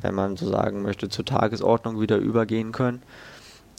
wenn 0.00 0.14
man 0.14 0.36
so 0.36 0.48
sagen 0.48 0.82
möchte, 0.82 1.08
zur 1.08 1.24
Tagesordnung 1.24 2.00
wieder 2.00 2.16
übergehen 2.16 2.72
können. 2.72 3.02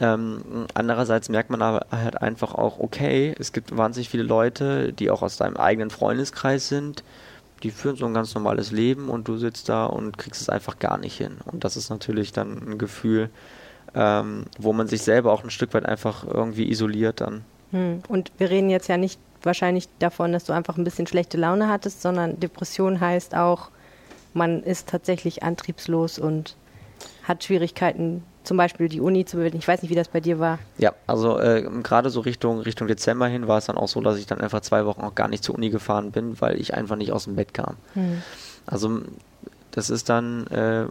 Ähm, 0.02 0.68
andererseits 0.74 1.30
merkt 1.30 1.50
man 1.50 1.62
aber 1.62 1.88
halt 1.92 2.22
einfach 2.22 2.54
auch, 2.54 2.80
okay, 2.80 3.34
es 3.40 3.54
gibt 3.54 3.76
wahnsinnig 3.76 4.10
viele 4.10 4.24
Leute, 4.24 4.92
die 4.92 5.10
auch 5.10 5.22
aus 5.22 5.38
deinem 5.38 5.58
eigenen 5.58 5.90
Freundeskreis 5.90 6.68
sind, 6.68 7.04
die 7.64 7.72
führen 7.72 7.96
so 7.96 8.06
ein 8.06 8.14
ganz 8.14 8.36
normales 8.36 8.72
Leben 8.72 9.10
und 9.10 9.28
du 9.28 9.38
sitzt 9.38 9.70
da 9.70 9.86
und 9.86 10.18
kriegst 10.18 10.42
es 10.42 10.50
einfach 10.50 10.80
gar 10.80 10.98
nicht 10.98 11.18
hin. 11.18 11.38
Und 11.46 11.64
das 11.64 11.78
ist 11.78 11.90
natürlich 11.90 12.34
dann 12.34 12.72
ein 12.72 12.78
Gefühl, 12.78 13.30
ähm, 13.94 14.46
wo 14.60 14.74
man 14.74 14.88
sich 14.88 15.02
selber 15.02 15.32
auch 15.32 15.44
ein 15.44 15.50
Stück 15.50 15.74
weit 15.74 15.86
einfach 15.86 16.26
irgendwie 16.28 16.70
isoliert 16.70 17.22
dann. 17.22 17.46
Hm. 17.72 18.02
Und 18.08 18.32
wir 18.38 18.50
reden 18.50 18.70
jetzt 18.70 18.88
ja 18.88 18.98
nicht 18.98 19.20
wahrscheinlich 19.42 19.88
davon, 20.00 20.34
dass 20.34 20.44
du 20.44 20.54
einfach 20.54 20.78
ein 20.78 20.84
bisschen 20.84 21.08
schlechte 21.08 21.38
Laune 21.38 21.70
hattest, 21.70 22.02
sondern 22.02 22.40
Depression 22.40 23.00
heißt 23.00 23.36
auch, 23.36 23.70
man 24.34 24.62
ist 24.64 24.90
tatsächlich 24.90 25.44
antriebslos 25.44 26.20
und 26.20 26.58
hat 27.24 27.44
Schwierigkeiten, 27.44 28.24
zum 28.46 28.58
Beispiel 28.58 28.90
die 28.90 29.02
Uni 29.02 29.26
zu 29.26 29.38
bilden. 29.38 29.58
Ich 29.58 29.68
weiß 29.68 29.82
nicht, 29.82 29.92
wie 29.92 29.96
das 29.96 30.08
bei 30.08 30.20
dir 30.20 30.40
war. 30.40 30.60
Ja, 30.78 30.94
also 31.08 31.40
äh, 31.40 31.64
gerade 31.84 32.10
so 32.10 32.22
Richtung, 32.22 32.60
Richtung 32.60 32.88
Dezember 32.88 33.28
hin 33.28 33.48
war 33.48 33.58
es 33.58 33.66
dann 33.66 33.78
auch 33.78 33.88
so, 33.88 34.02
dass 34.02 34.18
ich 34.18 34.26
dann 34.26 34.42
einfach 34.42 34.62
zwei 34.62 34.86
Wochen 34.86 35.02
auch 35.02 35.16
gar 35.16 35.28
nicht 35.28 35.44
zur 35.44 35.56
Uni 35.56 35.70
gefahren 35.70 36.12
bin, 36.12 36.40
weil 36.42 36.60
ich 36.60 36.74
einfach 36.74 36.96
nicht 36.96 37.12
aus 37.12 37.26
dem 37.26 37.36
Bett 37.36 37.54
kam. 37.54 37.78
Hm. 37.94 38.22
Also 38.66 39.02
das 39.72 39.90
ist 39.90 40.10
dann 40.10 40.48
äh, 40.48 40.86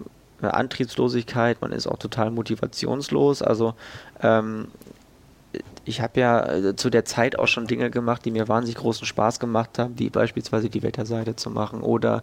Antriebslosigkeit, 0.47 1.61
man 1.61 1.73
ist 1.73 1.87
auch 1.87 1.99
total 1.99 2.31
motivationslos. 2.31 3.43
Also 3.43 3.75
ähm, 4.23 4.69
ich 5.85 6.01
habe 6.01 6.21
ja 6.21 6.47
äh, 6.47 6.77
zu 6.77 6.91
der 6.91 7.05
Zeit 7.05 7.39
auch 7.39 7.49
schon 7.49 7.67
Dinge 7.67 7.91
gemacht, 7.91 8.25
die 8.25 8.31
mir 8.31 8.49
wahnsinnig 8.49 8.77
großen 8.77 9.07
Spaß 9.07 9.41
gemacht 9.41 9.79
haben, 9.79 9.99
wie 9.99 10.11
beispielsweise 10.11 10.69
die 10.69 10.83
Wetterseite 10.83 11.37
zu 11.37 11.51
machen. 11.51 11.83
Oder 11.83 12.23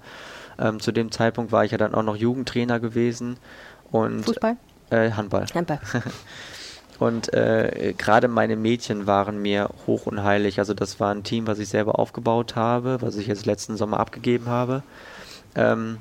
ähm, 0.59 0.79
zu 0.79 0.91
dem 0.91 1.11
Zeitpunkt 1.11 1.51
war 1.51 1.65
ich 1.65 1.71
ja 1.71 1.77
dann 1.77 1.95
auch 1.95 2.03
noch 2.03 2.15
Jugendtrainer 2.15 2.79
gewesen. 2.79 3.37
Und 3.91 4.25
Fußball? 4.25 4.57
Äh, 4.91 5.11
Handball. 5.11 5.45
Handball. 5.53 5.79
Und 6.99 7.33
äh, 7.33 7.95
gerade 7.97 8.27
meine 8.27 8.55
Mädchen 8.55 9.07
waren 9.07 9.41
mir 9.41 9.71
hoch 9.87 10.05
und 10.05 10.21
heilig. 10.21 10.59
Also 10.59 10.75
das 10.75 10.99
war 10.99 11.11
ein 11.11 11.23
Team, 11.23 11.47
was 11.47 11.57
ich 11.57 11.67
selber 11.67 11.97
aufgebaut 11.97 12.55
habe, 12.55 13.01
was 13.01 13.15
ich 13.15 13.25
jetzt 13.25 13.47
letzten 13.47 13.75
Sommer 13.75 13.99
abgegeben 13.99 14.45
habe. 14.45 14.83
Ähm, 15.55 15.97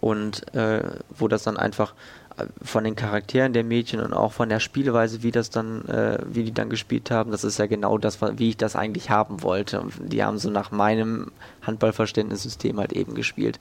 und 0.00 0.54
äh, 0.54 0.84
wo 1.10 1.26
das 1.26 1.42
dann 1.42 1.56
einfach 1.56 1.94
äh, 2.36 2.44
von 2.62 2.84
den 2.84 2.94
Charakteren 2.94 3.52
der 3.52 3.64
Mädchen 3.64 3.98
und 3.98 4.12
auch 4.12 4.32
von 4.32 4.48
der 4.48 4.60
Spielweise, 4.60 5.24
wie 5.24 5.32
das 5.32 5.50
dann, 5.50 5.84
äh, 5.86 6.18
wie 6.24 6.44
die 6.44 6.54
dann 6.54 6.70
gespielt 6.70 7.10
haben, 7.10 7.32
das 7.32 7.42
ist 7.42 7.58
ja 7.58 7.66
genau 7.66 7.98
das, 7.98 8.20
wie 8.38 8.50
ich 8.50 8.56
das 8.56 8.76
eigentlich 8.76 9.10
haben 9.10 9.42
wollte. 9.42 9.80
Und 9.80 9.92
die 9.98 10.22
haben 10.22 10.38
so 10.38 10.50
nach 10.50 10.70
meinem 10.70 11.32
Handballverständnissystem 11.62 12.78
halt 12.78 12.92
eben 12.92 13.16
gespielt. 13.16 13.58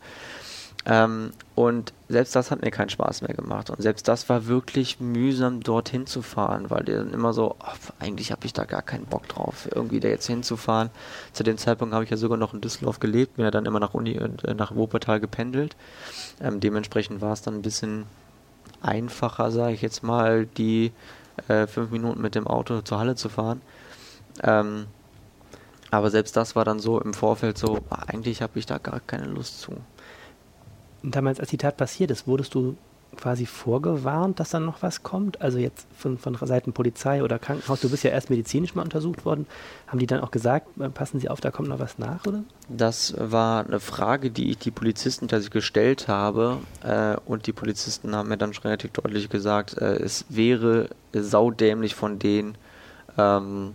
Ähm, 0.88 1.32
und 1.56 1.94
selbst 2.10 2.36
das 2.36 2.52
hat 2.52 2.62
mir 2.62 2.70
keinen 2.70 2.90
Spaß 2.90 3.24
mehr 3.24 3.34
gemacht. 3.34 3.70
Und 3.70 3.82
selbst 3.82 4.08
das 4.08 4.30
war 4.30 4.46
wirklich 4.46 5.00
mühsam, 5.00 5.62
dorthin 5.62 6.06
zu 6.06 6.22
fahren, 6.22 6.70
weil 6.70 6.84
dann 6.84 7.12
immer 7.12 7.34
so, 7.34 7.56
oh, 7.60 7.94
eigentlich 8.00 8.32
habe 8.32 8.46
ich 8.46 8.54
da 8.54 8.66
gar 8.66 8.84
keinen 8.84 9.06
Bock 9.06 9.28
drauf, 9.28 9.68
irgendwie 9.74 10.00
da 10.00 10.10
jetzt 10.10 10.28
hinzufahren. 10.28 10.92
Zu 11.34 11.44
dem 11.44 11.58
Zeitpunkt 11.58 11.94
habe 11.94 12.04
ich 12.04 12.12
ja 12.12 12.18
sogar 12.18 12.38
noch 12.38 12.54
in 12.54 12.62
Düsseldorf 12.62 13.00
gelebt, 13.00 13.38
bin 13.38 13.46
ja 13.46 13.52
dann 13.52 13.66
immer 13.66 13.80
nach 13.80 13.96
Uni 13.96 14.20
und 14.20 14.44
äh, 14.46 14.54
nach 14.54 14.76
Wuppertal 14.76 15.20
gependelt. 15.20 15.76
Ähm, 16.40 16.60
dementsprechend 16.60 17.22
war 17.22 17.34
es 17.34 17.42
dann 17.42 17.56
ein 17.56 17.62
bisschen 17.64 18.06
einfacher, 18.82 19.50
sage 19.50 19.74
ich 19.74 19.82
jetzt 19.82 20.04
mal, 20.04 20.46
die 20.46 20.92
äh, 21.48 21.66
fünf 21.66 21.90
Minuten 21.90 22.22
mit 22.22 22.36
dem 22.36 22.46
Auto 22.46 22.82
zur 22.82 23.00
Halle 23.00 23.16
zu 23.16 23.30
fahren. 23.30 23.62
Ähm, 24.44 24.86
aber 25.90 26.12
selbst 26.12 26.36
das 26.36 26.56
war 26.56 26.66
dann 26.66 26.80
so 26.80 27.00
im 27.00 27.14
Vorfeld 27.14 27.58
so, 27.58 27.80
eigentlich 27.90 28.42
habe 28.42 28.60
ich 28.60 28.66
da 28.66 28.78
gar 28.78 29.00
keine 29.00 29.26
Lust 29.26 29.62
zu 29.62 29.78
damals, 31.12 31.40
als 31.40 31.50
die 31.50 31.58
Tat 31.58 31.78
passiert 31.78 32.12
ist, 32.12 32.28
wurdest 32.28 32.54
du 32.56 32.76
quasi 33.16 33.46
vorgewarnt, 33.46 34.40
dass 34.40 34.50
dann 34.50 34.66
noch 34.66 34.82
was 34.82 35.04
kommt? 35.04 35.42
Also 35.42 35.58
jetzt 35.58 35.88
von, 35.98 36.18
von 36.18 36.36
Seiten 36.36 36.74
Polizei 36.74 37.24
oder 37.24 37.40
Krankenhaus, 37.40 37.82
du 37.82 37.90
bist 37.90 38.04
ja 38.04 38.12
erst 38.12 38.30
medizinisch 38.30 38.76
mal 38.76 38.84
untersucht 38.84 39.26
worden. 39.26 39.48
Haben 39.88 40.00
die 40.00 40.08
dann 40.08 40.20
auch 40.20 40.32
gesagt, 40.32 40.68
äh, 40.80 40.90
passen 40.90 41.20
Sie 41.20 41.30
auf, 41.30 41.42
da 41.42 41.52
kommt 41.52 41.70
noch 41.70 41.80
was 41.80 41.98
nach, 41.98 42.26
oder? 42.26 42.44
Das 42.70 43.16
war 43.18 43.66
eine 43.66 43.80
Frage, 43.80 44.32
die 44.32 44.52
ich 44.52 44.58
die 44.58 44.72
Polizisten 44.72 45.28
tatsächlich 45.28 45.52
gestellt 45.52 46.08
habe. 46.08 46.58
Äh, 46.84 47.16
und 47.26 47.48
die 47.48 47.54
Polizisten 47.54 48.16
haben 48.16 48.30
mir 48.30 48.38
dann 48.38 48.54
schon 48.54 48.64
relativ 48.64 48.92
deutlich 48.92 49.30
gesagt, 49.30 49.78
äh, 49.78 49.96
es 49.96 50.26
wäre 50.30 50.90
saudämlich 51.14 51.96
von 51.96 52.20
denen, 52.20 52.58
ähm, 53.18 53.74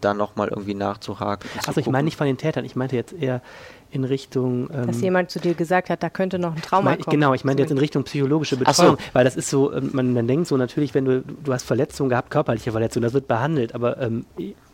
da 0.00 0.14
nochmal 0.14 0.48
irgendwie 0.48 0.74
nachzuhaken. 0.74 1.50
Also 1.66 1.80
ich 1.80 1.88
meine 1.88 2.04
nicht 2.04 2.16
von 2.16 2.26
den 2.26 2.38
Tätern, 2.38 2.64
ich 2.64 2.76
meinte 2.76 2.94
jetzt 2.94 3.12
eher 3.12 3.42
in 3.90 4.04
Richtung. 4.04 4.70
Ähm, 4.72 4.86
Dass 4.86 5.00
jemand 5.00 5.30
zu 5.30 5.40
dir 5.40 5.54
gesagt 5.54 5.90
hat, 5.90 6.02
da 6.02 6.10
könnte 6.10 6.38
noch 6.38 6.54
ein 6.54 6.62
Trauma 6.62 6.92
ich 6.92 6.98
mein, 6.98 7.04
kommen. 7.04 7.20
Genau, 7.20 7.34
ich 7.34 7.44
meine 7.44 7.60
jetzt 7.60 7.70
in 7.70 7.78
Richtung 7.78 8.04
psychologische 8.04 8.56
Betreuung, 8.56 8.96
so. 8.96 9.02
weil 9.12 9.24
das 9.24 9.36
ist 9.36 9.50
so, 9.50 9.72
ähm, 9.72 9.90
man, 9.92 10.12
man 10.12 10.26
denkt 10.26 10.46
so 10.46 10.56
natürlich, 10.56 10.94
wenn 10.94 11.04
du, 11.04 11.22
du 11.22 11.52
hast 11.52 11.64
Verletzungen 11.64 12.10
gehabt, 12.10 12.30
körperliche 12.30 12.72
Verletzungen, 12.72 13.02
das 13.02 13.12
wird 13.12 13.28
behandelt, 13.28 13.74
aber 13.74 13.98
ähm, 14.00 14.24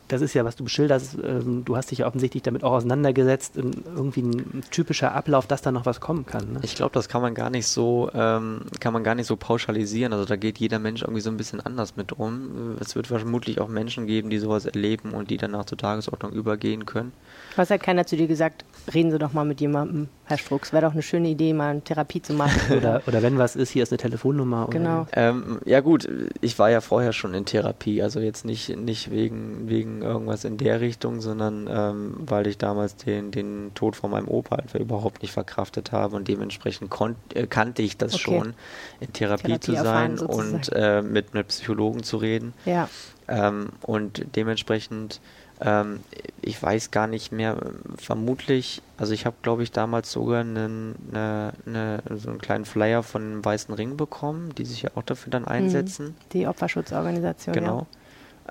das 0.08 0.20
ist 0.20 0.34
ja, 0.34 0.44
was 0.44 0.56
du 0.56 0.64
beschilderst, 0.64 1.18
ähm, 1.24 1.64
du 1.64 1.76
hast 1.76 1.90
dich 1.90 1.98
ja 1.98 2.06
offensichtlich 2.06 2.42
damit 2.42 2.62
auch 2.62 2.72
auseinandergesetzt, 2.72 3.56
irgendwie 3.56 4.22
ein 4.22 4.62
typischer 4.70 5.12
Ablauf, 5.14 5.46
dass 5.46 5.62
da 5.62 5.72
noch 5.72 5.86
was 5.86 6.00
kommen 6.00 6.26
kann. 6.26 6.52
Ne? 6.52 6.60
Ich 6.62 6.76
glaube, 6.76 6.92
das 6.92 7.08
kann 7.08 7.22
man 7.22 7.34
gar 7.34 7.50
nicht 7.50 7.66
so, 7.66 8.10
ähm, 8.14 8.62
kann 8.80 8.92
man 8.92 9.02
gar 9.02 9.14
nicht 9.14 9.26
so 9.26 9.36
pauschalisieren. 9.36 10.12
Also 10.12 10.24
da 10.24 10.36
geht 10.36 10.58
jeder 10.58 10.78
Mensch 10.78 11.02
irgendwie 11.02 11.20
so 11.20 11.30
ein 11.30 11.36
bisschen 11.36 11.60
anders 11.60 11.96
mit 11.96 12.12
um. 12.12 12.76
Es 12.80 12.94
wird 12.94 13.08
vermutlich 13.08 13.60
auch 13.60 13.68
Menschen 13.68 14.06
geben, 14.06 14.30
die 14.30 14.38
sowas 14.38 14.64
erleben 14.64 15.12
und 15.12 15.30
die 15.30 15.38
danach 15.38 15.64
zur 15.64 15.78
Tagesordnung 15.78 16.32
übergehen 16.32 16.86
können. 16.86 17.12
Was 17.56 17.70
hat 17.70 17.82
keiner 17.82 18.06
zu 18.06 18.16
dir 18.16 18.26
gesagt, 18.26 18.64
reden 18.92 19.10
Sie 19.10 19.18
doch 19.18 19.32
mal 19.32 19.44
mit 19.44 19.60
jemandem, 19.60 20.08
Herr 20.26 20.38
Strux. 20.38 20.72
Wäre 20.72 20.84
doch 20.86 20.92
eine 20.92 21.02
schöne 21.02 21.28
Idee, 21.28 21.52
mal 21.52 21.70
eine 21.70 21.80
Therapie 21.80 22.20
zu 22.20 22.34
machen. 22.34 22.76
oder, 22.76 23.02
oder 23.06 23.22
wenn 23.22 23.38
was 23.38 23.56
ist, 23.56 23.70
hier 23.70 23.82
ist 23.82 23.92
eine 23.92 23.98
Telefonnummer. 23.98 24.68
Genau. 24.70 25.06
Ähm, 25.12 25.58
ja 25.64 25.80
gut, 25.80 26.08
ich 26.40 26.58
war 26.58 26.70
ja 26.70 26.80
vorher 26.80 27.12
schon 27.12 27.32
in 27.34 27.46
Therapie, 27.46 28.02
also 28.02 28.20
jetzt 28.20 28.44
nicht, 28.44 28.76
nicht 28.76 29.10
wegen, 29.10 29.68
wegen 29.68 30.02
irgendwas 30.02 30.44
in 30.44 30.58
der 30.58 30.80
Richtung, 30.80 31.20
sondern 31.20 31.68
ähm, 31.70 32.14
weil 32.18 32.46
ich 32.46 32.58
damals 32.58 32.96
den, 32.96 33.30
den 33.30 33.72
Tod 33.74 33.96
von 33.96 34.10
meinem 34.10 34.28
Opa 34.28 34.56
einfach 34.56 34.78
überhaupt 34.78 35.22
nicht 35.22 35.32
verkraftet 35.32 35.92
habe 35.92 36.16
und 36.16 36.28
dementsprechend 36.28 36.92
äh, 37.34 37.46
kannte 37.46 37.82
ich 37.82 37.96
das 37.96 38.14
okay. 38.14 38.22
schon, 38.22 38.54
in 39.00 39.12
Therapie, 39.12 39.58
Therapie 39.58 39.60
zu 39.60 39.76
sein 39.76 40.18
und 40.18 40.70
äh, 40.74 41.02
mit, 41.02 41.34
mit 41.34 41.48
Psychologen 41.48 42.02
zu 42.02 42.18
reden. 42.18 42.52
Ja. 42.64 42.88
Ähm, 43.28 43.70
und 43.82 44.36
dementsprechend 44.36 45.20
ähm, 45.60 46.00
ich 46.42 46.62
weiß 46.62 46.90
gar 46.90 47.06
nicht 47.06 47.32
mehr, 47.32 47.56
vermutlich, 47.96 48.82
also 48.98 49.12
ich 49.12 49.26
habe, 49.26 49.36
glaube 49.42 49.62
ich, 49.62 49.72
damals 49.72 50.12
sogar 50.12 50.40
einen, 50.40 50.94
eine, 51.10 51.52
eine, 51.66 52.02
so 52.16 52.30
einen 52.30 52.40
kleinen 52.40 52.64
Flyer 52.64 53.02
von 53.02 53.22
dem 53.22 53.44
Weißen 53.44 53.74
Ring 53.74 53.96
bekommen, 53.96 54.54
die 54.56 54.64
sich 54.64 54.82
ja 54.82 54.90
auch 54.94 55.02
dafür 55.02 55.30
dann 55.30 55.42
mhm. 55.42 55.48
einsetzen. 55.48 56.16
Die 56.32 56.46
Opferschutzorganisation. 56.46 57.54
Genau. 57.54 57.86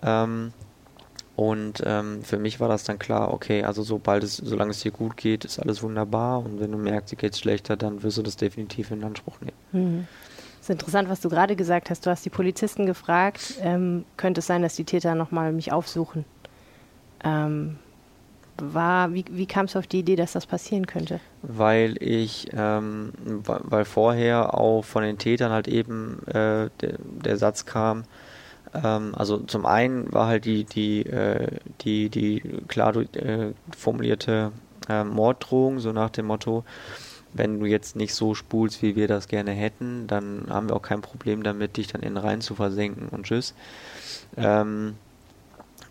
Ja. 0.04 0.24
Ähm, 0.24 0.54
und 1.36 1.84
ähm, 1.86 2.24
für 2.24 2.38
mich 2.38 2.60
war 2.60 2.70
das 2.70 2.86
dann 2.86 2.98
klar, 2.98 3.34
okay, 3.34 3.64
also 3.64 3.84
sobald 3.84 4.24
es, 4.24 4.38
solange 4.38 4.72
es 4.72 4.80
dir 4.80 4.92
gut 4.92 5.18
geht, 5.18 5.44
ist 5.44 5.60
alles 5.60 5.84
wunderbar 5.84 6.40
und 6.40 6.62
wenn 6.62 6.72
du 6.72 6.78
merkst, 6.78 7.12
dir 7.12 7.18
geht 7.18 7.34
es 7.34 7.40
schlechter, 7.40 7.76
dann 7.76 8.04
wirst 8.04 8.18
du 8.18 8.22
das 8.22 8.38
definitiv 8.38 8.92
in 8.92 9.04
Anspruch 9.04 9.42
nehmen. 9.42 9.58
Mhm. 9.74 10.08
ist 10.62 10.70
interessant, 10.70 11.10
was 11.10 11.20
du 11.20 11.28
gerade 11.28 11.58
gesagt 11.58 11.90
hast. 11.90 12.06
Du 12.06 12.10
hast 12.10 12.24
die 12.24 12.30
Polizisten 12.30 12.86
gefragt, 12.86 13.56
ähm, 13.62 14.06
könnte 14.16 14.40
es 14.40 14.48
sein, 14.48 14.62
dass 14.62 14.76
die 14.76 14.86
Täter 14.86 15.14
nochmal 15.14 15.52
mich 15.52 15.74
aufsuchen? 15.74 16.24
Ähm, 17.26 17.78
war, 18.58 19.14
wie, 19.14 19.26
wie 19.30 19.48
kam 19.48 19.66
es 19.66 19.76
auf 19.76 19.88
die 19.88 20.00
Idee, 20.00 20.16
dass 20.16 20.32
das 20.32 20.46
passieren 20.46 20.88
könnte? 20.88 21.20
Weil 21.42 22.02
ich, 22.02 22.48
ähm, 22.54 23.12
weil 23.46 23.84
vorher 23.84 24.58
auch 24.58 24.84
von 24.84 25.04
den 25.04 25.18
Tätern 25.18 25.52
halt 25.52 25.68
eben 25.68 26.26
äh, 26.28 26.70
der, 26.80 26.98
der 27.02 27.38
Satz 27.38 27.66
kam, 27.66 28.04
ähm, 28.74 29.14
also 29.16 29.40
zum 29.40 29.66
einen 29.66 30.12
war 30.14 30.28
halt 30.28 30.46
die, 30.46 30.64
die, 30.64 31.06
äh, 31.06 31.48
die, 31.82 32.10
die 32.10 32.42
klar 32.68 32.96
äh, 32.96 33.54
formulierte 33.76 34.52
äh, 34.90 35.04
Morddrohung, 35.04 35.80
so 35.80 35.92
nach 35.92 36.10
dem 36.10 36.28
Motto, 36.28 36.64
wenn 37.34 37.60
du 37.60 37.66
jetzt 37.66 37.96
nicht 37.96 38.14
so 38.14 38.34
spulst, 38.34 38.82
wie 38.82 38.96
wir 38.96 39.08
das 39.08 39.28
gerne 39.28 39.52
hätten, 39.52 40.08
dann 40.08 40.46
haben 40.50 40.70
wir 40.70 40.76
auch 40.76 40.82
kein 40.82 41.02
Problem 41.02 41.44
damit, 41.44 41.78
dich 41.78 41.88
dann 41.88 42.02
in 42.02 42.16
den 42.16 42.24
Rhein 42.24 42.42
zu 42.42 42.56
versenken 42.56 43.10
und 43.10 43.26
tschüss. 43.26 43.54
Ähm, 44.38 44.96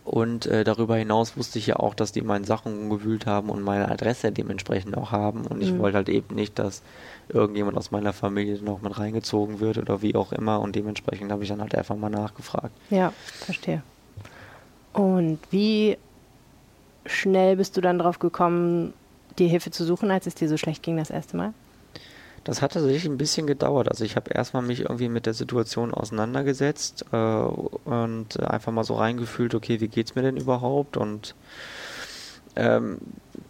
und 0.05 0.45
äh, 0.47 0.65
darüber 0.65 0.97
hinaus 0.97 1.37
wusste 1.37 1.59
ich 1.59 1.67
ja 1.67 1.77
auch, 1.77 1.95
dass 1.95 2.13
die 2.13 2.21
meine 2.21 2.45
Sachen 2.45 2.91
gewühlt 2.91 3.25
haben 3.25 3.49
und 3.49 3.63
meine 3.63 3.91
Adresse 3.91 4.33
dementsprechend 4.33 4.97
auch 4.99 5.13
haben. 5.13 5.47
Und 5.47 5.63
ich 5.63 5.73
mhm. 5.73 5.79
wollte 5.79 5.97
halt 5.97 6.11
eben 6.11 6.35
nicht, 6.35 6.59
dass 6.59 6.83
irgendjemand 7.31 7.79
aus 7.79 7.91
meiner 7.91 8.13
Familie 8.13 8.63
noch 8.63 8.83
mit 8.83 8.99
reingezogen 8.99 9.61
wird 9.61 9.79
oder 9.79 10.03
wie 10.03 10.15
auch 10.15 10.33
immer. 10.33 10.61
Und 10.61 10.77
dementsprechend 10.77 11.33
habe 11.33 11.43
ich 11.43 11.49
dann 11.49 11.63
halt 11.63 11.75
einfach 11.75 11.97
mal 11.97 12.11
nachgefragt. 12.11 12.71
Ja, 12.91 13.15
verstehe. 13.25 13.83
Und 14.93 15.39
wie 15.51 15.97
schnell 17.07 17.57
bist 17.57 17.77
du 17.77 17.81
dann 17.81 17.99
drauf 17.99 18.19
gekommen, 18.19 18.93
dir 19.39 19.49
Hilfe 19.49 19.71
zu 19.71 19.85
suchen, 19.85 20.11
als 20.11 20.27
es 20.27 20.35
dir 20.35 20.51
so 20.51 20.59
schlecht 20.59 20.83
ging 20.83 20.99
das 20.99 21.09
erste 21.09 21.37
Mal? 21.39 21.55
Das 22.45 22.61
hat 22.61 22.75
tatsächlich 22.75 23.07
ein 23.07 23.17
bisschen 23.17 23.47
gedauert. 23.47 23.89
Also 23.89 24.05
ich 24.05 24.17
habe 24.17 24.31
erstmal 24.31 24.63
mich 24.63 24.81
irgendwie 24.81 25.09
mit 25.09 25.25
der 25.25 25.33
Situation 25.33 25.95
auseinandergesetzt 25.95 27.07
äh, 27.11 27.17
und 27.17 28.39
einfach 28.41 28.71
mal 28.71 28.85
so 28.85 28.95
reingefühlt, 28.95 29.55
okay, 29.55 29.81
wie 29.81 29.89
geht's 29.89 30.15
mir 30.15 30.23
denn 30.23 30.37
überhaupt? 30.37 30.99
Und 30.99 31.35
ähm, 32.57 32.99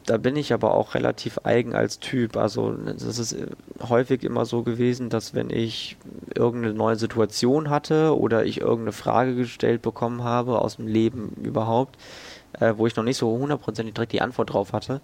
da 0.06 0.16
bin 0.16 0.36
ich 0.36 0.52
aber 0.52 0.74
auch 0.74 0.94
relativ 0.94 1.40
eigen 1.44 1.74
als 1.74 1.98
Typ. 1.98 2.36
Also 2.36 2.72
das 2.72 3.18
ist 3.18 3.36
häufig 3.88 4.22
immer 4.22 4.44
so 4.44 4.62
gewesen, 4.62 5.08
dass 5.08 5.34
wenn 5.34 5.50
ich 5.50 5.96
irgendeine 6.34 6.74
neue 6.74 6.96
Situation 6.96 7.70
hatte 7.70 8.16
oder 8.16 8.44
ich 8.44 8.60
irgendeine 8.60 8.92
Frage 8.92 9.34
gestellt 9.34 9.82
bekommen 9.82 10.22
habe 10.22 10.60
aus 10.60 10.76
dem 10.76 10.86
Leben 10.86 11.32
überhaupt, 11.42 11.96
äh, 12.60 12.74
wo 12.76 12.86
ich 12.86 12.96
noch 12.96 13.04
nicht 13.04 13.16
so 13.16 13.36
hundertprozentig 13.38 13.94
direkt 13.94 14.12
die 14.12 14.20
Antwort 14.20 14.52
drauf 14.52 14.72
hatte, 14.72 15.00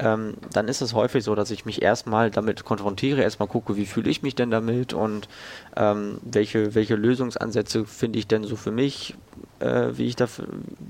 ähm, 0.00 0.34
dann 0.52 0.66
ist 0.68 0.80
es 0.80 0.94
häufig 0.94 1.22
so, 1.22 1.34
dass 1.34 1.50
ich 1.50 1.66
mich 1.66 1.82
erstmal 1.82 2.30
damit 2.30 2.64
konfrontiere, 2.64 3.22
erstmal 3.22 3.48
gucke, 3.48 3.76
wie 3.76 3.84
fühle 3.84 4.10
ich 4.10 4.22
mich 4.22 4.34
denn 4.34 4.50
damit 4.50 4.94
und 4.94 5.28
ähm, 5.76 6.18
welche, 6.22 6.74
welche 6.74 6.96
Lösungsansätze 6.96 7.84
finde 7.84 8.18
ich 8.18 8.26
denn 8.26 8.44
so 8.44 8.56
für 8.56 8.70
mich, 8.70 9.14
äh, 9.58 9.88
wie, 9.92 10.06
ich 10.06 10.16
da, 10.16 10.26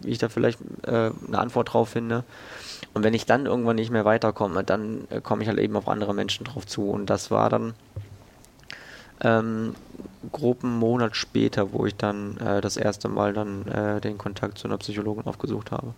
wie 0.03 0.11
ich 0.11 0.19
da 0.19 0.29
vielleicht 0.29 0.61
äh, 0.87 1.11
eine 1.27 1.39
Antwort 1.39 1.73
drauf 1.73 1.91
finde. 1.91 2.23
Und 2.95 3.03
wenn 3.03 3.15
ich 3.15 3.27
dann 3.27 3.47
irgendwann 3.47 3.77
nicht 3.77 3.91
mehr 3.91 4.05
weiterkomme, 4.05 4.63
dann 4.63 5.09
äh, 5.11 5.21
komme 5.21 5.43
ich 5.43 5.49
halt 5.49 5.59
eben 5.59 5.77
auf 5.77 5.89
andere 5.89 6.15
Menschen 6.15 6.45
drauf 6.45 6.67
zu. 6.67 6.89
Und 6.89 7.11
das 7.11 7.33
war 7.33 7.51
dann 7.51 7.75
ähm, 9.23 9.75
grob 10.31 10.63
einen 10.63 10.79
Monat 10.79 11.17
später, 11.17 11.73
wo 11.73 11.85
ich 11.85 11.97
dann 11.97 12.37
äh, 12.39 12.61
das 12.61 12.77
erste 12.77 13.09
Mal 13.09 13.33
dann 13.33 13.67
äh, 13.67 14.01
den 14.01 14.19
Kontakt 14.19 14.59
zu 14.59 14.69
einer 14.69 14.79
Psychologin 14.79 15.27
aufgesucht 15.27 15.73
habe. 15.73 15.95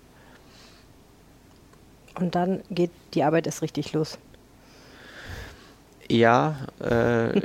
Und 2.19 2.35
dann 2.35 2.63
geht 2.71 2.91
die 3.15 3.23
Arbeit 3.23 3.47
erst 3.47 3.63
richtig 3.63 3.93
los. 3.93 4.19
Ja, 6.09 6.57
äh, 6.81 7.41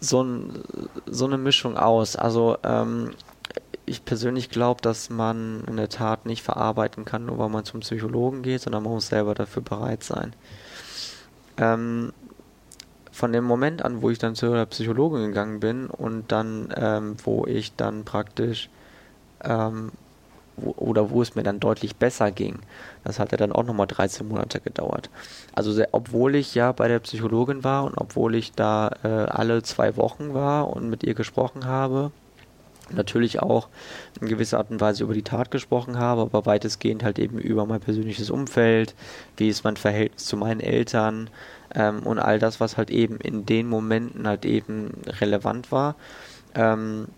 so, 0.00 0.22
ein, 0.22 0.64
so 1.06 1.26
eine 1.26 1.38
Mischung 1.38 1.76
aus. 1.76 2.16
Also 2.16 2.56
ähm, 2.64 3.12
ich 3.86 4.04
persönlich 4.04 4.50
glaube, 4.50 4.82
dass 4.82 5.10
man 5.10 5.64
in 5.66 5.76
der 5.76 5.88
Tat 5.88 6.26
nicht 6.26 6.42
verarbeiten 6.42 7.04
kann, 7.04 7.26
nur 7.26 7.38
weil 7.38 7.48
man 7.48 7.64
zum 7.64 7.80
Psychologen 7.80 8.42
geht, 8.42 8.62
sondern 8.62 8.82
man 8.82 8.92
muss 8.92 9.08
selber 9.08 9.34
dafür 9.34 9.62
bereit 9.62 10.02
sein. 10.02 10.34
Ähm, 11.56 12.12
von 13.10 13.32
dem 13.32 13.44
Moment 13.44 13.84
an, 13.84 14.00
wo 14.00 14.10
ich 14.10 14.18
dann 14.18 14.36
zur 14.36 14.64
Psychologin 14.66 15.26
gegangen 15.26 15.58
bin 15.58 15.86
und 15.88 16.30
dann, 16.30 16.72
ähm, 16.76 17.16
wo 17.24 17.46
ich 17.46 17.74
dann 17.74 18.04
praktisch 18.04 18.70
ähm, 19.42 19.90
oder 20.76 21.10
wo 21.10 21.22
es 21.22 21.34
mir 21.34 21.42
dann 21.42 21.60
deutlich 21.60 21.96
besser 21.96 22.30
ging. 22.30 22.58
Das 23.04 23.18
hat 23.18 23.32
ja 23.32 23.38
dann 23.38 23.52
auch 23.52 23.64
nochmal 23.64 23.86
13 23.86 24.26
Monate 24.28 24.60
gedauert. 24.60 25.10
Also 25.54 25.72
sehr, 25.72 25.88
obwohl 25.92 26.34
ich 26.34 26.54
ja 26.54 26.72
bei 26.72 26.88
der 26.88 26.98
Psychologin 27.00 27.64
war 27.64 27.84
und 27.84 27.96
obwohl 27.96 28.34
ich 28.34 28.52
da 28.52 28.90
äh, 29.02 29.08
alle 29.08 29.62
zwei 29.62 29.96
Wochen 29.96 30.34
war 30.34 30.68
und 30.68 30.90
mit 30.90 31.04
ihr 31.04 31.14
gesprochen 31.14 31.66
habe, 31.66 32.10
natürlich 32.90 33.40
auch 33.42 33.68
in 34.20 34.28
gewisser 34.28 34.58
Art 34.58 34.70
und 34.70 34.80
Weise 34.80 35.04
über 35.04 35.14
die 35.14 35.22
Tat 35.22 35.50
gesprochen 35.50 35.98
habe, 35.98 36.22
aber 36.22 36.46
weitestgehend 36.46 37.04
halt 37.04 37.18
eben 37.18 37.38
über 37.38 37.66
mein 37.66 37.80
persönliches 37.80 38.30
Umfeld, 38.30 38.94
wie 39.36 39.48
ist 39.48 39.64
mein 39.64 39.76
Verhältnis 39.76 40.24
zu 40.24 40.36
meinen 40.36 40.60
Eltern 40.60 41.30
ähm, 41.74 42.00
und 42.00 42.18
all 42.18 42.38
das, 42.38 42.60
was 42.60 42.76
halt 42.76 42.90
eben 42.90 43.18
in 43.18 43.46
den 43.46 43.68
Momenten 43.68 44.26
halt 44.26 44.44
eben 44.44 44.92
relevant 45.20 45.70
war. 45.72 45.96
Ähm, 46.54 47.08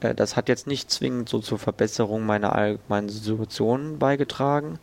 äh, 0.00 0.14
das 0.14 0.36
hat 0.36 0.48
jetzt 0.48 0.66
nicht 0.66 0.90
zwingend 0.90 1.28
so 1.28 1.38
zur 1.40 1.58
Verbesserung 1.58 2.26
meiner 2.26 2.54
allgemeinen 2.54 3.08
Situation 3.08 3.98
beigetragen, 3.98 4.78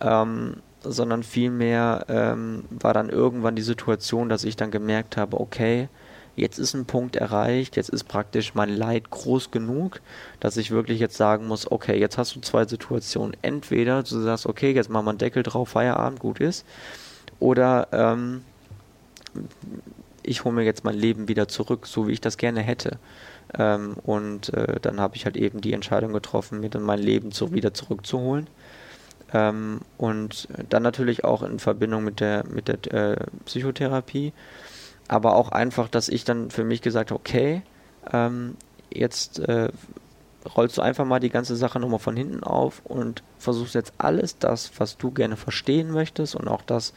ähm, 0.00 0.56
sondern 0.82 1.22
vielmehr 1.22 2.06
ähm, 2.08 2.64
war 2.70 2.94
dann 2.94 3.10
irgendwann 3.10 3.56
die 3.56 3.62
Situation, 3.62 4.28
dass 4.28 4.44
ich 4.44 4.56
dann 4.56 4.70
gemerkt 4.70 5.16
habe, 5.16 5.38
okay, 5.38 5.88
jetzt 6.36 6.58
ist 6.58 6.74
ein 6.74 6.86
Punkt 6.86 7.16
erreicht, 7.16 7.76
jetzt 7.76 7.90
ist 7.90 8.04
praktisch 8.04 8.54
mein 8.54 8.70
Leid 8.70 9.10
groß 9.10 9.50
genug, 9.50 10.00
dass 10.38 10.56
ich 10.56 10.70
wirklich 10.70 10.98
jetzt 11.00 11.16
sagen 11.16 11.46
muss, 11.46 11.70
okay, 11.70 11.98
jetzt 11.98 12.18
hast 12.18 12.34
du 12.34 12.40
zwei 12.40 12.64
Situationen. 12.64 13.36
Entweder 13.42 14.02
du 14.02 14.20
sagst, 14.20 14.46
okay, 14.46 14.72
jetzt 14.72 14.88
machen 14.88 15.04
wir 15.06 15.10
einen 15.10 15.18
Deckel 15.18 15.42
drauf, 15.42 15.70
Feierabend, 15.70 16.20
gut 16.20 16.40
ist, 16.40 16.64
oder 17.40 17.88
ähm, 17.92 18.42
ich 20.22 20.44
hole 20.44 20.54
mir 20.54 20.64
jetzt 20.64 20.84
mein 20.84 20.96
Leben 20.96 21.28
wieder 21.28 21.48
zurück, 21.48 21.86
so 21.86 22.06
wie 22.06 22.12
ich 22.12 22.20
das 22.20 22.36
gerne 22.36 22.60
hätte. 22.60 22.98
Ähm, 23.58 23.94
und 24.02 24.52
äh, 24.54 24.78
dann 24.80 25.00
habe 25.00 25.16
ich 25.16 25.24
halt 25.24 25.36
eben 25.36 25.60
die 25.60 25.72
Entscheidung 25.72 26.12
getroffen, 26.12 26.60
mir 26.60 26.70
dann 26.70 26.82
mein 26.82 27.00
Leben 27.00 27.32
so 27.32 27.52
wieder 27.52 27.74
zurückzuholen. 27.74 28.48
Ähm, 29.32 29.80
und 29.96 30.48
dann 30.68 30.82
natürlich 30.82 31.24
auch 31.24 31.42
in 31.42 31.58
Verbindung 31.58 32.04
mit 32.04 32.20
der, 32.20 32.44
mit 32.46 32.68
der 32.68 32.92
äh, 32.92 33.26
Psychotherapie. 33.44 34.32
Aber 35.08 35.34
auch 35.34 35.50
einfach, 35.50 35.88
dass 35.88 36.08
ich 36.08 36.24
dann 36.24 36.50
für 36.50 36.64
mich 36.64 36.82
gesagt 36.82 37.10
habe, 37.10 37.18
okay, 37.18 37.62
ähm, 38.12 38.56
jetzt 38.90 39.40
äh, 39.40 39.70
rollst 40.56 40.78
du 40.78 40.82
einfach 40.82 41.04
mal 41.04 41.20
die 41.20 41.30
ganze 41.30 41.56
Sache 41.56 41.80
nochmal 41.80 41.98
von 41.98 42.16
hinten 42.16 42.42
auf 42.42 42.82
und 42.84 43.22
versuchst 43.38 43.74
jetzt 43.74 43.92
alles 43.98 44.38
das, 44.38 44.72
was 44.78 44.96
du 44.96 45.10
gerne 45.10 45.36
verstehen 45.36 45.90
möchtest 45.90 46.34
und 46.34 46.48
auch 46.48 46.62
das, 46.62 46.92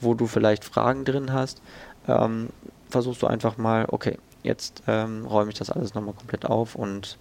wo 0.00 0.14
du 0.14 0.26
vielleicht 0.26 0.64
Fragen 0.64 1.04
drin 1.04 1.32
hast, 1.32 1.60
ähm, 2.08 2.48
versuchst 2.88 3.22
du 3.22 3.26
einfach 3.26 3.58
mal, 3.58 3.86
okay, 3.88 4.18
jetzt 4.42 4.82
ähm, 4.86 5.26
räume 5.26 5.50
ich 5.50 5.58
das 5.58 5.70
alles 5.70 5.94
nochmal 5.94 6.14
komplett 6.14 6.46
auf 6.46 6.74
und 6.74 7.18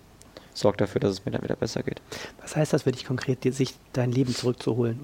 sorge 0.54 0.78
dafür, 0.78 1.02
dass 1.02 1.12
es 1.12 1.26
mir 1.26 1.32
dann 1.32 1.44
wieder 1.44 1.56
besser 1.56 1.84
geht. 1.84 2.02
Was 2.42 2.56
heißt 2.56 2.74
das 2.74 2.84
für 2.84 2.92
dich 2.92 3.06
konkret, 3.06 3.44
dir 3.44 3.54
sich 3.54 3.76
dein 3.94 4.12
Leben 4.12 4.34
zurückzuholen? 4.34 5.00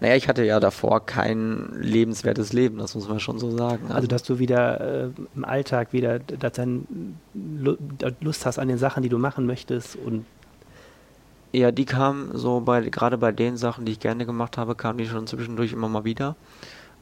Naja, 0.00 0.16
ich 0.16 0.28
hatte 0.28 0.44
ja 0.44 0.60
davor 0.60 1.06
kein 1.06 1.72
lebenswertes 1.80 2.52
Leben, 2.52 2.78
das 2.78 2.94
muss 2.94 3.08
man 3.08 3.20
schon 3.20 3.38
so 3.38 3.56
sagen. 3.56 3.90
Also, 3.90 4.06
dass 4.06 4.22
du 4.22 4.38
wieder 4.38 5.04
äh, 5.06 5.10
im 5.34 5.44
Alltag 5.44 5.92
wieder 5.92 6.18
dass 6.18 6.52
dann 6.52 7.16
Lust 8.20 8.44
hast 8.44 8.58
an 8.58 8.68
den 8.68 8.78
Sachen, 8.78 9.02
die 9.02 9.08
du 9.08 9.18
machen 9.18 9.46
möchtest 9.46 9.96
und 9.96 10.26
ja, 11.54 11.70
die 11.70 11.84
kam 11.84 12.30
so 12.32 12.60
bei 12.60 12.80
gerade 12.80 13.18
bei 13.18 13.30
den 13.30 13.58
Sachen, 13.58 13.84
die 13.84 13.92
ich 13.92 14.00
gerne 14.00 14.24
gemacht 14.24 14.56
habe, 14.56 14.74
kam 14.74 14.96
die 14.96 15.06
schon 15.06 15.26
zwischendurch 15.26 15.72
immer 15.72 15.88
mal 15.88 16.04
wieder. 16.04 16.34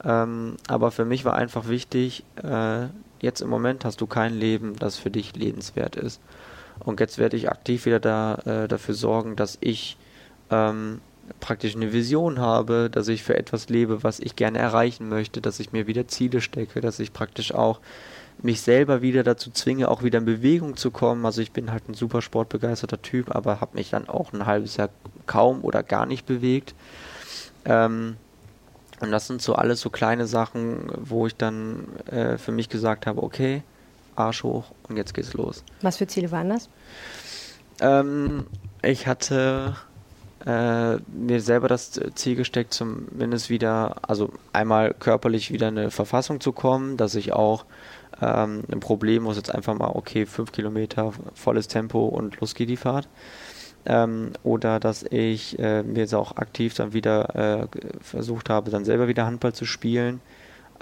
Ähm, 0.03 0.57
aber 0.67 0.91
für 0.91 1.05
mich 1.05 1.25
war 1.25 1.37
einfach 1.37 1.69
wichtig, 1.69 2.25
äh, 2.43 2.89
jetzt 3.21 3.41
im 3.41 3.49
Moment 3.49 3.85
hast 3.85 4.01
du 4.01 4.07
kein 4.07 4.35
Leben, 4.35 4.77
das 4.77 4.97
für 4.97 5.11
dich 5.11 5.35
lebenswert 5.37 5.97
ist. 5.97 6.21
Und 6.79 7.01
jetzt 7.01 7.19
werde 7.19 7.37
ich 7.37 7.51
aktiv 7.51 7.87
wieder 7.87 8.01
da, 8.01 8.35
äh, 8.47 8.69
dafür 8.69 8.95
sorgen, 8.95 9.37
dass 9.37 9.59
ich 9.61 9.97
ähm, 10.51 11.01
praktisch 11.39 11.77
eine 11.77 11.93
Vision 11.93 12.41
habe, 12.41 12.89
dass 12.91 13.09
ich 13.09 13.23
für 13.23 13.37
etwas 13.37 13.69
lebe, 13.69 14.03
was 14.03 14.19
ich 14.19 14.35
gerne 14.37 14.59
erreichen 14.59 15.09
möchte, 15.09 15.41
dass 15.41 15.61
ich 15.61 15.73
mir 15.73 15.87
wieder 15.87 16.09
Ziele 16.09 16.41
stecke, 16.41 16.81
dass 16.81 16.99
ich 16.99 17.13
praktisch 17.13 17.55
auch 17.55 17.81
mich 18.43 18.63
selber 18.63 19.03
wieder 19.03 19.23
dazu 19.23 19.51
zwinge, 19.51 19.89
auch 19.89 20.03
wieder 20.03 20.19
in 20.19 20.25
Bewegung 20.25 20.77
zu 20.77 20.91
kommen. 20.91 21.27
Also 21.27 21.43
ich 21.43 21.53
bin 21.53 21.71
halt 21.71 21.89
ein 21.89 21.95
super 21.95 22.23
sportbegeisterter 22.23 23.03
Typ, 23.03 23.35
aber 23.35 23.61
habe 23.61 23.77
mich 23.77 23.91
dann 23.91 24.09
auch 24.09 24.33
ein 24.33 24.47
halbes 24.47 24.77
Jahr 24.77 24.89
kaum 25.27 25.63
oder 25.63 25.83
gar 25.83 26.07
nicht 26.07 26.27
bewegt. 26.27 26.75
Ähm, 27.67 28.17
und 29.01 29.11
das 29.11 29.27
sind 29.27 29.43
so 29.43 29.55
alles 29.55 29.81
so 29.81 29.91
kleine 29.91 30.27
Sachen, 30.27 30.91
wo 30.97 31.27
ich 31.27 31.37
dann 31.37 31.87
äh, 32.07 32.39
für 32.39 32.53
mich 32.53 32.69
gesagt 32.69 33.07
habe, 33.07 33.23
okay, 33.23 33.63
Arsch 34.17 34.43
hoch 34.43 34.73
und 34.89 34.97
jetzt 34.97 35.15
geht's 35.15 35.35
los. 35.35 35.65
Was 35.83 35.97
für 35.97 36.07
Ziele 36.07 36.31
waren 36.31 36.51
das? 36.51 36.69
Ähm, 37.81 38.47
ich 38.83 39.07
hatte 39.07 39.77
äh, 40.45 40.97
mir 41.09 41.41
selber 41.41 41.69
das 41.69 41.99
Ziel 42.15 42.37
gesteckt, 42.37 42.75
zumindest 42.75 43.51
wieder, 43.51 43.97
also 44.03 44.33
einmal 44.53 44.95
körperlich 44.95 45.51
wieder 45.51 45.69
in 45.69 45.79
eine 45.79 45.91
Verfassung 45.91 46.41
zu 46.41 46.53
kommen, 46.53 46.97
dass 46.97 47.15
ich 47.15 47.33
auch 47.33 47.65
ähm, 48.21 48.65
ein 48.71 48.81
Problem 48.81 49.25
muss 49.25 49.37
jetzt 49.37 49.55
einfach 49.55 49.75
mal, 49.75 49.91
okay, 49.95 50.27
fünf 50.27 50.53
Kilometer, 50.53 51.13
volles 51.35 51.69
Tempo 51.69 52.07
und 52.07 52.41
los 52.41 52.55
geht 52.55 52.69
die 52.69 52.77
Fahrt. 52.77 53.09
Ähm, 53.87 54.33
oder 54.43 54.79
dass 54.79 55.03
ich 55.05 55.59
äh, 55.59 55.83
mir 55.83 56.01
jetzt 56.01 56.15
auch 56.15 56.37
aktiv 56.37 56.75
dann 56.75 56.93
wieder 56.93 57.63
äh, 57.63 57.67
versucht 58.01 58.51
habe, 58.51 58.71
dann 58.71 58.85
selber 58.85 59.09
wieder 59.09 59.27
Handball 59.27 59.55
zu 59.55 59.65
spielen. 59.65 60.21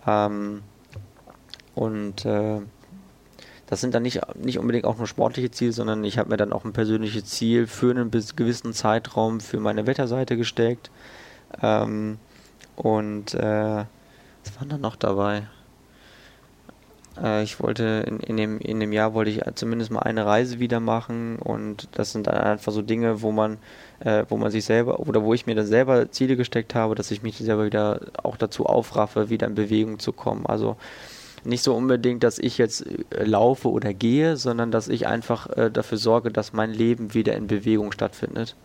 Ähm, 0.07 0.63
und 1.75 2.25
äh, 2.25 2.61
das 3.67 3.81
sind 3.81 3.95
dann 3.95 4.03
nicht, 4.03 4.21
nicht 4.37 4.59
unbedingt 4.59 4.87
auch 4.87 4.97
nur 4.97 5.07
sportliche 5.07 5.51
Ziele, 5.51 5.73
sondern 5.73 6.03
ich 6.03 6.19
habe 6.19 6.31
mir 6.31 6.39
dann 6.39 6.53
auch 6.53 6.65
ein 6.65 6.73
persönliches 6.73 7.27
Ziel 7.27 7.67
für 7.67 7.91
einen 7.91 8.11
gewissen 8.11 8.73
Zeitraum 8.73 9.41
für 9.41 9.61
meine 9.61 9.87
Wetterseite 9.87 10.37
gesteckt. 10.37 10.91
Ähm, 11.63 12.19
und 12.77 13.35
äh, 13.35 13.85
was 14.45 14.61
war 14.61 14.67
dann 14.67 14.81
noch 14.81 14.97
dabei? 14.97 15.43
Äh, 17.23 17.43
ich 17.43 17.61
wollte 17.61 18.05
in, 18.07 18.21
in, 18.21 18.37
dem, 18.37 18.59
in 18.59 18.81
dem 18.81 18.93
Jahr 18.93 19.15
wollte 19.15 19.31
ich 19.31 19.41
zumindest 19.55 19.91
mal 19.91 20.01
eine 20.01 20.27
Reise 20.27 20.59
wieder 20.59 20.81
machen 20.81 21.37
und 21.37 21.89
das 21.93 22.13
sind 22.13 22.27
dann 22.27 22.37
einfach 22.37 22.73
so 22.73 22.83
Dinge, 22.83 23.23
wo 23.23 23.33
man, 23.33 23.59
äh, 24.01 24.25
wo 24.29 24.37
man 24.37 24.51
sich 24.51 24.65
selber 24.65 25.01
oder 25.01 25.23
wo 25.23 25.35
ich 25.35 25.47
mir 25.47 25.55
dann 25.55 25.67
selber 25.67 26.11
Ziele 26.11 26.37
gesteckt 26.37 26.75
habe, 26.75 26.95
dass 26.95 27.11
ich 27.11 27.23
mich 27.23 27.37
selber 27.39 27.67
wieder 27.67 28.01
auch 28.23 28.37
dazu 28.37 28.67
aufraffe, 28.67 29.31
wieder 29.31 29.47
in 29.47 29.55
Bewegung 29.55 29.99
zu 29.99 30.13
kommen. 30.13 30.47
Also 30.47 30.77
nicht 31.45 31.63
so 31.63 31.75
unbedingt, 31.75 32.25
dass 32.25 32.39
ich 32.39 32.59
jetzt 32.59 32.85
äh, 32.87 33.25
laufe 33.25 33.71
oder 33.71 33.95
gehe, 33.95 34.37
sondern 34.37 34.71
dass 34.71 34.89
ich 34.89 35.07
einfach 35.07 35.49
äh, 35.57 35.71
dafür 35.71 35.99
sorge, 35.99 36.31
dass 36.31 36.53
mein 36.53 36.73
Leben 36.73 37.15
wieder 37.15 37.35
in 37.35 37.47
Bewegung 37.47 37.93
stattfindet. 37.93 38.57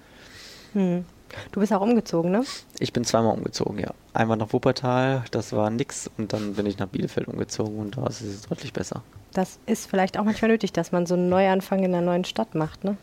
Hm. 0.74 1.06
Du 1.52 1.60
bist 1.60 1.74
auch 1.74 1.82
umgezogen, 1.82 2.32
ne? 2.32 2.44
Ich 2.80 2.94
bin 2.94 3.04
zweimal 3.04 3.34
umgezogen, 3.34 3.80
ja. 3.80 3.94
Einmal 4.14 4.38
nach 4.38 4.54
Wuppertal, 4.54 5.24
das 5.32 5.54
war 5.54 5.70
nix, 5.70 6.10
und 6.18 6.34
dann 6.34 6.54
bin 6.54 6.66
ich 6.66 6.78
nach 6.78 6.88
Bielefeld 6.88 7.28
umgezogen 7.28 7.78
und 7.80 7.98
da 7.98 8.08
ist 8.08 8.22
es 8.22 8.44
deutlich 8.44 8.74
besser. 8.74 9.04
Das 9.34 9.60
ist 9.66 9.90
vielleicht 9.90 10.18
auch 10.18 10.24
manchmal 10.24 10.52
nötig, 10.52 10.74
dass 10.74 10.92
man 10.92 11.06
so 11.06 11.16
einen 11.16 11.30
Neuanfang 11.30 11.80
in 11.80 11.94
einer 11.94 12.06
neuen 12.06 12.26
Stadt 12.26 12.56
macht, 12.56 12.84
ne? 12.84 12.98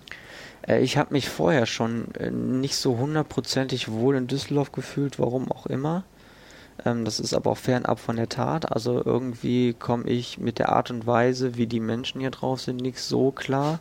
Äh, 0.66 0.80
ich 0.80 0.96
habe 0.96 1.12
mich 1.12 1.28
vorher 1.28 1.66
schon 1.66 2.14
äh, 2.14 2.30
nicht 2.30 2.76
so 2.76 2.98
hundertprozentig 2.98 3.90
wohl 3.90 4.16
in 4.16 4.26
Düsseldorf 4.26 4.72
gefühlt, 4.72 5.18
warum 5.18 5.50
auch 5.50 5.66
immer. 5.66 6.04
Ähm, 6.84 7.04
das 7.04 7.20
ist 7.20 7.34
aber 7.34 7.50
auch 7.50 7.58
fernab 7.58 7.98
von 7.98 8.16
der 8.16 8.28
Tat. 8.28 8.70
Also 8.70 9.02
irgendwie 9.04 9.74
komme 9.74 10.04
ich 10.08 10.38
mit 10.38 10.58
der 10.58 10.70
Art 10.70 10.90
und 10.90 11.06
Weise, 11.06 11.56
wie 11.56 11.66
die 11.66 11.80
Menschen 11.80 12.20
hier 12.20 12.30
drauf 12.30 12.60
sind, 12.60 12.80
nicht 12.80 12.98
so 12.98 13.30
klar. 13.30 13.80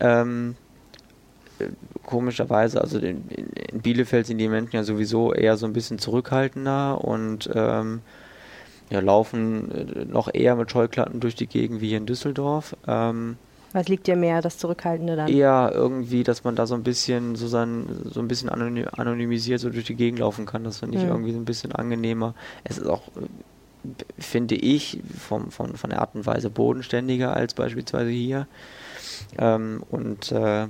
Ähm, 0.00 0.56
komischerweise, 2.04 2.80
also 2.80 2.98
in, 2.98 3.28
in, 3.28 3.80
Bielefeld 3.80 4.26
sind 4.26 4.38
die 4.38 4.48
Menschen 4.48 4.76
ja 4.76 4.84
sowieso 4.84 5.32
eher 5.32 5.56
so 5.56 5.66
ein 5.66 5.72
bisschen 5.72 5.98
zurückhaltender 5.98 7.04
und 7.04 7.50
ähm, 7.54 8.00
ja, 8.90 9.00
laufen 9.00 9.70
äh, 9.72 10.04
noch 10.04 10.32
eher 10.32 10.56
mit 10.56 10.70
Scheuklappen 10.70 11.20
durch 11.20 11.34
die 11.34 11.46
Gegend 11.46 11.80
wie 11.80 11.88
hier 11.88 11.98
in 11.98 12.06
Düsseldorf. 12.06 12.76
Ähm, 12.86 13.36
Was 13.72 13.88
liegt 13.88 14.06
dir 14.06 14.16
mehr, 14.16 14.42
das 14.42 14.58
Zurückhaltende 14.58 15.16
dann? 15.16 15.28
Eher 15.28 15.72
irgendwie, 15.74 16.22
dass 16.22 16.44
man 16.44 16.54
da 16.54 16.66
so 16.66 16.74
ein 16.74 16.84
bisschen 16.84 17.34
so, 17.34 17.48
sein, 17.48 17.86
so 18.04 18.20
ein 18.20 18.28
bisschen 18.28 18.48
anonymisiert 18.48 19.60
so 19.60 19.70
durch 19.70 19.86
die 19.86 19.96
Gegend 19.96 20.20
laufen 20.20 20.46
kann. 20.46 20.64
Das 20.64 20.78
finde 20.78 20.98
ich 20.98 21.04
mhm. 21.04 21.10
irgendwie 21.10 21.32
so 21.32 21.38
ein 21.38 21.44
bisschen 21.44 21.72
angenehmer. 21.72 22.34
Es 22.62 22.78
ist 22.78 22.86
auch, 22.86 23.02
äh, 23.16 23.88
finde 24.18 24.54
ich, 24.54 25.00
vom, 25.18 25.50
von, 25.50 25.76
von 25.76 25.90
der 25.90 26.00
Art 26.00 26.14
und 26.14 26.26
Weise 26.26 26.50
bodenständiger 26.50 27.34
als 27.34 27.54
beispielsweise 27.54 28.10
hier. 28.10 28.46
Ähm, 29.38 29.82
und 29.90 30.32
äh, 30.32 30.66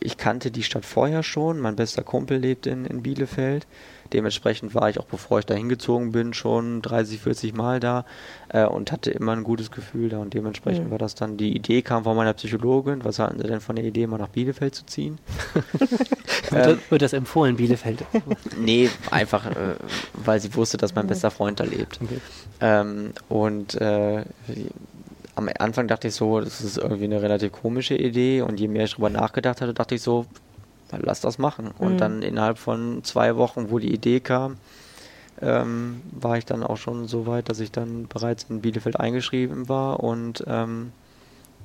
ich 0.00 0.16
kannte 0.16 0.50
die 0.50 0.62
Stadt 0.62 0.84
vorher 0.84 1.22
schon. 1.22 1.60
Mein 1.60 1.76
bester 1.76 2.02
Kumpel 2.02 2.38
lebt 2.38 2.66
in, 2.66 2.84
in 2.84 3.02
Bielefeld. 3.02 3.66
Dementsprechend 4.12 4.74
war 4.74 4.88
ich 4.88 4.98
auch, 4.98 5.04
bevor 5.04 5.38
ich 5.38 5.46
da 5.46 5.54
hingezogen 5.54 6.12
bin, 6.12 6.32
schon 6.32 6.80
30, 6.80 7.20
40 7.20 7.54
Mal 7.54 7.78
da 7.78 8.06
äh, 8.48 8.64
und 8.64 8.90
hatte 8.90 9.10
immer 9.10 9.32
ein 9.32 9.44
gutes 9.44 9.70
Gefühl 9.70 10.08
da. 10.08 10.18
Und 10.18 10.32
dementsprechend 10.34 10.86
mhm. 10.86 10.90
war 10.90 10.98
das 10.98 11.14
dann, 11.14 11.36
die 11.36 11.54
Idee 11.54 11.82
kam 11.82 12.04
von 12.04 12.16
meiner 12.16 12.32
Psychologin. 12.32 13.04
Was 13.04 13.18
halten 13.18 13.38
Sie 13.38 13.46
denn 13.46 13.60
von 13.60 13.76
der 13.76 13.84
Idee, 13.84 14.06
mal 14.06 14.18
nach 14.18 14.28
Bielefeld 14.28 14.74
zu 14.74 14.86
ziehen? 14.86 15.18
ähm, 16.52 16.78
wird 16.88 17.02
das 17.02 17.12
empfohlen, 17.12 17.56
Bielefeld? 17.56 18.04
nee, 18.58 18.88
einfach, 19.10 19.46
äh, 19.46 19.74
weil 20.14 20.40
sie 20.40 20.54
wusste, 20.54 20.78
dass 20.78 20.94
mein 20.94 21.06
bester 21.06 21.30
Freund 21.30 21.60
da 21.60 21.64
lebt. 21.64 22.00
Okay. 22.02 22.20
Ähm, 22.60 23.12
und 23.28 23.74
äh, 23.74 24.24
am 25.38 25.48
Anfang 25.58 25.86
dachte 25.86 26.08
ich 26.08 26.14
so, 26.14 26.40
das 26.40 26.60
ist 26.60 26.78
irgendwie 26.78 27.04
eine 27.04 27.22
relativ 27.22 27.52
komische 27.52 27.94
Idee 27.94 28.42
und 28.42 28.58
je 28.58 28.68
mehr 28.68 28.84
ich 28.84 28.92
darüber 28.92 29.10
nachgedacht 29.10 29.60
hatte, 29.60 29.72
dachte 29.72 29.94
ich 29.94 30.02
so, 30.02 30.26
lass 30.90 31.20
das 31.20 31.38
machen. 31.38 31.70
Und 31.78 31.94
mhm. 31.94 31.98
dann 31.98 32.22
innerhalb 32.22 32.58
von 32.58 33.04
zwei 33.04 33.36
Wochen, 33.36 33.70
wo 33.70 33.78
die 33.78 33.92
Idee 33.92 34.20
kam, 34.20 34.56
ähm, 35.40 36.02
war 36.10 36.36
ich 36.38 36.44
dann 36.44 36.64
auch 36.64 36.76
schon 36.76 37.06
so 37.06 37.26
weit, 37.26 37.48
dass 37.48 37.60
ich 37.60 37.70
dann 37.70 38.08
bereits 38.08 38.46
in 38.48 38.60
Bielefeld 38.60 38.98
eingeschrieben 38.98 39.68
war 39.68 40.00
und 40.00 40.42
ähm, 40.48 40.92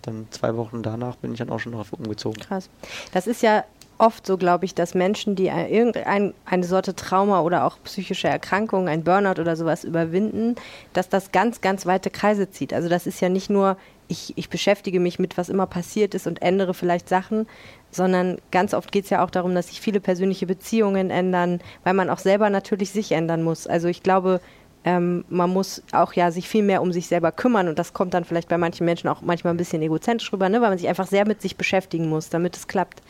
dann 0.04 0.28
zwei 0.30 0.56
Wochen 0.56 0.84
danach 0.84 1.16
bin 1.16 1.32
ich 1.32 1.40
dann 1.40 1.50
auch 1.50 1.60
schon 1.60 1.72
darauf 1.72 1.94
umgezogen. 1.94 2.40
Krass. 2.42 2.70
Das 3.12 3.26
ist 3.26 3.42
ja 3.42 3.64
oft 3.98 4.26
so, 4.26 4.38
glaube 4.38 4.66
ich, 4.66 4.76
dass 4.76 4.94
Menschen, 4.94 5.36
die 5.36 5.48
irgendeine 5.48 6.34
eine 6.46 6.64
Sorte 6.64 6.96
Trauma 6.96 7.42
oder 7.42 7.66
auch 7.66 7.78
psychische 7.84 8.28
Erkrankung, 8.28 8.88
ein 8.88 9.04
Burnout 9.04 9.40
oder 9.42 9.56
sowas 9.56 9.84
überwinden, 9.84 10.56
dass 10.94 11.10
das 11.10 11.32
ganz, 11.32 11.62
ganz 11.62 11.86
weite 11.86 12.10
Kreise 12.10 12.50
zieht. 12.50 12.74
Also 12.74 12.90
das 12.90 13.08
ist 13.08 13.22
ja 13.22 13.30
nicht 13.30 13.50
nur, 13.50 13.78
ich, 14.08 14.34
ich 14.38 14.50
beschäftige 14.50 15.00
mich 15.00 15.20
mit, 15.20 15.38
was 15.38 15.50
immer 15.50 15.66
passiert 15.66 16.14
ist 16.14 16.28
und 16.28 16.42
ändere 16.42 16.74
vielleicht 16.74 17.10
Sachen, 17.10 17.48
sondern 17.92 18.38
ganz 18.52 18.74
oft 18.74 18.92
geht 18.92 19.06
es 19.06 19.10
ja 19.10 19.24
auch 19.24 19.30
darum, 19.30 19.56
dass 19.56 19.68
sich 19.68 19.82
viele 19.82 20.00
persönliche 20.00 20.48
Beziehungen 20.48 21.10
ändern, 21.10 21.62
weil 21.84 21.94
man 21.94 22.10
auch 22.10 22.20
selber 22.20 22.50
natürlich 22.50 22.92
sich 22.92 23.12
ändern 23.12 23.44
muss. 23.44 23.68
Also 23.68 23.88
ich 23.88 24.04
glaube, 24.04 24.42
ähm, 24.86 25.24
man 25.30 25.50
muss 25.50 25.82
auch 25.92 26.14
ja 26.14 26.32
sich 26.32 26.50
viel 26.50 26.64
mehr 26.64 26.82
um 26.82 26.92
sich 26.92 27.08
selber 27.08 27.32
kümmern 27.32 27.68
und 27.68 27.80
das 27.80 27.94
kommt 27.94 28.14
dann 28.14 28.26
vielleicht 28.26 28.50
bei 28.50 28.58
manchen 28.58 28.86
Menschen 28.86 29.08
auch 29.08 29.22
manchmal 29.22 29.54
ein 29.54 29.58
bisschen 29.58 29.82
egozentrisch 29.82 30.34
rüber, 30.34 30.50
ne? 30.50 30.62
weil 30.62 30.70
man 30.70 30.78
sich 30.78 30.90
einfach 30.90 31.08
sehr 31.08 31.26
mit 31.26 31.42
sich 31.42 31.56
beschäftigen 31.56 32.10
muss, 32.10 32.30
damit 32.30 32.58
es 32.58 32.68
klappt. 32.68 33.02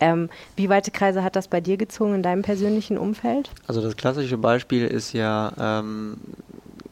Ähm, 0.00 0.28
wie 0.56 0.68
weite 0.68 0.90
Kreise 0.90 1.22
hat 1.22 1.36
das 1.36 1.48
bei 1.48 1.60
dir 1.60 1.76
gezogen 1.76 2.14
in 2.14 2.22
deinem 2.22 2.42
persönlichen 2.42 2.98
Umfeld? 2.98 3.50
Also 3.66 3.80
das 3.80 3.96
klassische 3.96 4.38
Beispiel 4.38 4.86
ist 4.86 5.12
ja 5.12 5.52
ähm, 5.58 6.18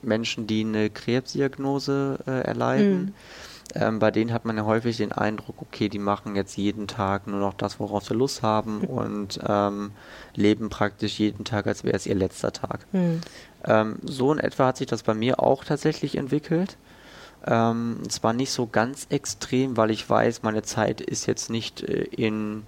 Menschen, 0.02 0.46
die 0.46 0.64
eine 0.64 0.90
Krebsdiagnose 0.90 2.18
äh, 2.26 2.30
erleiden. 2.30 3.00
Mhm. 3.00 3.14
Ähm, 3.74 3.98
bei 3.98 4.10
denen 4.10 4.32
hat 4.32 4.44
man 4.44 4.56
ja 4.56 4.64
häufig 4.64 4.96
den 4.96 5.12
Eindruck, 5.12 5.56
okay, 5.60 5.88
die 5.88 5.98
machen 5.98 6.36
jetzt 6.36 6.56
jeden 6.56 6.86
Tag 6.86 7.26
nur 7.26 7.40
noch 7.40 7.54
das, 7.54 7.80
worauf 7.80 8.04
sie 8.04 8.14
Lust 8.14 8.42
haben 8.42 8.78
mhm. 8.78 8.84
und 8.84 9.40
ähm, 9.46 9.90
leben 10.34 10.68
praktisch 10.70 11.18
jeden 11.18 11.44
Tag, 11.44 11.66
als 11.66 11.84
wäre 11.84 11.96
es 11.96 12.06
ihr 12.06 12.14
letzter 12.14 12.52
Tag. 12.52 12.86
Mhm. 12.92 13.20
Ähm, 13.64 13.96
so 14.02 14.32
in 14.32 14.38
etwa 14.38 14.66
hat 14.66 14.76
sich 14.76 14.86
das 14.86 15.02
bei 15.02 15.14
mir 15.14 15.40
auch 15.40 15.64
tatsächlich 15.64 16.16
entwickelt. 16.16 16.76
Ähm, 17.46 18.00
zwar 18.08 18.32
nicht 18.32 18.50
so 18.50 18.66
ganz 18.66 19.06
extrem, 19.10 19.76
weil 19.76 19.90
ich 19.90 20.08
weiß, 20.08 20.42
meine 20.42 20.62
Zeit 20.62 21.00
ist 21.00 21.26
jetzt 21.26 21.50
nicht 21.50 21.82
äh, 21.82 22.04
in 22.04 22.62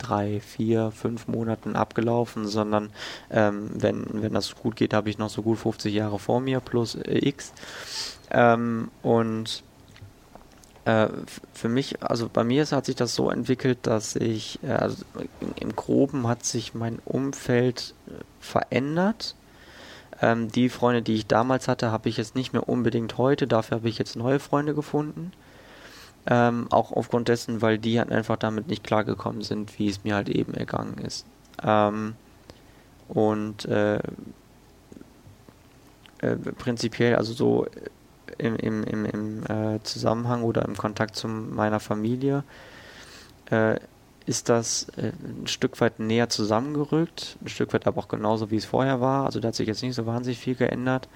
drei, 0.00 0.40
vier, 0.40 0.90
fünf 0.90 1.28
Monaten 1.28 1.76
abgelaufen, 1.76 2.46
sondern 2.46 2.90
ähm, 3.30 3.70
wenn, 3.74 4.06
wenn 4.22 4.32
das 4.32 4.54
gut 4.54 4.76
geht, 4.76 4.94
habe 4.94 5.10
ich 5.10 5.18
noch 5.18 5.30
so 5.30 5.42
gut 5.42 5.58
50 5.58 5.92
Jahre 5.92 6.18
vor 6.18 6.40
mir 6.40 6.60
plus 6.60 6.94
äh, 6.94 7.28
X. 7.28 7.52
Ähm, 8.30 8.90
und 9.02 9.62
äh, 10.84 11.08
für 11.52 11.68
mich, 11.68 12.02
also 12.02 12.28
bei 12.32 12.44
mir 12.44 12.64
hat 12.66 12.86
sich 12.86 12.96
das 12.96 13.14
so 13.14 13.30
entwickelt, 13.30 13.78
dass 13.82 14.16
ich, 14.16 14.58
äh, 14.62 14.72
also 14.72 15.04
im 15.56 15.76
Groben 15.76 16.26
hat 16.26 16.44
sich 16.44 16.74
mein 16.74 16.98
Umfeld 17.04 17.94
äh, 18.06 18.12
verändert. 18.40 19.34
Ähm, 20.22 20.50
die 20.50 20.68
Freunde, 20.68 21.02
die 21.02 21.14
ich 21.14 21.26
damals 21.26 21.68
hatte, 21.68 21.90
habe 21.92 22.08
ich 22.08 22.16
jetzt 22.16 22.34
nicht 22.34 22.52
mehr 22.52 22.68
unbedingt 22.68 23.18
heute. 23.18 23.46
Dafür 23.46 23.78
habe 23.78 23.88
ich 23.88 23.98
jetzt 23.98 24.16
neue 24.16 24.38
Freunde 24.38 24.74
gefunden. 24.74 25.32
Ähm, 26.26 26.66
auch 26.70 26.92
aufgrund 26.92 27.28
dessen, 27.28 27.62
weil 27.62 27.78
die 27.78 27.98
halt 27.98 28.12
einfach 28.12 28.36
damit 28.36 28.68
nicht 28.68 28.84
klargekommen 28.84 29.42
sind, 29.42 29.78
wie 29.78 29.88
es 29.88 30.04
mir 30.04 30.14
halt 30.14 30.28
eben 30.28 30.52
ergangen 30.52 30.98
ist. 30.98 31.26
Ähm, 31.62 32.14
und 33.08 33.64
äh, 33.64 34.00
äh, 36.18 36.36
prinzipiell, 36.36 37.16
also 37.16 37.32
so 37.32 37.66
im, 38.38 38.56
im, 38.56 38.84
im, 38.84 39.04
im 39.04 39.44
äh, 39.44 39.82
Zusammenhang 39.82 40.42
oder 40.42 40.64
im 40.64 40.76
Kontakt 40.76 41.16
zu 41.16 41.28
meiner 41.28 41.80
Familie, 41.80 42.44
äh, 43.50 43.76
ist 44.26 44.48
das 44.48 44.88
äh, 44.96 45.12
ein 45.22 45.46
Stück 45.46 45.80
weit 45.80 45.98
näher 45.98 46.28
zusammengerückt, 46.28 47.36
ein 47.42 47.48
Stück 47.48 47.72
weit 47.72 47.86
aber 47.86 47.98
auch 47.98 48.08
genauso, 48.08 48.50
wie 48.50 48.56
es 48.56 48.64
vorher 48.64 49.00
war. 49.00 49.26
Also 49.26 49.40
da 49.40 49.48
hat 49.48 49.54
sich 49.54 49.66
jetzt 49.66 49.82
nicht 49.82 49.94
so 49.94 50.06
wahnsinnig 50.06 50.38
viel 50.38 50.54
geändert. 50.54 51.08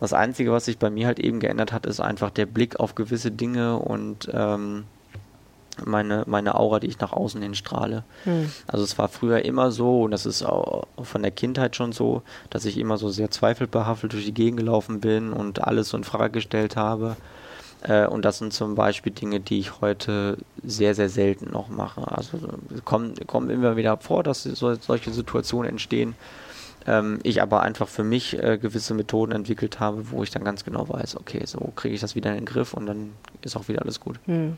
Das 0.00 0.12
Einzige, 0.12 0.52
was 0.52 0.66
sich 0.66 0.78
bei 0.78 0.90
mir 0.90 1.06
halt 1.06 1.18
eben 1.18 1.40
geändert 1.40 1.72
hat, 1.72 1.86
ist 1.86 2.00
einfach 2.00 2.30
der 2.30 2.46
Blick 2.46 2.78
auf 2.78 2.94
gewisse 2.94 3.30
Dinge 3.30 3.78
und 3.78 4.28
ähm, 4.32 4.84
meine, 5.84 6.24
meine 6.26 6.54
Aura, 6.54 6.80
die 6.80 6.86
ich 6.86 6.98
nach 6.98 7.12
außen 7.12 7.40
hin 7.42 7.54
strahle. 7.54 8.04
Hm. 8.24 8.50
Also 8.66 8.84
es 8.84 8.98
war 8.98 9.08
früher 9.08 9.44
immer 9.44 9.70
so, 9.70 10.02
und 10.02 10.10
das 10.10 10.26
ist 10.26 10.42
auch 10.42 10.86
von 11.02 11.22
der 11.22 11.30
Kindheit 11.30 11.76
schon 11.76 11.92
so, 11.92 12.22
dass 12.50 12.64
ich 12.64 12.78
immer 12.78 12.98
so 12.98 13.08
sehr 13.08 13.30
zweifelbehaftet 13.30 14.12
durch 14.12 14.24
die 14.24 14.34
Gegend 14.34 14.58
gelaufen 14.58 15.00
bin 15.00 15.32
und 15.32 15.62
alles 15.62 15.90
so 15.90 15.96
in 15.96 16.04
Frage 16.04 16.32
gestellt 16.32 16.76
habe. 16.76 17.16
Äh, 17.82 18.06
und 18.06 18.24
das 18.24 18.38
sind 18.38 18.52
zum 18.52 18.74
Beispiel 18.74 19.12
Dinge, 19.12 19.40
die 19.40 19.60
ich 19.60 19.80
heute 19.80 20.38
sehr, 20.64 20.94
sehr 20.94 21.08
selten 21.08 21.50
noch 21.50 21.68
mache. 21.68 22.10
Also 22.10 22.38
kommen, 22.84 23.14
kommen 23.26 23.50
immer 23.50 23.76
wieder 23.76 23.96
vor, 23.98 24.22
dass 24.22 24.42
so, 24.42 24.74
solche 24.74 25.12
Situationen 25.12 25.70
entstehen. 25.70 26.14
Ähm, 26.88 27.18
ich 27.22 27.42
aber 27.42 27.60
einfach 27.60 27.86
für 27.86 28.02
mich 28.02 28.42
äh, 28.42 28.56
gewisse 28.56 28.94
Methoden 28.94 29.32
entwickelt 29.32 29.78
habe, 29.78 30.10
wo 30.10 30.22
ich 30.22 30.30
dann 30.30 30.42
ganz 30.42 30.64
genau 30.64 30.88
weiß, 30.88 31.18
okay, 31.18 31.42
so 31.44 31.72
kriege 31.76 31.94
ich 31.94 32.00
das 32.00 32.14
wieder 32.14 32.30
in 32.30 32.38
den 32.38 32.44
Griff 32.46 32.72
und 32.72 32.86
dann 32.86 33.12
ist 33.42 33.56
auch 33.56 33.68
wieder 33.68 33.82
alles 33.82 34.00
gut. 34.00 34.18
Hm. 34.24 34.56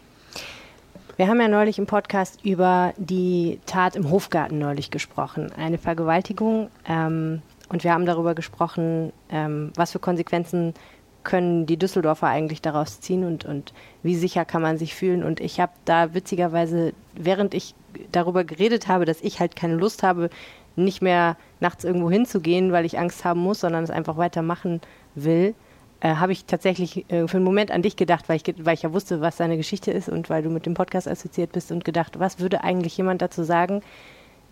Wir 1.16 1.26
haben 1.26 1.40
ja 1.40 1.48
neulich 1.48 1.78
im 1.78 1.86
Podcast 1.86 2.38
über 2.44 2.94
die 2.96 3.58
Tat 3.66 3.96
im 3.96 4.10
Hofgarten 4.10 4.58
neulich 4.58 4.92
gesprochen, 4.92 5.50
eine 5.56 5.76
Vergewaltigung. 5.76 6.70
Ähm, 6.86 7.42
und 7.68 7.84
wir 7.84 7.92
haben 7.92 8.06
darüber 8.06 8.34
gesprochen, 8.34 9.12
ähm, 9.28 9.72
was 9.74 9.90
für 9.90 9.98
Konsequenzen 9.98 10.74
können 11.22 11.66
die 11.66 11.76
Düsseldorfer 11.76 12.28
eigentlich 12.28 12.62
daraus 12.62 13.00
ziehen 13.00 13.24
und, 13.24 13.44
und 13.44 13.74
wie 14.02 14.14
sicher 14.14 14.44
kann 14.44 14.62
man 14.62 14.78
sich 14.78 14.94
fühlen. 14.94 15.24
Und 15.24 15.40
ich 15.40 15.60
habe 15.60 15.72
da 15.84 16.14
witzigerweise, 16.14 16.94
während 17.14 17.54
ich 17.54 17.74
darüber 18.12 18.44
geredet 18.44 18.88
habe, 18.88 19.04
dass 19.04 19.20
ich 19.20 19.40
halt 19.40 19.56
keine 19.56 19.74
Lust 19.74 20.02
habe, 20.02 20.30
nicht 20.76 21.02
mehr 21.02 21.36
nachts 21.60 21.84
irgendwo 21.84 22.10
hinzugehen, 22.10 22.72
weil 22.72 22.84
ich 22.84 22.98
Angst 22.98 23.24
haben 23.24 23.40
muss, 23.40 23.60
sondern 23.60 23.84
es 23.84 23.90
einfach 23.90 24.16
weitermachen 24.16 24.80
will, 25.14 25.54
äh, 26.00 26.14
habe 26.16 26.32
ich 26.32 26.46
tatsächlich 26.46 27.10
äh, 27.10 27.28
für 27.28 27.36
einen 27.36 27.44
Moment 27.44 27.70
an 27.70 27.82
dich 27.82 27.96
gedacht, 27.96 28.28
weil 28.28 28.36
ich, 28.36 28.54
weil 28.64 28.74
ich 28.74 28.82
ja 28.82 28.92
wusste, 28.92 29.20
was 29.20 29.36
deine 29.36 29.56
Geschichte 29.56 29.90
ist 29.90 30.08
und 30.08 30.30
weil 30.30 30.42
du 30.42 30.50
mit 30.50 30.66
dem 30.66 30.74
Podcast 30.74 31.06
assoziiert 31.06 31.52
bist 31.52 31.70
und 31.70 31.84
gedacht, 31.84 32.18
was 32.18 32.38
würde 32.38 32.64
eigentlich 32.64 32.96
jemand 32.96 33.22
dazu 33.22 33.44
sagen, 33.44 33.82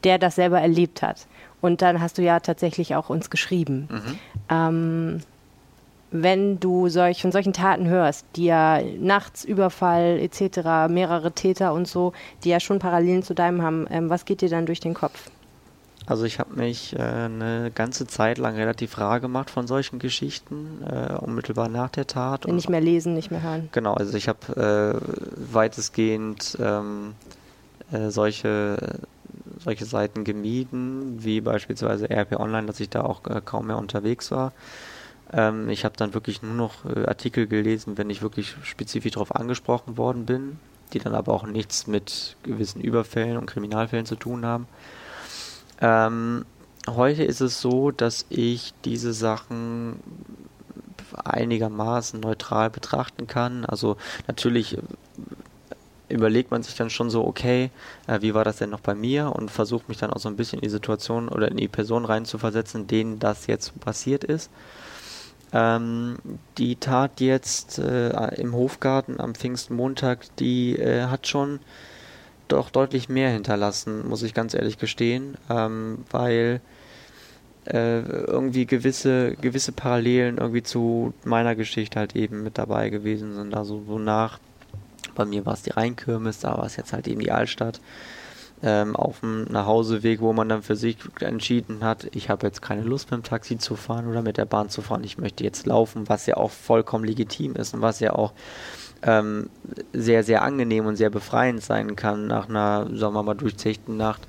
der 0.05 0.19
das 0.19 0.37
selber 0.37 0.61
erlebt 0.61 1.03
hat? 1.03 1.27
Und 1.61 1.83
dann 1.83 2.01
hast 2.01 2.19
du 2.19 2.23
ja 2.23 2.41
tatsächlich 2.41 2.95
auch 2.95 3.09
uns 3.09 3.31
geschrieben. 3.31 3.89
Mhm. 3.91 4.19
Ähm, 4.51 5.21
wenn 6.11 6.59
du 6.61 6.89
solch, 6.89 7.21
von 7.21 7.33
solchen 7.33 7.53
Taten 7.53 7.87
hörst, 7.87 8.27
die 8.37 8.47
ja 8.47 8.81
nachts 8.99 9.45
Überfall 9.45 10.19
etc., 10.21 10.91
mehrere 10.91 11.33
Täter 11.33 11.73
und 11.73 11.87
so, 11.87 12.13
die 12.45 12.49
ja 12.51 12.61
schon 12.61 12.79
Parallelen 12.79 13.23
zu 13.23 13.35
deinem 13.35 13.63
haben, 13.63 13.87
ähm, 13.91 14.09
was 14.09 14.25
geht 14.25 14.41
dir 14.41 14.49
dann 14.49 14.67
durch 14.67 14.81
den 14.81 14.95
Kopf? 14.95 15.31
Also 16.09 16.25
ich 16.25 16.39
habe 16.39 16.55
mich 16.55 16.97
äh, 16.97 17.03
eine 17.03 17.71
ganze 17.75 18.07
Zeit 18.07 18.39
lang 18.39 18.57
relativ 18.57 18.97
rar 18.97 19.21
gemacht 19.21 19.51
von 19.51 19.67
solchen 19.67 19.99
Geschichten, 19.99 20.83
äh, 20.91 21.13
unmittelbar 21.13 21.69
nach 21.69 21.91
der 21.91 22.07
Tat. 22.07 22.47
Und 22.47 22.55
nicht 22.55 22.71
mehr 22.71 22.81
lesen, 22.81 23.13
nicht 23.13 23.31
mehr 23.31 23.43
hören. 23.43 23.69
Genau, 23.73 23.93
also 23.93 24.17
ich 24.17 24.27
habe 24.27 24.99
äh, 24.99 25.55
weitestgehend 25.55 26.57
ähm, 26.61 27.13
äh, 27.93 28.09
solche, 28.09 29.01
solche 29.63 29.85
Seiten 29.85 30.25
gemieden, 30.25 31.23
wie 31.23 31.43
beispielsweise 31.43 32.09
RP 32.09 32.41
Online, 32.41 32.67
dass 32.67 32.81
ich 32.81 32.89
da 32.89 33.03
auch 33.03 33.27
äh, 33.27 33.43
kaum 33.45 33.67
mehr 33.67 33.77
unterwegs 33.77 34.31
war. 34.31 34.55
Ähm, 35.31 35.69
ich 35.69 35.85
habe 35.85 35.99
dann 35.99 36.15
wirklich 36.15 36.43
nur 36.43 36.55
noch 36.55 36.87
äh, 36.87 37.05
Artikel 37.05 37.47
gelesen, 37.47 37.99
wenn 37.99 38.09
ich 38.09 38.23
wirklich 38.23 38.57
spezifisch 38.63 39.13
darauf 39.13 39.37
angesprochen 39.37 39.99
worden 39.99 40.25
bin, 40.25 40.59
die 40.95 41.01
dann 41.01 41.15
aber 41.15 41.35
auch 41.35 41.47
nichts 41.47 41.87
mit 41.87 42.37
gewissen 42.45 42.81
Überfällen 42.81 43.37
und 43.37 43.45
Kriminalfällen 43.45 44.07
zu 44.07 44.17
tun 44.17 44.47
haben. 44.47 44.67
Ähm, 45.81 46.45
heute 46.87 47.25
ist 47.25 47.41
es 47.41 47.61
so, 47.61 47.91
dass 47.91 48.27
ich 48.29 48.75
diese 48.85 49.13
Sachen 49.13 50.01
einigermaßen 51.25 52.21
neutral 52.21 52.71
betrachten 52.71 53.27
kann. 53.27 53.65
Also 53.65 53.97
natürlich 54.27 54.77
äh, 54.79 54.81
überlegt 56.09 56.51
man 56.51 56.63
sich 56.63 56.75
dann 56.75 56.91
schon 56.91 57.11
so, 57.11 57.27
okay, 57.27 57.71
äh, 58.07 58.21
wie 58.23 58.35
war 58.35 58.45
das 58.45 58.59
denn 58.59 58.71
noch 58.71 58.81
bei 58.81 58.95
mir 58.95 59.33
und 59.35 59.51
versucht 59.51 59.89
mich 59.89 59.99
dann 59.99 60.13
auch 60.13 60.21
so 60.21 60.29
ein 60.29 60.37
bisschen 60.37 60.59
in 60.59 60.65
die 60.65 60.71
Situation 60.71 61.29
oder 61.29 61.49
in 61.49 61.57
die 61.57 61.69
Person 61.69 62.05
reinzuversetzen, 62.05 62.87
denen 62.87 63.19
das 63.19 63.47
jetzt 63.47 63.79
passiert 63.81 64.25
ist. 64.25 64.51
Ähm, 65.53 66.19
die 66.59 66.77
Tat 66.77 67.21
jetzt 67.21 67.79
äh, 67.79 68.35
im 68.35 68.55
Hofgarten 68.55 69.19
am 69.19 69.35
Pfingstmontag, 69.35 70.27
die 70.37 70.77
äh, 70.77 71.07
hat 71.07 71.27
schon 71.27 71.61
doch 72.49 72.71
deutlich 72.71 73.09
mehr 73.09 73.31
hinterlassen, 73.31 74.09
muss 74.09 74.23
ich 74.23 74.35
ganz 74.35 74.55
ehrlich 74.55 74.79
gestehen, 74.79 75.37
ähm, 75.51 76.05
weil 76.11 76.61
äh, 77.67 78.01
irgendwie 78.01 78.67
gewisse, 78.67 79.37
gewisse 79.41 79.73
Parallelen 79.73 80.39
irgendwie 80.39 80.63
zu 80.63 81.13
meiner 81.25 81.55
Geschichte 81.55 81.99
halt 81.99 82.17
eben 82.17 82.43
mit 82.43 82.59
dabei 82.59 82.91
gewesen 82.91 83.35
sind. 83.35 83.55
Also 83.55 83.83
so 83.87 83.99
nach, 83.99 84.39
bei 85.15 85.25
mir 85.25 85.45
war 85.45 85.55
es 85.55 85.63
die 85.63 85.71
Rheinkirmes, 85.71 86.41
da 86.41 86.57
war 86.57 86.65
es 86.65 86.77
jetzt 86.77 86.93
halt 86.93 87.07
eben 87.09 87.21
die 87.21 87.33
Altstadt 87.33 87.81
ähm, 88.63 88.97
auf 88.97 89.21
dem 89.21 89.45
Nachhauseweg, 89.45 90.21
wo 90.21 90.33
man 90.33 90.49
dann 90.49 90.63
für 90.63 90.77
sich 90.77 90.97
entschieden 91.21 91.85
hat, 91.85 92.09
ich 92.13 92.29
habe 92.31 92.47
jetzt 92.47 92.63
keine 92.63 92.83
Lust 92.83 93.11
mit 93.11 93.21
dem 93.21 93.25
Taxi 93.25 93.59
zu 93.59 93.77
fahren 93.77 94.09
oder 94.09 94.23
mit 94.23 94.37
der 94.37 94.47
Bahn 94.47 94.69
zu 94.69 94.83
fahren, 94.83 95.05
ich 95.05 95.19
möchte 95.19 95.45
jetzt 95.45 95.67
laufen, 95.67 96.09
was 96.09 96.27
ja 96.27 96.37
auch 96.37 96.51
vollkommen 96.51 97.05
legitim 97.05 97.55
ist 97.55 97.75
und 97.75 97.83
was 97.83 98.01
ja 98.01 98.15
auch 98.15 98.33
ähm, 99.03 99.51
sehr, 99.93 100.25
sehr 100.25 100.43
angenehm 100.43 100.87
und 100.87 100.97
sehr 100.97 101.11
befreiend 101.11 101.63
sein 101.63 101.97
kann, 101.97 102.27
nach 102.27 102.49
einer, 102.49 102.89
sagen 102.95 103.15
wir 103.15 103.23
mal, 103.23 103.35
durchzechten 103.35 103.97
Nacht, 103.97 104.23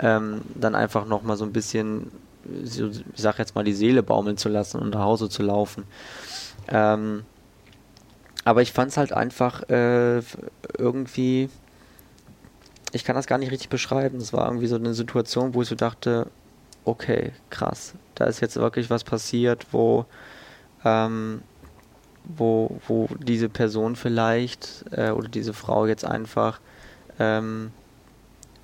ähm, 0.00 0.40
dann 0.54 0.74
einfach 0.74 1.06
nochmal 1.06 1.36
so 1.36 1.44
ein 1.44 1.52
bisschen, 1.52 2.10
ich 2.62 2.80
sag 3.16 3.38
jetzt 3.38 3.54
mal, 3.54 3.64
die 3.64 3.74
Seele 3.74 4.02
baumeln 4.02 4.36
zu 4.36 4.48
lassen 4.48 4.80
und 4.80 4.90
nach 4.90 5.02
Hause 5.02 5.28
zu 5.28 5.42
laufen. 5.42 5.84
Ähm, 6.68 7.24
aber 8.44 8.62
ich 8.62 8.72
fand 8.72 8.90
es 8.90 8.96
halt 8.96 9.12
einfach 9.12 9.68
äh, 9.68 10.22
irgendwie 10.78 11.48
ich 12.94 13.04
kann 13.04 13.16
das 13.16 13.26
gar 13.26 13.38
nicht 13.38 13.50
richtig 13.50 13.68
beschreiben. 13.68 14.18
Es 14.18 14.32
war 14.32 14.46
irgendwie 14.46 14.68
so 14.68 14.76
eine 14.76 14.94
Situation, 14.94 15.52
wo 15.54 15.62
ich 15.62 15.68
so 15.68 15.74
dachte, 15.74 16.28
okay, 16.84 17.32
krass, 17.50 17.94
da 18.14 18.24
ist 18.26 18.40
jetzt 18.40 18.56
wirklich 18.56 18.88
was 18.88 19.02
passiert, 19.02 19.66
wo, 19.72 20.06
ähm, 20.84 21.42
wo, 22.24 22.80
wo 22.88 23.08
diese 23.18 23.48
Person 23.48 23.96
vielleicht 23.96 24.84
äh, 24.90 25.10
oder 25.10 25.28
diese 25.28 25.52
Frau 25.52 25.86
jetzt 25.86 26.04
einfach 26.04 26.60
ähm, 27.18 27.70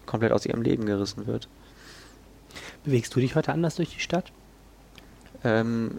komplett 0.07 0.33
aus 0.33 0.47
ihrem 0.47 0.63
Leben 0.63 0.87
gerissen 0.87 1.27
wird. 1.27 1.49
Bewegst 2.85 3.15
du 3.15 3.21
dich 3.21 3.37
heute 3.37 3.53
anders 3.53 3.77
durch 3.77 3.91
die 3.91 4.01
Stadt? 4.01 4.33
Ähm, 5.45 5.99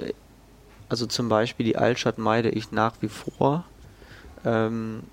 also 0.90 1.06
zum 1.06 1.30
Beispiel 1.30 1.66
die 1.66 1.78
Altstadt 1.78 2.18
meide 2.18 2.50
ich 2.50 2.72
nach 2.72 2.96
wie 3.02 3.08
vor. 3.08 3.64
Ähm, 4.44 5.04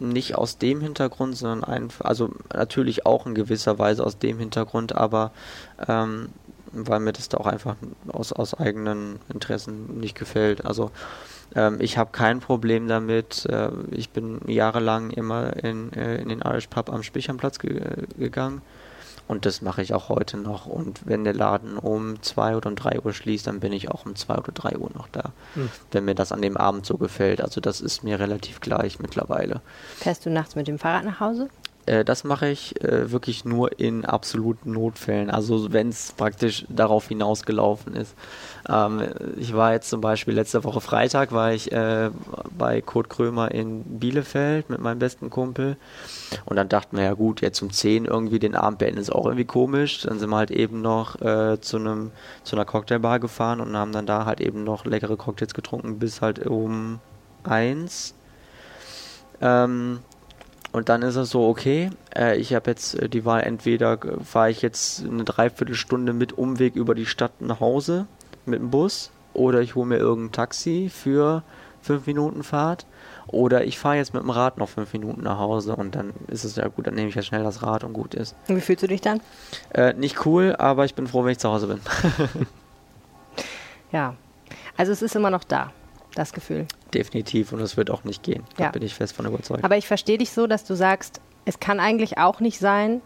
nicht 0.00 0.36
aus 0.36 0.58
dem 0.58 0.80
Hintergrund, 0.80 1.36
sondern 1.36 1.64
einfach, 1.64 2.04
also 2.04 2.30
natürlich 2.54 3.06
auch 3.06 3.26
in 3.26 3.34
gewisser 3.34 3.78
Weise 3.78 4.04
aus 4.04 4.18
dem 4.18 4.38
Hintergrund, 4.38 4.94
aber 4.94 5.32
ähm, 5.88 6.28
weil 6.72 7.00
mir 7.00 7.12
das 7.12 7.28
da 7.28 7.38
auch 7.38 7.46
einfach 7.46 7.76
aus, 8.08 8.32
aus 8.32 8.54
eigenen 8.54 9.18
Interessen 9.32 9.98
nicht 9.98 10.16
gefällt. 10.16 10.64
Also 10.64 10.90
ähm, 11.54 11.78
ich 11.80 11.98
habe 11.98 12.10
kein 12.12 12.40
Problem 12.40 12.88
damit. 12.88 13.46
Äh, 13.46 13.70
ich 13.90 14.10
bin 14.10 14.40
jahrelang 14.46 15.10
immer 15.10 15.56
in, 15.62 15.92
äh, 15.92 16.16
in 16.16 16.28
den 16.28 16.40
Irish 16.40 16.68
Pub 16.68 16.92
am 16.92 17.02
Spichernplatz 17.02 17.58
ge 17.58 17.80
gegangen. 18.18 18.62
Und 19.28 19.44
das 19.44 19.60
mache 19.60 19.82
ich 19.82 19.92
auch 19.92 20.08
heute 20.08 20.38
noch. 20.38 20.64
Und 20.64 21.00
wenn 21.04 21.22
der 21.22 21.34
Laden 21.34 21.76
um 21.76 22.20
2 22.22 22.56
oder 22.56 22.70
um 22.70 22.76
3 22.76 23.00
Uhr 23.00 23.12
schließt, 23.12 23.46
dann 23.46 23.60
bin 23.60 23.74
ich 23.74 23.90
auch 23.90 24.06
um 24.06 24.16
2 24.16 24.36
oder 24.36 24.52
3 24.52 24.78
Uhr 24.78 24.90
noch 24.94 25.06
da. 25.08 25.32
Mhm. 25.54 25.68
Wenn 25.92 26.06
mir 26.06 26.14
das 26.14 26.32
an 26.32 26.40
dem 26.40 26.56
Abend 26.56 26.86
so 26.86 26.96
gefällt. 26.96 27.42
Also 27.42 27.60
das 27.60 27.82
ist 27.82 28.02
mir 28.02 28.18
relativ 28.18 28.60
gleich 28.60 28.98
mittlerweile. 29.00 29.60
Fährst 29.96 30.24
du 30.24 30.30
nachts 30.30 30.56
mit 30.56 30.66
dem 30.66 30.78
Fahrrad 30.78 31.04
nach 31.04 31.20
Hause? 31.20 31.50
Äh, 31.88 32.04
das 32.04 32.24
mache 32.24 32.48
ich 32.48 32.82
äh, 32.84 33.10
wirklich 33.10 33.44
nur 33.44 33.80
in 33.80 34.04
absoluten 34.04 34.72
Notfällen. 34.72 35.30
Also 35.30 35.72
wenn 35.72 35.88
es 35.88 36.12
praktisch 36.12 36.66
darauf 36.68 37.08
hinausgelaufen 37.08 37.96
ist. 37.96 38.14
Ähm, 38.68 39.02
ich 39.36 39.54
war 39.54 39.72
jetzt 39.72 39.88
zum 39.88 40.00
Beispiel 40.00 40.34
letzte 40.34 40.64
Woche 40.64 40.80
Freitag, 40.80 41.32
war 41.32 41.52
ich 41.52 41.72
äh, 41.72 42.10
bei 42.56 42.82
Kurt 42.82 43.08
Krömer 43.08 43.50
in 43.52 43.98
Bielefeld 43.98 44.68
mit 44.68 44.80
meinem 44.80 44.98
besten 44.98 45.30
Kumpel. 45.30 45.76
Und 46.44 46.56
dann 46.56 46.68
dachten 46.68 46.96
wir, 46.96 47.04
ja 47.04 47.14
gut, 47.14 47.40
jetzt 47.40 47.62
um 47.62 47.70
10 47.70 48.04
irgendwie 48.04 48.38
den 48.38 48.54
Abend 48.54 48.78
beenden 48.78 49.00
ist 49.00 49.10
auch 49.10 49.24
irgendwie 49.24 49.46
komisch. 49.46 50.02
Dann 50.02 50.18
sind 50.18 50.28
wir 50.28 50.36
halt 50.36 50.50
eben 50.50 50.82
noch 50.82 51.20
äh, 51.22 51.58
zu 51.60 51.78
einem 51.78 52.10
zu 52.44 52.56
einer 52.56 52.66
Cocktailbar 52.66 53.18
gefahren 53.18 53.60
und 53.60 53.74
haben 53.76 53.92
dann 53.92 54.06
da 54.06 54.26
halt 54.26 54.40
eben 54.40 54.64
noch 54.64 54.84
leckere 54.84 55.16
Cocktails 55.16 55.54
getrunken 55.54 55.98
bis 55.98 56.20
halt 56.20 56.46
um 56.46 57.00
1. 57.44 58.14
Ähm, 59.40 60.00
und 60.72 60.88
dann 60.88 61.02
ist 61.02 61.16
es 61.16 61.30
so, 61.30 61.46
okay, 61.46 61.90
äh, 62.16 62.36
ich 62.36 62.54
habe 62.54 62.70
jetzt 62.70 62.94
äh, 62.94 63.08
die 63.08 63.24
Wahl, 63.24 63.42
entweder 63.42 63.98
fahre 64.22 64.50
ich 64.50 64.62
jetzt 64.62 65.04
eine 65.04 65.24
Dreiviertelstunde 65.24 66.12
mit 66.12 66.36
Umweg 66.36 66.76
über 66.76 66.94
die 66.94 67.06
Stadt 67.06 67.40
nach 67.40 67.60
Hause 67.60 68.06
mit 68.44 68.60
dem 68.60 68.70
Bus 68.70 69.10
oder 69.32 69.60
ich 69.60 69.74
hole 69.74 69.86
mir 69.86 69.96
irgendein 69.96 70.32
Taxi 70.32 70.90
für 70.92 71.42
fünf 71.80 72.06
Minuten 72.06 72.42
Fahrt 72.42 72.86
oder 73.28 73.64
ich 73.64 73.78
fahre 73.78 73.96
jetzt 73.96 74.14
mit 74.14 74.22
dem 74.22 74.30
Rad 74.30 74.58
noch 74.58 74.68
fünf 74.68 74.92
Minuten 74.92 75.22
nach 75.22 75.38
Hause 75.38 75.76
und 75.76 75.94
dann 75.94 76.12
ist 76.28 76.44
es 76.44 76.56
ja 76.56 76.68
gut, 76.68 76.86
dann 76.86 76.94
nehme 76.94 77.08
ich 77.08 77.14
ja 77.14 77.22
schnell 77.22 77.44
das 77.44 77.62
Rad 77.62 77.84
und 77.84 77.92
gut 77.92 78.14
ist. 78.14 78.34
Und 78.48 78.56
wie 78.56 78.60
fühlst 78.60 78.82
du 78.82 78.88
dich 78.88 79.00
dann? 79.00 79.20
Äh, 79.72 79.94
nicht 79.94 80.26
cool, 80.26 80.54
aber 80.58 80.84
ich 80.84 80.94
bin 80.94 81.06
froh, 81.06 81.24
wenn 81.24 81.32
ich 81.32 81.38
zu 81.38 81.48
Hause 81.48 81.66
bin. 81.68 81.80
ja, 83.92 84.14
also 84.76 84.92
es 84.92 85.02
ist 85.02 85.16
immer 85.16 85.30
noch 85.30 85.44
da, 85.44 85.72
das 86.18 86.32
Gefühl. 86.32 86.66
Definitiv 86.92 87.52
und 87.52 87.60
es 87.60 87.76
wird 87.76 87.90
auch 87.90 88.04
nicht 88.04 88.22
gehen. 88.22 88.44
Da 88.56 88.64
ja. 88.64 88.70
bin 88.70 88.82
ich 88.82 88.94
fest 88.94 89.14
von 89.14 89.26
überzeugt. 89.26 89.64
Aber 89.64 89.76
ich 89.76 89.86
verstehe 89.86 90.18
dich 90.18 90.30
so, 90.30 90.46
dass 90.46 90.64
du 90.64 90.74
sagst, 90.74 91.20
es 91.44 91.60
kann 91.60 91.80
eigentlich 91.80 92.18
auch 92.18 92.40
nicht 92.40 92.58
sein, 92.58 93.00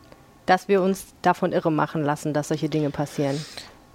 dass 0.46 0.66
wir 0.66 0.82
uns 0.82 1.14
davon 1.22 1.52
irre 1.52 1.70
machen 1.70 2.02
lassen, 2.02 2.34
dass 2.34 2.48
solche 2.48 2.68
Dinge 2.68 2.90
passieren 2.90 3.38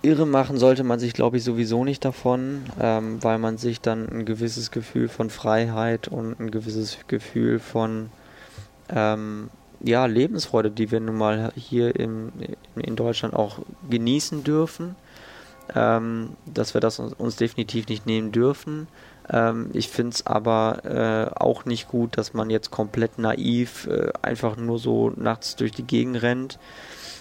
irre 0.01 0.25
machen 0.25 0.57
sollte 0.57 0.83
man 0.83 0.99
sich, 0.99 1.13
glaube 1.13 1.37
ich, 1.37 1.43
sowieso 1.43 1.83
nicht 1.83 2.05
davon, 2.05 2.65
ähm, 2.79 3.21
weil 3.23 3.39
man 3.39 3.57
sich 3.57 3.81
dann 3.81 4.07
ein 4.07 4.25
gewisses 4.25 4.71
Gefühl 4.71 5.09
von 5.09 5.29
Freiheit 5.29 6.07
und 6.07 6.39
ein 6.39 6.51
gewisses 6.51 6.99
Gefühl 7.07 7.59
von 7.59 8.09
ähm, 8.89 9.49
ja, 9.81 10.05
Lebensfreude, 10.05 10.71
die 10.71 10.91
wir 10.91 10.99
nun 10.99 11.17
mal 11.17 11.51
hier 11.55 11.95
im, 11.99 12.31
in 12.75 12.95
Deutschland 12.95 13.35
auch 13.35 13.59
genießen 13.89 14.43
dürfen, 14.43 14.95
ähm, 15.75 16.31
dass 16.45 16.73
wir 16.73 16.81
das 16.81 16.99
uns, 16.99 17.13
uns, 17.13 17.35
definitiv 17.35 17.87
nicht 17.87 18.05
nehmen 18.05 18.31
dürfen. 18.31 18.87
Ähm, 19.29 19.69
ich 19.73 19.89
finde 19.89 20.13
es 20.15 20.25
aber 20.25 20.85
äh, 20.85 21.35
auch 21.35 21.65
nicht 21.65 21.87
gut, 21.87 22.17
dass 22.17 22.33
man 22.33 22.49
jetzt 22.49 22.71
komplett 22.71 23.17
naiv 23.19 23.87
äh, 23.87 24.11
einfach 24.21 24.57
nur 24.57 24.79
so 24.79 25.11
nachts 25.15 25.55
durch 25.55 25.71
die 25.71 25.83
Gegend 25.83 26.21
rennt. 26.21 26.59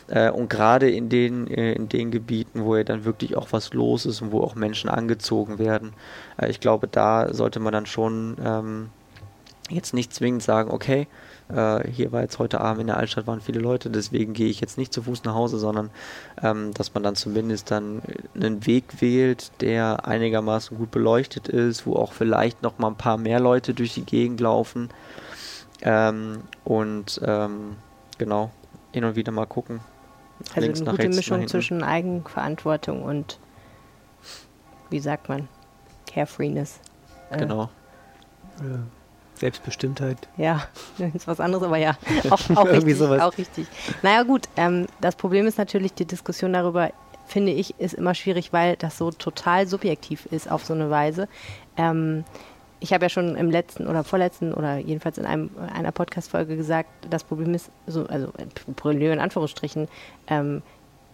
Äh, 0.08 0.30
und 0.30 0.48
gerade 0.48 0.90
in 0.90 1.08
den, 1.08 1.48
äh, 1.48 1.72
in 1.72 1.88
den 1.88 2.10
Gebieten, 2.10 2.64
wo 2.64 2.76
ja 2.76 2.84
dann 2.84 3.04
wirklich 3.04 3.36
auch 3.36 3.48
was 3.50 3.74
los 3.74 4.06
ist 4.06 4.22
und 4.22 4.32
wo 4.32 4.40
auch 4.40 4.54
Menschen 4.54 4.88
angezogen 4.88 5.58
werden, 5.58 5.92
äh, 6.40 6.48
ich 6.48 6.60
glaube, 6.60 6.86
da 6.86 7.32
sollte 7.34 7.58
man 7.58 7.72
dann 7.72 7.86
schon 7.86 8.36
ähm, 8.44 8.90
jetzt 9.68 9.94
nicht 9.94 10.14
zwingend 10.14 10.42
sagen, 10.42 10.70
okay, 10.70 11.08
äh, 11.48 11.88
hier 11.88 12.12
war 12.12 12.22
jetzt 12.22 12.38
heute 12.38 12.60
Abend 12.60 12.80
in 12.82 12.86
der 12.88 12.96
Altstadt 12.96 13.26
waren 13.26 13.40
viele 13.40 13.60
Leute, 13.60 13.90
deswegen 13.90 14.32
gehe 14.32 14.48
ich 14.48 14.60
jetzt 14.60 14.78
nicht 14.78 14.92
zu 14.92 15.02
Fuß 15.02 15.24
nach 15.24 15.34
Hause, 15.34 15.58
sondern 15.58 15.90
ähm, 16.42 16.74
dass 16.74 16.92
man 16.94 17.02
dann 17.02 17.14
zumindest 17.14 17.70
dann 17.70 18.02
einen 18.34 18.66
Weg 18.66 19.00
wählt, 19.00 19.52
der 19.60 20.06
einigermaßen 20.06 20.76
gut 20.76 20.90
beleuchtet 20.90 21.48
ist, 21.48 21.86
wo 21.86 21.94
auch 21.94 22.12
vielleicht 22.12 22.62
noch 22.62 22.78
mal 22.78 22.88
ein 22.88 22.96
paar 22.96 23.16
mehr 23.16 23.40
Leute 23.40 23.74
durch 23.74 23.94
die 23.94 24.04
Gegend 24.04 24.40
laufen 24.40 24.90
ähm, 25.82 26.42
und 26.64 27.20
ähm, 27.24 27.76
genau 28.18 28.50
hin 28.92 29.04
und 29.04 29.14
wieder 29.14 29.32
mal 29.32 29.46
gucken. 29.46 29.80
Also 30.48 30.60
Links 30.60 30.80
eine 30.80 30.90
gute 30.90 31.08
Mischung 31.08 31.46
zwischen 31.48 31.82
Eigenverantwortung 31.82 33.02
und 33.02 33.38
wie 34.90 35.00
sagt 35.00 35.28
man 35.28 35.48
Carefreeness. 36.06 36.80
Äh, 37.30 37.38
genau. 37.38 37.70
Ja. 38.60 38.78
Selbstbestimmtheit. 39.36 40.16
Ja, 40.36 40.66
ist 41.14 41.26
was 41.26 41.40
anderes, 41.40 41.64
aber 41.64 41.76
ja, 41.76 41.96
auch, 42.30 42.50
auch, 42.56 42.66
richtig, 42.70 43.00
auch 43.00 43.38
richtig. 43.38 43.66
Naja 44.02 44.22
gut, 44.22 44.48
ähm, 44.56 44.86
das 45.00 45.16
Problem 45.16 45.46
ist 45.46 45.58
natürlich, 45.58 45.94
die 45.94 46.06
Diskussion 46.06 46.52
darüber, 46.52 46.90
finde 47.26 47.52
ich, 47.52 47.78
ist 47.78 47.94
immer 47.94 48.14
schwierig, 48.14 48.52
weil 48.52 48.76
das 48.76 48.98
so 48.98 49.10
total 49.10 49.66
subjektiv 49.66 50.26
ist 50.26 50.50
auf 50.50 50.64
so 50.64 50.74
eine 50.74 50.90
Weise. 50.90 51.28
Ähm, 51.76 52.24
ich 52.78 52.92
habe 52.92 53.06
ja 53.06 53.08
schon 53.08 53.36
im 53.36 53.50
letzten 53.50 53.86
oder 53.86 54.04
vorletzten 54.04 54.52
oder 54.52 54.76
jedenfalls 54.76 55.18
in 55.18 55.24
einem, 55.24 55.50
einer 55.72 55.92
Podcast-Folge 55.92 56.56
gesagt, 56.56 56.90
das 57.08 57.24
Problem 57.24 57.54
ist, 57.54 57.70
so, 57.86 58.06
also 58.06 58.32
Problem 58.76 59.12
in 59.12 59.18
Anführungsstrichen, 59.18 59.88
ähm, 60.28 60.62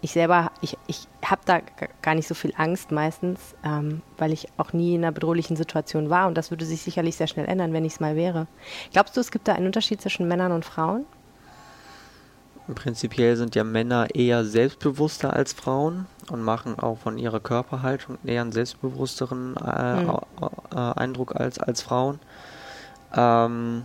ich 0.02 0.12
selber, 0.12 0.50
ich, 0.60 0.76
ich 0.88 1.06
habe 1.24 1.42
da 1.44 1.60
gar 2.02 2.16
nicht 2.16 2.26
so 2.26 2.34
viel 2.34 2.52
Angst 2.56 2.90
meistens, 2.90 3.54
ähm, 3.64 4.02
weil 4.18 4.32
ich 4.32 4.48
auch 4.56 4.72
nie 4.72 4.96
in 4.96 5.04
einer 5.04 5.12
bedrohlichen 5.12 5.56
Situation 5.56 6.10
war 6.10 6.26
und 6.26 6.36
das 6.36 6.50
würde 6.50 6.64
sich 6.64 6.82
sicherlich 6.82 7.16
sehr 7.16 7.28
schnell 7.28 7.46
ändern, 7.46 7.72
wenn 7.72 7.84
ich 7.84 7.94
es 7.94 8.00
mal 8.00 8.16
wäre. 8.16 8.48
Glaubst 8.92 9.16
du, 9.16 9.20
es 9.20 9.30
gibt 9.30 9.46
da 9.46 9.54
einen 9.54 9.66
Unterschied 9.66 10.02
zwischen 10.02 10.26
Männern 10.26 10.50
und 10.50 10.64
Frauen? 10.64 11.06
Prinzipiell 12.74 13.36
sind 13.36 13.54
ja 13.54 13.64
Männer 13.64 14.14
eher 14.14 14.44
selbstbewusster 14.44 15.32
als 15.32 15.52
Frauen 15.52 16.06
und 16.30 16.42
machen 16.42 16.78
auch 16.78 16.98
von 16.98 17.16
ihrer 17.16 17.40
Körperhaltung 17.40 18.18
eher 18.24 18.42
einen 18.42 18.52
selbstbewussteren 18.52 19.56
äh, 19.56 20.02
mhm. 20.02 20.18
äh, 20.72 20.76
Eindruck 20.76 21.36
als, 21.36 21.58
als 21.58 21.82
Frauen. 21.82 22.18
Ähm, 23.14 23.84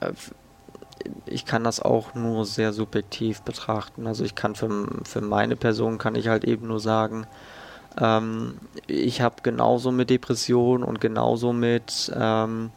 äh, 0.00 0.12
ich 1.26 1.44
kann 1.44 1.64
das 1.64 1.80
auch 1.80 2.14
nur 2.14 2.44
sehr 2.44 2.72
subjektiv 2.72 3.42
betrachten. 3.42 4.06
Also 4.06 4.24
ich 4.24 4.34
kann 4.34 4.54
für, 4.54 4.88
für 5.04 5.20
meine 5.20 5.56
Person 5.56 5.98
kann 5.98 6.14
ich 6.14 6.28
halt 6.28 6.44
eben 6.44 6.68
nur 6.68 6.80
sagen, 6.80 7.26
ähm, 7.98 8.58
ich 8.86 9.20
habe 9.20 9.36
genauso 9.42 9.92
mit 9.92 10.10
Depressionen 10.10 10.84
und 10.84 11.00
genauso 11.00 11.52
mit, 11.52 12.12
ähm, 12.14 12.70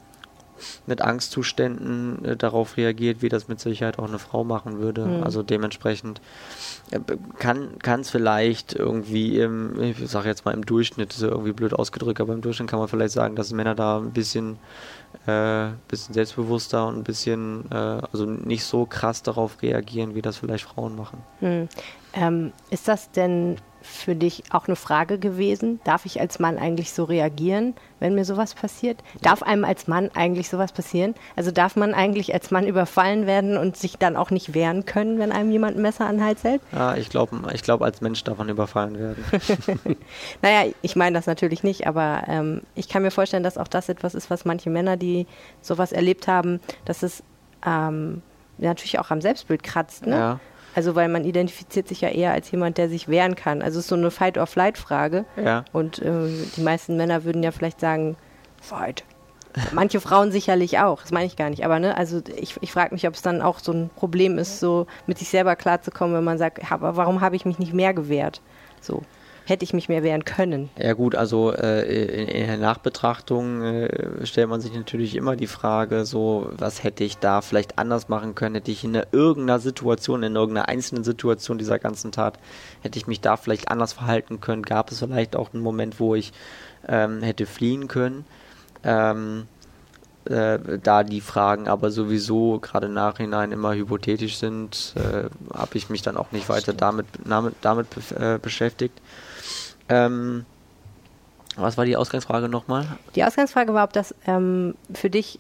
mit 0.86 1.01
Angstzuständen 1.01 2.26
äh, 2.26 2.36
darauf 2.36 2.78
reagiert, 2.78 3.22
wie 3.22 3.30
das 3.30 3.47
mit 3.47 3.60
Sicherheit 3.60 3.99
auch 3.99 4.08
eine 4.08 4.20
Frau 4.20 4.43
machen 4.43 4.80
würde. 4.80 5.06
Mhm. 5.06 5.24
Also 5.24 5.43
dementsprechend 5.43 6.22
äh, 6.91 6.99
kann 7.38 8.01
es 8.01 8.10
vielleicht 8.10 8.74
irgendwie 8.74 9.39
im, 9.39 9.82
ich 9.82 10.10
sage 10.10 10.30
jetzt 10.30 10.45
mal 10.45 10.54
im 10.54 10.66
Durchschnitt, 10.66 11.14
ist 11.14 11.22
ja 11.22 11.30
irgendwie 11.30 11.54
blöd 11.54 11.74
ausgedrückt, 11.74 12.22
aber 12.22 12.34
im 12.34 12.41
Durchschnitt 12.41 12.70
kann 12.70 12.80
man 12.80 12.88
vielleicht 12.88 13.14
sagen, 13.14 13.36
dass 13.36 13.51
Männer 13.51 13.76
da 13.76 13.97
ein 13.97 14.12
bisschen 14.12 14.58
äh, 15.28 15.70
bisschen 15.88 16.14
selbstbewusster 16.14 16.88
und 16.88 16.97
ein 16.97 17.04
bisschen, 17.04 17.66
äh, 17.72 17.76
also 17.76 18.26
nicht 18.26 18.66
so 18.66 18.86
krass 18.86 19.24
darauf 19.24 19.62
reagieren, 19.62 20.16
wie 20.16 20.22
das 20.22 20.38
vielleicht 20.38 20.66
Frauen 20.66 20.95
machen. 20.95 21.20
Hm. 21.39 21.70
Ähm, 22.14 22.51
ist 22.70 22.88
das 22.88 23.12
denn 23.12 23.58
für 23.84 24.15
dich 24.15 24.43
auch 24.51 24.67
eine 24.67 24.75
Frage 24.75 25.19
gewesen? 25.19 25.79
Darf 25.84 26.05
ich 26.05 26.19
als 26.19 26.39
Mann 26.39 26.57
eigentlich 26.57 26.93
so 26.93 27.03
reagieren, 27.03 27.75
wenn 27.99 28.15
mir 28.15 28.25
sowas 28.25 28.55
passiert? 28.55 29.03
Darf 29.21 29.43
einem 29.43 29.65
als 29.65 29.88
Mann 29.88 30.09
eigentlich 30.15 30.49
sowas 30.49 30.71
passieren? 30.71 31.13
Also 31.36 31.51
darf 31.51 31.75
man 31.75 31.93
eigentlich 31.93 32.34
als 32.34 32.49
Mann 32.49 32.65
überfallen 32.65 33.27
werden 33.27 33.57
und 33.57 33.77
sich 33.77 33.97
dann 33.97 34.15
auch 34.15 34.31
nicht 34.31 34.53
wehren 34.53 34.86
können, 34.86 35.19
wenn 35.19 35.31
einem 35.31 35.51
jemand 35.51 35.77
ein 35.77 35.81
Messer 35.81 36.05
an 36.05 36.17
den 36.17 36.25
Hals 36.25 36.43
hält? 36.43 36.61
Ja, 36.71 36.95
ich 36.95 37.09
glaube, 37.09 37.38
ich 37.53 37.61
glaub, 37.61 37.81
als 37.81 38.01
Mensch 38.01 38.23
darf 38.23 38.38
man 38.38 38.49
überfallen 38.49 38.97
werden. 38.97 39.23
naja, 40.41 40.71
ich 40.81 40.95
meine 40.95 41.17
das 41.17 41.27
natürlich 41.27 41.63
nicht, 41.63 41.86
aber 41.86 42.23
ähm, 42.27 42.61
ich 42.75 42.88
kann 42.88 43.01
mir 43.01 43.11
vorstellen, 43.11 43.43
dass 43.43 43.57
auch 43.57 43.67
das 43.67 43.89
etwas 43.89 44.15
ist, 44.15 44.29
was 44.29 44.45
manche 44.45 44.69
Männer, 44.69 44.97
die 44.97 45.27
sowas 45.61 45.91
erlebt 45.91 46.27
haben, 46.27 46.61
dass 46.86 47.03
es 47.03 47.21
ähm, 47.65 48.21
natürlich 48.57 48.99
auch 48.99 49.11
am 49.11 49.21
Selbstbild 49.21 49.63
kratzt. 49.63 50.05
Ne? 50.05 50.15
Ja. 50.15 50.39
Also 50.76 50.95
weil 50.95 51.07
man 51.07 51.26
identifiziert 51.26 51.88
sich 51.88 52.01
ja 52.01 52.09
eher 52.09 52.32
als 52.32 52.49
jemand, 52.51 52.78
der 52.78 52.89
sich 52.89 53.07
wehren 53.07 53.36
kann. 53.36 53.61
Also 53.61 53.80
es 53.80 53.86
ist 53.86 53.89
so 53.89 53.95
eine 53.95 54.11
Fight-or-Flight-Frage. 54.11 55.26
Ja. 55.36 55.65
Und 55.71 55.99
äh, 55.99 56.30
die 56.55 56.61
meisten 56.61 56.97
Männer 56.97 57.24
würden 57.24 57.43
ja 57.43 57.51
vielleicht 57.51 57.80
sagen, 57.80 58.15
Fight. 58.61 59.03
Manche 59.71 60.01
Frauen 60.01 60.32
sicherlich 60.32 60.80
auch, 60.80 61.01
das 61.01 61.11
meine 61.11 61.28
ich 61.28 61.36
gar 61.36 61.49
nicht. 61.49 61.63
Aber 61.63 61.80
ne, 61.80 61.95
also 61.95 62.21
ich, 62.36 62.55
ich 62.61 62.71
frage 62.71 62.93
mich, 62.93 63.07
ob 63.07 63.13
es 63.13 63.21
dann 63.21 63.41
auch 63.41 63.59
so 63.59 63.71
ein 63.71 63.91
Problem 63.95 64.39
ist, 64.39 64.59
so 64.59 64.88
mit 65.05 65.19
sich 65.19 65.30
selber 65.30 65.55
klarzukommen, 65.55 66.15
wenn 66.15 66.24
man 66.24 66.39
sagt, 66.39 66.71
aber 66.71 66.95
warum 66.95 67.21
habe 67.21 67.36
ich 67.36 67.45
mich 67.45 67.59
nicht 67.59 67.74
mehr 67.74 67.93
gewehrt? 67.93 68.41
So 68.82 69.03
hätte 69.45 69.63
ich 69.63 69.73
mich 69.73 69.89
mehr 69.89 70.03
wehren 70.03 70.25
können. 70.25 70.69
Ja 70.77 70.93
gut, 70.93 71.15
also 71.15 71.51
äh, 71.51 71.83
in, 71.83 72.27
in, 72.27 72.47
der 72.47 72.57
Nachbetrachtung 72.57 73.61
äh, 73.61 74.25
stellt 74.25 74.49
man 74.49 74.61
sich 74.61 74.73
natürlich 74.73 75.15
immer 75.15 75.35
die 75.35 75.47
Frage, 75.47 76.05
so 76.05 76.49
was 76.57 76.83
hätte 76.83 77.03
ich 77.03 77.17
da 77.17 77.41
vielleicht 77.41 77.77
anders 77.77 78.09
machen 78.09 78.35
können, 78.35 78.55
hätte 78.55 78.71
ich 78.71 78.83
in 78.83 78.95
einer, 78.95 79.07
irgendeiner 79.11 79.59
Situation, 79.59 80.23
in 80.23 80.35
irgendeiner 80.35 80.69
einzelnen 80.69 81.03
Situation 81.03 81.57
dieser 81.57 81.79
ganzen 81.79 82.11
Tat, 82.11 82.39
hätte 82.81 82.97
ich 82.97 83.07
mich 83.07 83.21
da 83.21 83.37
vielleicht 83.37 83.69
anders 83.69 83.93
verhalten 83.93 84.39
können, 84.39 84.63
gab 84.63 84.91
es 84.91 84.99
vielleicht 84.99 85.35
auch 85.35 85.53
einen 85.53 85.63
Moment, 85.63 85.99
wo 85.99 86.15
ich 86.15 86.31
ähm, 86.87 87.21
hätte 87.21 87.45
fliehen 87.45 87.87
können. 87.87 88.25
Ähm, 88.83 89.47
äh, 90.25 90.79
da 90.81 91.03
die 91.03 91.19
Fragen 91.19 91.67
aber 91.67 91.91
sowieso 91.91 92.59
gerade 92.59 92.85
im 92.85 92.93
Nachhinein 92.93 93.51
immer 93.51 93.73
hypothetisch 93.73 94.37
sind, 94.37 94.93
äh, 94.95 95.29
habe 95.53 95.77
ich 95.77 95.89
mich 95.89 96.01
dann 96.01 96.15
auch 96.15 96.31
nicht 96.31 96.47
weiter 96.47 96.71
damit, 96.73 97.07
damit, 97.25 97.55
damit 97.61 97.87
äh, 98.17 98.39
beschäftigt. 98.41 99.01
Ähm, 99.89 100.45
was 101.55 101.77
war 101.77 101.86
die 101.86 101.95
Ausgangsfrage 101.95 102.49
nochmal? 102.49 102.86
Die 103.15 103.23
Ausgangsfrage 103.23 103.73
war, 103.73 103.84
ob 103.84 103.93
das 103.93 104.15
ähm, 104.25 104.75
für 104.93 105.09
dich 105.09 105.39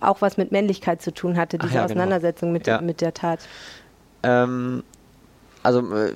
auch 0.00 0.20
was 0.20 0.36
mit 0.36 0.52
Männlichkeit 0.52 1.00
zu 1.00 1.14
tun 1.14 1.36
hatte, 1.36 1.58
diese 1.58 1.74
ja, 1.74 1.80
genau. 1.80 1.92
Auseinandersetzung 1.92 2.48
genau. 2.48 2.58
mit, 2.58 2.66
ja. 2.66 2.80
mit 2.80 3.00
der 3.00 3.14
Tat. 3.14 3.40
Ähm, 4.22 4.82
also 5.62 5.94
äh, 5.94 6.12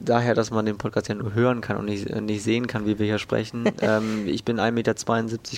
daher, 0.00 0.34
dass 0.34 0.50
man 0.50 0.66
den 0.66 0.76
Podcast 0.76 1.08
ja 1.08 1.14
nur 1.14 1.34
hören 1.34 1.60
kann 1.60 1.78
und 1.78 1.86
nicht, 1.86 2.14
nicht 2.20 2.42
sehen 2.42 2.66
kann, 2.66 2.86
wie 2.86 2.98
wir 2.98 3.06
hier 3.06 3.18
sprechen. 3.18 3.64
ähm, 3.80 4.26
ich 4.26 4.44
bin 4.44 4.60
1,72 4.60 4.72
Meter 4.72 4.94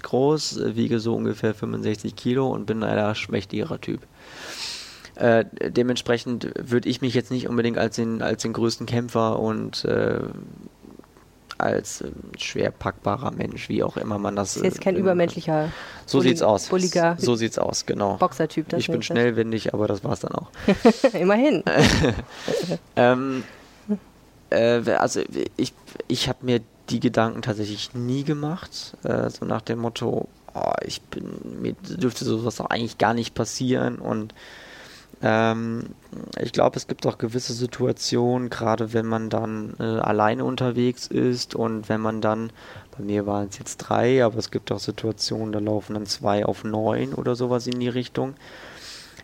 groß, 0.02 0.60
wiege 0.74 1.00
so 1.00 1.14
ungefähr 1.14 1.54
65 1.54 2.14
Kilo 2.16 2.48
und 2.48 2.66
bin 2.66 2.82
ein 2.82 2.96
eher 2.96 3.14
schmächtigerer 3.14 3.80
Typ. 3.80 4.00
Äh, 5.16 5.46
dementsprechend 5.70 6.52
würde 6.56 6.88
ich 6.88 7.00
mich 7.00 7.12
jetzt 7.12 7.32
nicht 7.32 7.48
unbedingt 7.48 7.76
als 7.76 7.96
den, 7.96 8.22
als 8.22 8.42
den 8.42 8.52
größten 8.52 8.86
Kämpfer 8.86 9.40
und 9.40 9.84
äh, 9.84 10.20
als 11.59 12.00
äh, 12.00 12.11
schwer 12.36 12.70
packbarer 12.70 13.30
Mensch, 13.32 13.68
wie 13.68 13.82
auch 13.82 13.96
immer 13.96 14.18
man 14.18 14.36
das. 14.36 14.56
Ist 14.56 14.64
jetzt 14.64 14.80
kein 14.80 14.96
äh, 14.96 15.00
übermenschlicher. 15.00 15.70
So 16.06 16.18
Bulli 16.18 16.30
sieht's 16.30 16.42
aus. 16.42 16.68
Bulliger. 16.68 17.16
So 17.18 17.34
sieht's 17.34 17.59
aus, 17.59 17.86
genau. 17.86 18.16
Boxertyp. 18.16 18.72
Ich 18.74 18.88
bin 18.88 19.02
schnellwendig, 19.02 19.74
aber 19.74 19.86
das 19.86 20.04
war's 20.04 20.20
dann 20.20 20.32
auch. 20.32 20.50
Immerhin. 21.12 21.62
ähm, 22.96 23.44
äh, 24.50 24.80
also 24.92 25.20
ich, 25.56 25.74
ich 26.06 26.28
habe 26.28 26.38
mir 26.42 26.61
die 26.88 27.00
Gedanken 27.00 27.42
tatsächlich 27.42 27.94
nie 27.94 28.24
gemacht, 28.24 28.96
äh, 29.02 29.28
so 29.28 29.44
nach 29.44 29.61
dem 29.61 29.80
Motto, 29.80 30.28
oh, 30.54 30.72
ich 30.82 31.02
bin, 31.02 31.61
mir 31.61 31.74
dürfte 31.74 32.24
sowas 32.24 32.61
auch 32.61 32.70
eigentlich 32.70 32.98
gar 32.98 33.14
nicht 33.14 33.34
passieren 33.34 33.96
und 33.96 34.32
ähm, 35.22 35.94
ich 36.40 36.52
glaube, 36.52 36.76
es 36.76 36.86
gibt 36.86 37.06
auch 37.06 37.18
gewisse 37.18 37.52
Situationen, 37.52 38.50
gerade 38.50 38.92
wenn 38.92 39.06
man 39.06 39.30
dann 39.30 39.74
äh, 39.80 39.82
alleine 39.82 40.44
unterwegs 40.44 41.06
ist 41.08 41.54
und 41.54 41.88
wenn 41.88 42.00
man 42.00 42.20
dann, 42.20 42.50
bei 42.96 43.04
mir 43.04 43.26
waren 43.26 43.48
es 43.48 43.58
jetzt 43.58 43.78
drei, 43.78 44.24
aber 44.24 44.36
es 44.38 44.50
gibt 44.50 44.70
auch 44.72 44.78
Situationen, 44.78 45.52
da 45.52 45.58
laufen 45.58 45.94
dann 45.94 46.06
zwei 46.06 46.44
auf 46.44 46.64
neun 46.64 47.14
oder 47.14 47.34
sowas 47.34 47.66
in 47.66 47.80
die 47.80 47.88
Richtung. 47.88 48.34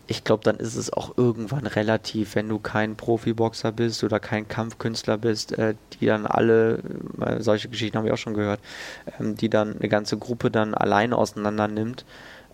ich 0.07 0.23
glaube, 0.23 0.43
dann 0.43 0.57
ist 0.57 0.75
es 0.75 0.93
auch 0.93 1.17
irgendwann 1.17 1.65
relativ, 1.65 2.35
wenn 2.35 2.47
du 2.49 2.59
kein 2.59 2.95
Profiboxer 2.95 3.71
bist 3.71 4.03
oder 4.03 4.19
kein 4.19 4.47
Kampfkünstler 4.47 5.17
bist, 5.17 5.57
äh, 5.57 5.75
die 5.99 6.05
dann 6.05 6.25
alle, 6.27 6.79
äh, 7.21 7.41
solche 7.41 7.69
Geschichten 7.69 7.97
haben 7.97 8.05
wir 8.05 8.13
auch 8.13 8.17
schon 8.17 8.35
gehört, 8.35 8.59
ähm, 9.19 9.35
die 9.35 9.49
dann 9.49 9.77
eine 9.79 9.89
ganze 9.89 10.17
Gruppe 10.17 10.51
dann 10.51 10.73
alleine 10.75 11.17
auseinander 11.17 11.67
nimmt. 11.67 12.05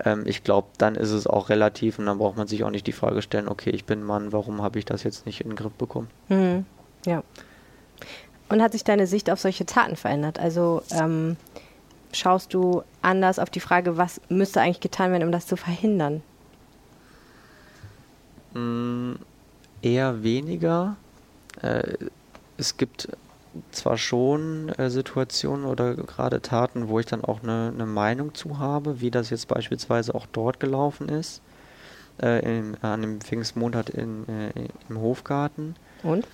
Ähm, 0.03 0.23
ich 0.25 0.43
glaube, 0.43 0.67
dann 0.77 0.95
ist 0.95 1.11
es 1.11 1.27
auch 1.27 1.49
relativ 1.49 1.99
und 1.99 2.05
dann 2.05 2.17
braucht 2.17 2.37
man 2.37 2.47
sich 2.47 2.63
auch 2.63 2.69
nicht 2.69 2.87
die 2.87 2.91
Frage 2.91 3.21
stellen, 3.21 3.47
okay, 3.47 3.69
ich 3.69 3.85
bin 3.85 4.03
Mann, 4.03 4.31
warum 4.31 4.61
habe 4.61 4.79
ich 4.79 4.85
das 4.85 5.03
jetzt 5.03 5.25
nicht 5.25 5.41
in 5.41 5.49
den 5.49 5.55
Griff 5.55 5.73
bekommen? 5.73 6.09
Mhm. 6.29 6.65
Ja. 7.05 7.23
Und 8.49 8.61
hat 8.61 8.73
sich 8.73 8.83
deine 8.83 9.07
Sicht 9.07 9.29
auf 9.29 9.39
solche 9.39 9.65
Taten 9.65 9.95
verändert? 9.95 10.39
Also 10.39 10.83
ähm, 10.91 11.37
schaust 12.11 12.53
du 12.53 12.83
anders 13.01 13.39
auf 13.39 13.49
die 13.49 13.59
Frage, 13.59 13.97
was 13.97 14.19
müsste 14.29 14.61
eigentlich 14.61 14.81
getan 14.81 15.11
werden, 15.11 15.23
um 15.23 15.31
das 15.31 15.47
zu 15.47 15.55
verhindern? 15.55 16.21
Mm, 18.53 19.13
eher 19.81 20.23
weniger. 20.23 20.97
Äh, 21.61 21.93
es 22.57 22.77
gibt 22.77 23.07
zwar 23.71 23.97
schon 23.97 24.69
äh, 24.69 24.89
Situationen 24.89 25.65
oder 25.65 25.95
gerade 25.95 26.41
Taten, 26.41 26.87
wo 26.87 26.99
ich 26.99 27.05
dann 27.05 27.23
auch 27.23 27.43
eine, 27.43 27.71
eine 27.73 27.85
Meinung 27.85 28.33
zu 28.33 28.59
habe, 28.59 29.01
wie 29.01 29.11
das 29.11 29.29
jetzt 29.29 29.47
beispielsweise 29.47 30.15
auch 30.15 30.25
dort 30.31 30.59
gelaufen 30.59 31.09
ist, 31.09 31.41
äh, 32.21 32.59
im, 32.59 32.75
an 32.81 33.01
dem 33.01 33.21
Pfingstmontag 33.21 33.89
in, 33.89 34.27
äh, 34.27 34.51
im 34.89 34.99
Hofgarten. 34.99 35.75
Und? 36.03 36.25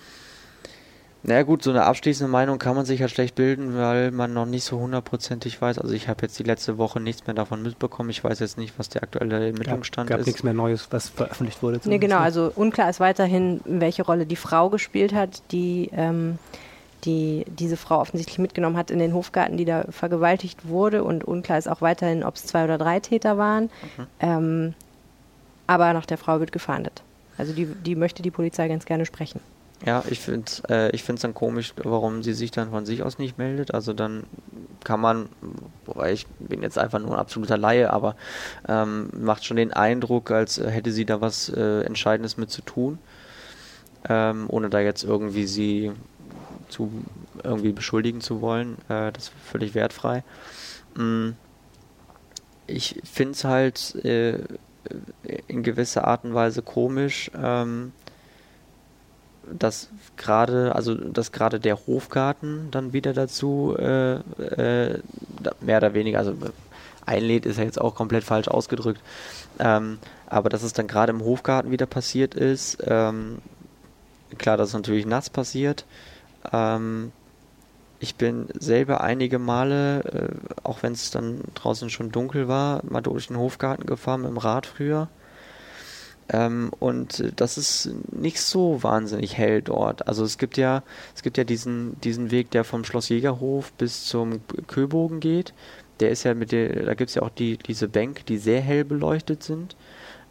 Na 1.24 1.34
naja, 1.34 1.44
gut, 1.44 1.64
so 1.64 1.72
eine 1.72 1.84
abschließende 1.84 2.32
Meinung 2.32 2.60
kann 2.60 2.76
man 2.76 2.86
sich 2.86 3.00
ja 3.00 3.08
schlecht 3.08 3.36
bilden, 3.36 3.76
weil 3.76 4.12
man 4.12 4.34
noch 4.34 4.46
nicht 4.46 4.64
so 4.64 4.80
hundertprozentig 4.80 5.60
weiß. 5.60 5.80
Also 5.80 5.94
ich 5.94 6.08
habe 6.08 6.22
jetzt 6.22 6.38
die 6.38 6.44
letzte 6.44 6.78
Woche 6.78 7.00
nichts 7.00 7.26
mehr 7.26 7.34
davon 7.34 7.64
mitbekommen. 7.64 8.10
Ich 8.12 8.24
weiß 8.24 8.40
jetzt 8.40 8.58
nicht, 8.58 8.78
was 8.78 8.88
der 8.90 9.04
aktuelle 9.04 9.48
Ermittlungsstand 9.48 10.10
gab, 10.10 10.20
ist. 10.20 10.26
gab 10.26 10.28
nichts 10.28 10.44
mehr 10.44 10.54
Neues, 10.54 10.88
was 10.92 11.10
veröffentlicht 11.10 11.62
wurde. 11.64 11.82
Nee, 11.84 11.98
genau. 11.98 12.20
Also 12.20 12.52
unklar 12.56 12.90
ist 12.90 13.00
weiterhin, 13.00 13.60
welche 13.66 14.04
Rolle 14.04 14.26
die 14.26 14.36
Frau 14.36 14.70
gespielt 14.70 15.14
hat, 15.14 15.42
die, 15.52 15.90
ähm, 15.92 16.38
die 17.06 17.46
diese 17.48 17.78
Frau 17.78 18.00
offensichtlich 18.00 18.40
mitgenommen 18.40 18.78
hat 18.78 18.92
in 18.92 19.00
den 19.00 19.14
Hofgarten, 19.14 19.58
die 19.58 19.66
da 19.66 19.86
vergewaltigt 19.90 20.68
wurde. 20.68 21.04
Und 21.04 21.24
unklar 21.24 21.58
ist 21.58 21.68
auch 21.68 21.82
weiterhin, 21.82 22.24
ob 22.24 22.36
es 22.36 22.46
zwei 22.46 22.64
oder 22.64 22.78
drei 22.78 23.00
Täter 23.00 23.38
waren. 23.38 23.64
Mhm. 23.64 24.08
Ähm, 24.20 24.74
aber 25.68 25.94
nach 25.94 26.06
der 26.06 26.18
Frau 26.18 26.40
wird 26.40 26.52
gefahndet. 26.52 27.04
Also 27.38 27.54
die, 27.54 27.66
die 27.66 27.96
möchte 27.96 28.24
die 28.24 28.32
Polizei 28.32 28.68
ganz 28.68 28.86
gerne 28.86 29.06
sprechen. 29.06 29.40
Ja, 29.86 30.04
ich 30.10 30.20
finde 30.20 30.46
es 30.48 30.64
äh, 30.70 30.90
ich 30.90 31.06
dann 31.06 31.36
komisch, 31.36 31.74
warum 31.78 32.24
sie 32.24 32.34
sich 32.34 32.50
dann 32.50 32.72
von 32.72 32.86
sich 32.86 33.04
aus 33.04 33.20
nicht 33.20 33.38
meldet. 33.38 33.74
Also 33.76 33.94
dann 33.94 34.24
kann 34.84 35.00
man, 35.00 35.30
wobei 35.86 36.14
ich 36.14 36.26
bin 36.40 36.64
jetzt 36.64 36.80
einfach 36.80 37.00
nur 37.00 37.12
ein 37.12 37.20
absoluter 37.20 37.58
Laie, 37.58 37.92
aber 37.92 38.16
ähm, 38.68 39.10
macht 39.14 39.46
schon 39.46 39.58
den 39.58 39.74
Eindruck, 39.74 40.32
als 40.32 40.58
hätte 40.58 40.92
sie 40.92 41.06
da 41.06 41.22
was 41.22 41.50
äh, 41.50 41.82
Entscheidendes 41.82 42.38
mit 42.38 42.50
zu 42.50 42.64
tun, 42.64 42.98
ähm, 44.10 44.46
ohne 44.48 44.70
da 44.70 44.80
jetzt 44.80 45.04
irgendwie 45.04 45.46
sie 45.46 45.92
zu 46.70 46.92
irgendwie 47.44 47.72
beschuldigen 47.72 48.22
zu 48.22 48.42
wollen. 48.42 48.78
Äh, 48.90 49.12
das 49.12 49.26
ist 49.26 49.34
völlig 49.46 49.76
wertfrei. 49.76 50.24
Mm, 50.96 51.32
ich 52.68 53.00
finde 53.04 53.32
es 53.34 53.44
halt 53.44 53.96
äh, 54.04 54.40
in 55.48 55.64
gewisser 55.64 56.06
Art 56.06 56.24
und 56.24 56.34
Weise 56.34 56.62
komisch, 56.62 57.32
ähm, 57.36 57.92
dass 59.52 59.90
gerade, 60.18 60.76
also 60.76 60.94
dass 60.94 61.32
gerade 61.32 61.60
der 61.60 61.88
Hofgarten 61.88 62.70
dann 62.72 62.94
wieder 62.94 63.14
dazu 63.14 63.76
äh, 63.78 64.16
äh, 64.16 65.00
mehr 65.62 65.78
oder 65.78 65.94
weniger, 65.94 66.20
also 66.20 66.36
einlädt 67.06 67.46
ist 67.46 67.58
ja 67.58 67.64
jetzt 67.64 67.80
auch 67.80 67.96
komplett 67.96 68.26
falsch 68.26 68.50
ausgedrückt, 68.50 69.00
ähm, 69.60 70.00
aber 70.28 70.50
dass 70.50 70.64
es 70.64 70.74
dann 70.74 70.88
gerade 70.88 71.12
im 71.12 71.24
Hofgarten 71.24 71.72
wieder 71.72 71.86
passiert 71.86 72.36
ist, 72.36 72.80
ähm, 72.86 73.38
klar, 74.38 74.58
dass 74.58 74.70
es 74.70 74.74
natürlich 74.74 75.06
nass 75.06 75.30
passiert. 75.30 75.86
Ähm, 76.52 77.12
ich 78.00 78.16
bin 78.16 78.48
selber 78.54 79.02
einige 79.02 79.40
Male, 79.40 80.04
äh, 80.04 80.60
auch 80.64 80.84
wenn 80.84 80.94
es 80.94 81.10
dann 81.12 81.42
draußen 81.56 81.90
schon 81.90 82.12
dunkel 82.12 82.48
war, 82.48 82.82
mal 82.86 83.02
durch 83.02 83.28
den 83.28 83.38
Hofgarten 83.38 83.86
gefahren 83.86 84.22
mit 84.22 84.30
dem 84.30 84.38
Rad 84.38 84.66
früher. 84.66 85.10
Ähm, 86.30 86.72
und 86.80 87.34
das 87.38 87.58
ist 87.58 87.90
nicht 88.12 88.42
so 88.42 88.84
wahnsinnig 88.84 89.38
hell 89.38 89.62
dort. 89.62 90.08
Also 90.08 90.24
es 90.24 90.38
gibt 90.38 90.58
ja, 90.58 90.84
es 91.16 91.24
gibt 91.24 91.38
ja 91.38 91.44
diesen, 91.44 92.00
diesen 92.02 92.32
Weg, 92.32 92.52
der 92.52 92.64
vom 92.64 92.84
Schloss 92.84 93.10
Jägerhof 93.10 93.72
bis 93.74 94.06
zum 94.06 94.42
Köbogen 94.68 95.20
geht. 95.20 95.54
Der 96.00 96.12
ist 96.12 96.24
ja 96.24 96.34
mit 96.34 96.52
der, 96.52 96.86
da 96.86 96.94
gibt 96.94 97.10
es 97.10 97.16
ja 97.16 97.24
auch 97.24 97.30
die, 97.30 97.58
diese 97.58 97.88
Bänke, 97.88 98.24
die 98.24 98.38
sehr 98.38 98.62
hell 98.62 98.84
beleuchtet 98.84 99.42
sind 99.42 99.76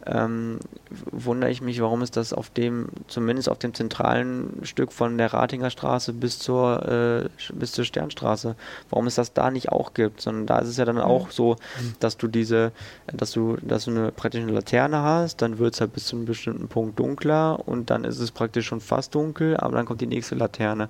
ähm, 0.07 0.59
wundere 1.11 1.51
ich 1.51 1.61
mich, 1.61 1.81
warum 1.81 2.01
es 2.01 2.11
das 2.11 2.33
auf 2.33 2.49
dem, 2.49 2.89
zumindest 3.07 3.49
auf 3.49 3.59
dem 3.59 3.73
zentralen 3.73 4.61
Stück 4.63 4.91
von 4.91 5.17
der 5.17 5.33
Ratinger 5.33 5.69
Straße 5.69 6.13
bis 6.13 6.39
zur, 6.39 7.29
äh, 7.29 7.53
bis 7.53 7.71
zur 7.71 7.85
Sternstraße, 7.85 8.55
warum 8.89 9.07
es 9.07 9.15
das 9.15 9.33
da 9.33 9.51
nicht 9.51 9.69
auch 9.69 9.93
gibt, 9.93 10.21
sondern 10.21 10.45
da 10.45 10.59
ist 10.59 10.69
es 10.69 10.77
ja 10.77 10.85
dann 10.85 10.99
auch 10.99 11.27
mhm. 11.27 11.31
so, 11.31 11.55
dass 11.99 12.17
du 12.17 12.27
diese, 12.27 12.71
dass 13.07 13.31
du, 13.31 13.57
dass 13.61 13.85
du 13.85 13.91
eine 13.91 14.11
praktisch 14.11 14.41
eine 14.41 14.51
Laterne 14.51 15.01
hast, 15.01 15.41
dann 15.41 15.59
wird 15.59 15.73
es 15.73 15.81
halt 15.81 15.93
bis 15.93 16.05
zu 16.05 16.15
einem 16.15 16.25
bestimmten 16.25 16.67
Punkt 16.67 16.99
dunkler 16.99 17.67
und 17.67 17.89
dann 17.89 18.03
ist 18.03 18.19
es 18.19 18.31
praktisch 18.31 18.67
schon 18.67 18.81
fast 18.81 19.13
dunkel, 19.15 19.57
aber 19.57 19.77
dann 19.77 19.85
kommt 19.85 20.01
die 20.01 20.07
nächste 20.07 20.35
Laterne. 20.35 20.89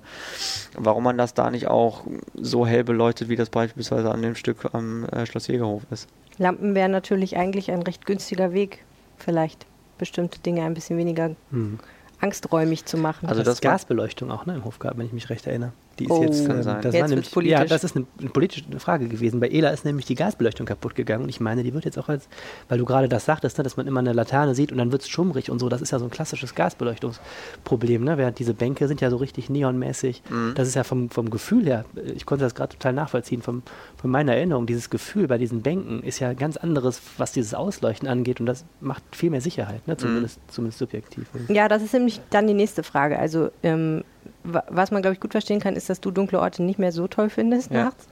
Warum 0.76 1.04
man 1.04 1.18
das 1.18 1.34
da 1.34 1.50
nicht 1.50 1.66
auch 1.66 2.04
so 2.34 2.66
hell 2.66 2.84
beleuchtet, 2.84 3.28
wie 3.28 3.36
das 3.36 3.50
beispielsweise 3.50 4.10
an 4.10 4.22
dem 4.22 4.34
Stück 4.34 4.70
am 4.72 5.04
äh, 5.06 5.26
Schloss 5.26 5.48
Jägerhof 5.48 5.82
ist? 5.90 6.08
Lampen 6.38 6.74
wären 6.74 6.92
natürlich 6.92 7.36
eigentlich 7.36 7.70
ein 7.70 7.82
recht 7.82 8.06
günstiger 8.06 8.52
Weg, 8.52 8.84
vielleicht 9.18 9.66
bestimmte 9.98 10.38
Dinge 10.38 10.62
ein 10.62 10.74
bisschen 10.74 10.96
weniger 10.96 11.34
hm. 11.50 11.78
angsträumig 12.20 12.84
zu 12.84 12.96
machen. 12.96 13.28
Also 13.28 13.42
das, 13.42 13.56
das 13.56 13.60
Gasbeleuchtung 13.60 14.30
auch 14.30 14.46
ne, 14.46 14.54
im 14.54 14.64
Hofgarten, 14.64 14.98
wenn 14.98 15.06
ich 15.06 15.12
mich 15.12 15.28
recht 15.30 15.46
erinnere. 15.46 15.72
Die 15.98 16.04
ist 16.04 16.10
oh, 16.10 16.22
jetzt, 16.22 16.46
kann 16.46 16.62
sein. 16.62 16.80
Das 16.82 16.94
jetzt 16.94 17.08
nämlich, 17.08 17.30
politisch. 17.30 17.58
Ja, 17.58 17.64
das 17.64 17.84
ist 17.84 17.96
eine, 17.96 18.06
eine, 18.18 18.30
politische 18.30 18.64
Frage 18.78 19.08
gewesen. 19.08 19.40
Bei 19.40 19.48
Ela 19.48 19.70
ist 19.70 19.84
nämlich 19.84 20.06
die 20.06 20.14
Gasbeleuchtung 20.14 20.66
kaputt 20.66 20.94
gegangen 20.94 21.24
und 21.24 21.28
ich 21.28 21.40
meine, 21.40 21.62
die 21.62 21.74
wird 21.74 21.84
jetzt 21.84 21.98
auch 21.98 22.08
als, 22.08 22.28
weil 22.68 22.78
du 22.78 22.84
gerade 22.84 23.08
das 23.08 23.24
sagtest, 23.24 23.58
ne, 23.58 23.64
dass 23.64 23.76
man 23.76 23.86
immer 23.86 24.00
eine 24.00 24.12
Laterne 24.12 24.54
sieht 24.54 24.70
und 24.70 24.78
dann 24.78 24.92
wird 24.92 25.02
es 25.02 25.08
schummrig 25.08 25.50
und 25.50 25.58
so. 25.58 25.68
Das 25.68 25.82
ist 25.82 25.90
ja 25.90 25.98
so 25.98 26.04
ein 26.04 26.10
klassisches 26.10 26.54
Gasbeleuchtungsproblem. 26.54 28.04
Ne? 28.04 28.18
Während 28.18 28.38
diese 28.38 28.54
Bänke 28.54 28.88
sind 28.88 29.00
ja 29.00 29.10
so 29.10 29.16
richtig 29.16 29.50
neonmäßig. 29.50 30.22
Mhm. 30.28 30.52
Das 30.54 30.68
ist 30.68 30.74
ja 30.74 30.84
vom, 30.84 31.10
vom 31.10 31.30
Gefühl 31.30 31.66
her, 31.66 31.84
ich 32.14 32.26
konnte 32.26 32.44
das 32.44 32.54
gerade 32.54 32.74
total 32.74 32.92
nachvollziehen, 32.92 33.42
vom, 33.42 33.62
von 33.96 34.10
meiner 34.10 34.34
Erinnerung. 34.34 34.66
Dieses 34.66 34.90
Gefühl 34.90 35.26
bei 35.26 35.38
diesen 35.38 35.62
Bänken 35.62 36.02
ist 36.02 36.20
ja 36.20 36.32
ganz 36.32 36.56
anderes, 36.56 37.00
was 37.16 37.32
dieses 37.32 37.54
Ausleuchten 37.54 38.08
angeht 38.08 38.40
und 38.40 38.46
das 38.46 38.64
macht 38.80 39.02
viel 39.12 39.30
mehr 39.30 39.40
Sicherheit, 39.40 39.86
ne? 39.88 39.96
zumindest, 39.96 40.38
mhm. 40.38 40.52
zumindest 40.52 40.78
subjektiv. 40.78 41.26
Ja, 41.48 41.68
das 41.68 41.82
ist 41.82 41.92
nämlich 41.92 42.20
dann 42.30 42.46
die 42.46 42.54
nächste 42.54 42.82
Frage. 42.82 43.18
Also 43.18 43.50
ähm, 43.62 44.04
was 44.44 44.90
man, 44.90 45.02
glaube 45.02 45.14
ich, 45.14 45.20
gut 45.20 45.32
verstehen 45.32 45.60
kann, 45.60 45.76
ist, 45.76 45.90
dass 45.90 46.00
du 46.00 46.10
dunkle 46.10 46.40
Orte 46.40 46.62
nicht 46.62 46.78
mehr 46.78 46.92
so 46.92 47.06
toll 47.08 47.30
findest 47.30 47.70
ja. 47.70 47.84
nachts. 47.84 48.08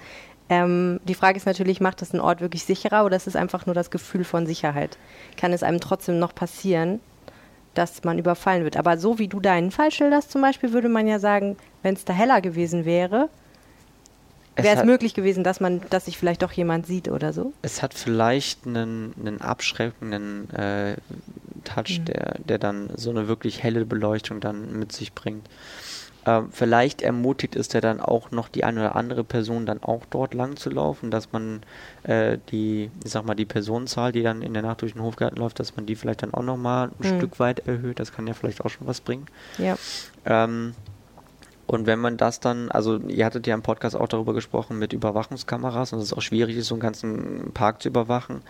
Ähm, 0.48 1.00
die 1.04 1.14
Frage 1.14 1.36
ist 1.36 1.46
natürlich, 1.46 1.80
macht 1.80 2.00
das 2.00 2.12
einen 2.12 2.20
Ort 2.20 2.40
wirklich 2.40 2.64
sicherer 2.64 3.04
oder 3.04 3.16
ist 3.16 3.26
es 3.26 3.36
einfach 3.36 3.66
nur 3.66 3.74
das 3.74 3.90
Gefühl 3.90 4.24
von 4.24 4.46
Sicherheit? 4.46 4.96
Kann 5.36 5.52
es 5.52 5.62
einem 5.62 5.80
trotzdem 5.80 6.18
noch 6.18 6.34
passieren, 6.34 7.00
dass 7.74 8.04
man 8.04 8.18
überfallen 8.18 8.62
wird? 8.62 8.76
Aber 8.76 8.96
so 8.96 9.18
wie 9.18 9.28
du 9.28 9.40
deinen 9.40 9.70
Fall 9.70 9.90
schilderst 9.90 10.30
zum 10.30 10.42
Beispiel, 10.42 10.72
würde 10.72 10.88
man 10.88 11.08
ja 11.08 11.18
sagen, 11.18 11.56
wenn 11.82 11.94
es 11.94 12.04
da 12.04 12.12
heller 12.12 12.40
gewesen 12.40 12.84
wäre, 12.84 13.28
wäre 14.56 14.76
es 14.78 14.84
möglich 14.84 15.14
gewesen, 15.14 15.44
dass 15.44 15.60
man, 15.60 15.80
dass 15.90 16.06
sich 16.06 16.18
vielleicht 16.18 16.42
doch 16.42 16.52
jemand 16.52 16.86
sieht 16.86 17.08
oder 17.08 17.32
so? 17.32 17.52
Es 17.62 17.82
hat 17.82 17.94
vielleicht 17.94 18.66
einen, 18.66 19.14
einen 19.18 19.40
abschreckenden 19.40 20.50
äh, 20.50 20.96
Touch, 21.64 22.00
mhm. 22.00 22.04
der, 22.06 22.38
der 22.38 22.58
dann 22.58 22.90
so 22.96 23.10
eine 23.10 23.28
wirklich 23.28 23.62
helle 23.62 23.84
Beleuchtung 23.84 24.40
dann 24.40 24.78
mit 24.78 24.92
sich 24.92 25.12
bringt. 25.12 25.48
Ähm, 26.26 26.48
vielleicht 26.50 27.02
ermutigt 27.02 27.54
es 27.54 27.72
ja 27.72 27.80
dann 27.80 28.00
auch 28.00 28.32
noch 28.32 28.48
die 28.48 28.64
eine 28.64 28.80
oder 28.80 28.96
andere 28.96 29.22
Person 29.22 29.64
dann 29.64 29.82
auch 29.82 30.02
dort 30.10 30.34
lang 30.34 30.56
zu 30.56 30.70
laufen, 30.70 31.12
dass 31.12 31.30
man 31.30 31.60
äh, 32.02 32.38
die, 32.50 32.90
ich 33.04 33.12
sag 33.12 33.24
mal, 33.24 33.36
die 33.36 33.44
Personenzahl, 33.44 34.10
die 34.10 34.22
dann 34.22 34.42
in 34.42 34.52
der 34.52 34.62
Nacht 34.62 34.82
durch 34.82 34.94
den 34.94 35.02
Hofgarten 35.02 35.36
läuft, 35.36 35.60
dass 35.60 35.76
man 35.76 35.86
die 35.86 35.94
vielleicht 35.94 36.24
dann 36.24 36.34
auch 36.34 36.42
nochmal 36.42 36.88
ein 36.88 37.12
mhm. 37.12 37.18
Stück 37.18 37.38
weit 37.38 37.60
erhöht. 37.68 38.00
Das 38.00 38.12
kann 38.12 38.26
ja 38.26 38.34
vielleicht 38.34 38.64
auch 38.64 38.70
schon 38.70 38.88
was 38.88 39.00
bringen. 39.00 39.26
Ja. 39.58 39.76
Ähm, 40.24 40.74
und 41.66 41.86
wenn 41.86 41.98
man 41.98 42.16
das 42.16 42.38
dann, 42.38 42.70
also 42.70 42.98
ihr 42.98 43.24
hattet 43.26 43.46
ja 43.46 43.54
im 43.54 43.62
Podcast 43.62 43.96
auch 43.96 44.06
darüber 44.06 44.34
gesprochen 44.34 44.78
mit 44.78 44.92
Überwachungskameras 44.92 45.92
und 45.92 45.98
es 45.98 46.06
ist 46.06 46.12
auch 46.12 46.22
schwierig 46.22 46.56
ist, 46.56 46.68
so 46.68 46.74
einen 46.74 46.80
ganzen 46.80 47.50
Park 47.54 47.82
zu 47.82 47.88
überwachen, 47.88 48.42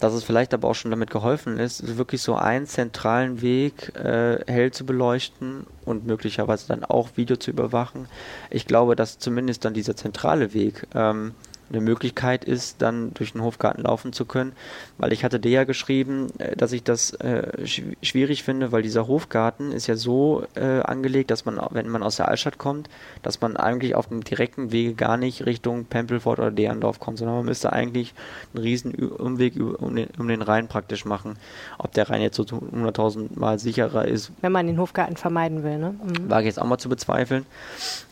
dass 0.00 0.14
es 0.14 0.24
vielleicht 0.24 0.52
aber 0.52 0.68
auch 0.68 0.74
schon 0.74 0.90
damit 0.90 1.10
geholfen 1.10 1.58
ist, 1.58 1.96
wirklich 1.96 2.22
so 2.22 2.34
einen 2.34 2.66
zentralen 2.66 3.40
Weg 3.40 3.94
äh, 3.96 4.40
hell 4.46 4.72
zu 4.72 4.84
beleuchten 4.84 5.66
und 5.84 6.06
möglicherweise 6.06 6.66
dann 6.66 6.84
auch 6.84 7.10
Video 7.16 7.36
zu 7.36 7.50
überwachen. 7.50 8.08
Ich 8.50 8.66
glaube, 8.66 8.96
dass 8.96 9.18
zumindest 9.18 9.64
dann 9.64 9.74
dieser 9.74 9.94
zentrale 9.94 10.52
Weg 10.52 10.86
ähm, 10.94 11.34
eine 11.70 11.80
Möglichkeit 11.80 12.44
ist, 12.44 12.82
dann 12.82 13.12
durch 13.14 13.32
den 13.32 13.42
Hofgarten 13.42 13.82
laufen 13.82 14.12
zu 14.12 14.24
können. 14.24 14.52
Weil 14.98 15.12
ich 15.12 15.24
hatte 15.24 15.40
dir 15.40 15.50
ja 15.50 15.64
geschrieben, 15.64 16.28
äh, 16.38 16.56
dass 16.56 16.72
ich 16.72 16.82
das 16.82 17.12
äh, 17.14 17.66
schwierig 18.02 18.42
finde, 18.42 18.72
weil 18.72 18.82
dieser 18.82 19.06
Hofgarten 19.06 19.72
ist 19.72 19.86
ja 19.86 19.96
so 19.96 20.44
äh, 20.54 20.80
angelegt, 20.80 21.30
dass 21.30 21.44
man, 21.44 21.60
wenn 21.70 21.88
man 21.88 22.02
aus 22.02 22.16
der 22.16 22.28
Altstadt 22.28 22.58
kommt, 22.58 22.88
dass 23.22 23.40
man 23.40 23.56
eigentlich 23.56 23.94
auf 23.94 24.08
dem 24.08 24.22
direkten 24.22 24.72
Wege 24.72 24.94
gar 24.94 25.16
nicht 25.16 25.46
Richtung 25.46 25.84
Pempelfort 25.84 26.38
oder 26.38 26.50
Derndorf 26.50 27.00
kommt, 27.00 27.18
sondern 27.18 27.36
man 27.36 27.46
müsste 27.46 27.72
eigentlich 27.72 28.14
einen 28.54 28.62
riesen 28.62 28.94
Umweg 28.94 29.54
um 29.56 29.96
den, 29.96 30.08
um 30.18 30.28
den 30.28 30.42
Rhein 30.42 30.68
praktisch 30.68 31.04
machen. 31.04 31.36
Ob 31.78 31.92
der 31.92 32.08
Rhein 32.10 32.22
jetzt 32.22 32.36
so 32.36 32.44
100.000 32.44 33.38
Mal 33.38 33.58
sicherer 33.58 34.06
ist. 34.06 34.30
Wenn 34.40 34.52
man 34.52 34.66
den 34.66 34.78
Hofgarten 34.78 35.16
vermeiden 35.16 35.62
will, 35.62 35.78
ne? 35.78 35.94
Mhm. 36.02 36.30
Wage 36.30 36.42
ich 36.42 36.46
jetzt 36.46 36.60
auch 36.60 36.66
mal 36.66 36.78
zu 36.78 36.88
bezweifeln. 36.88 37.44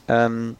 Ähm, 0.08 0.56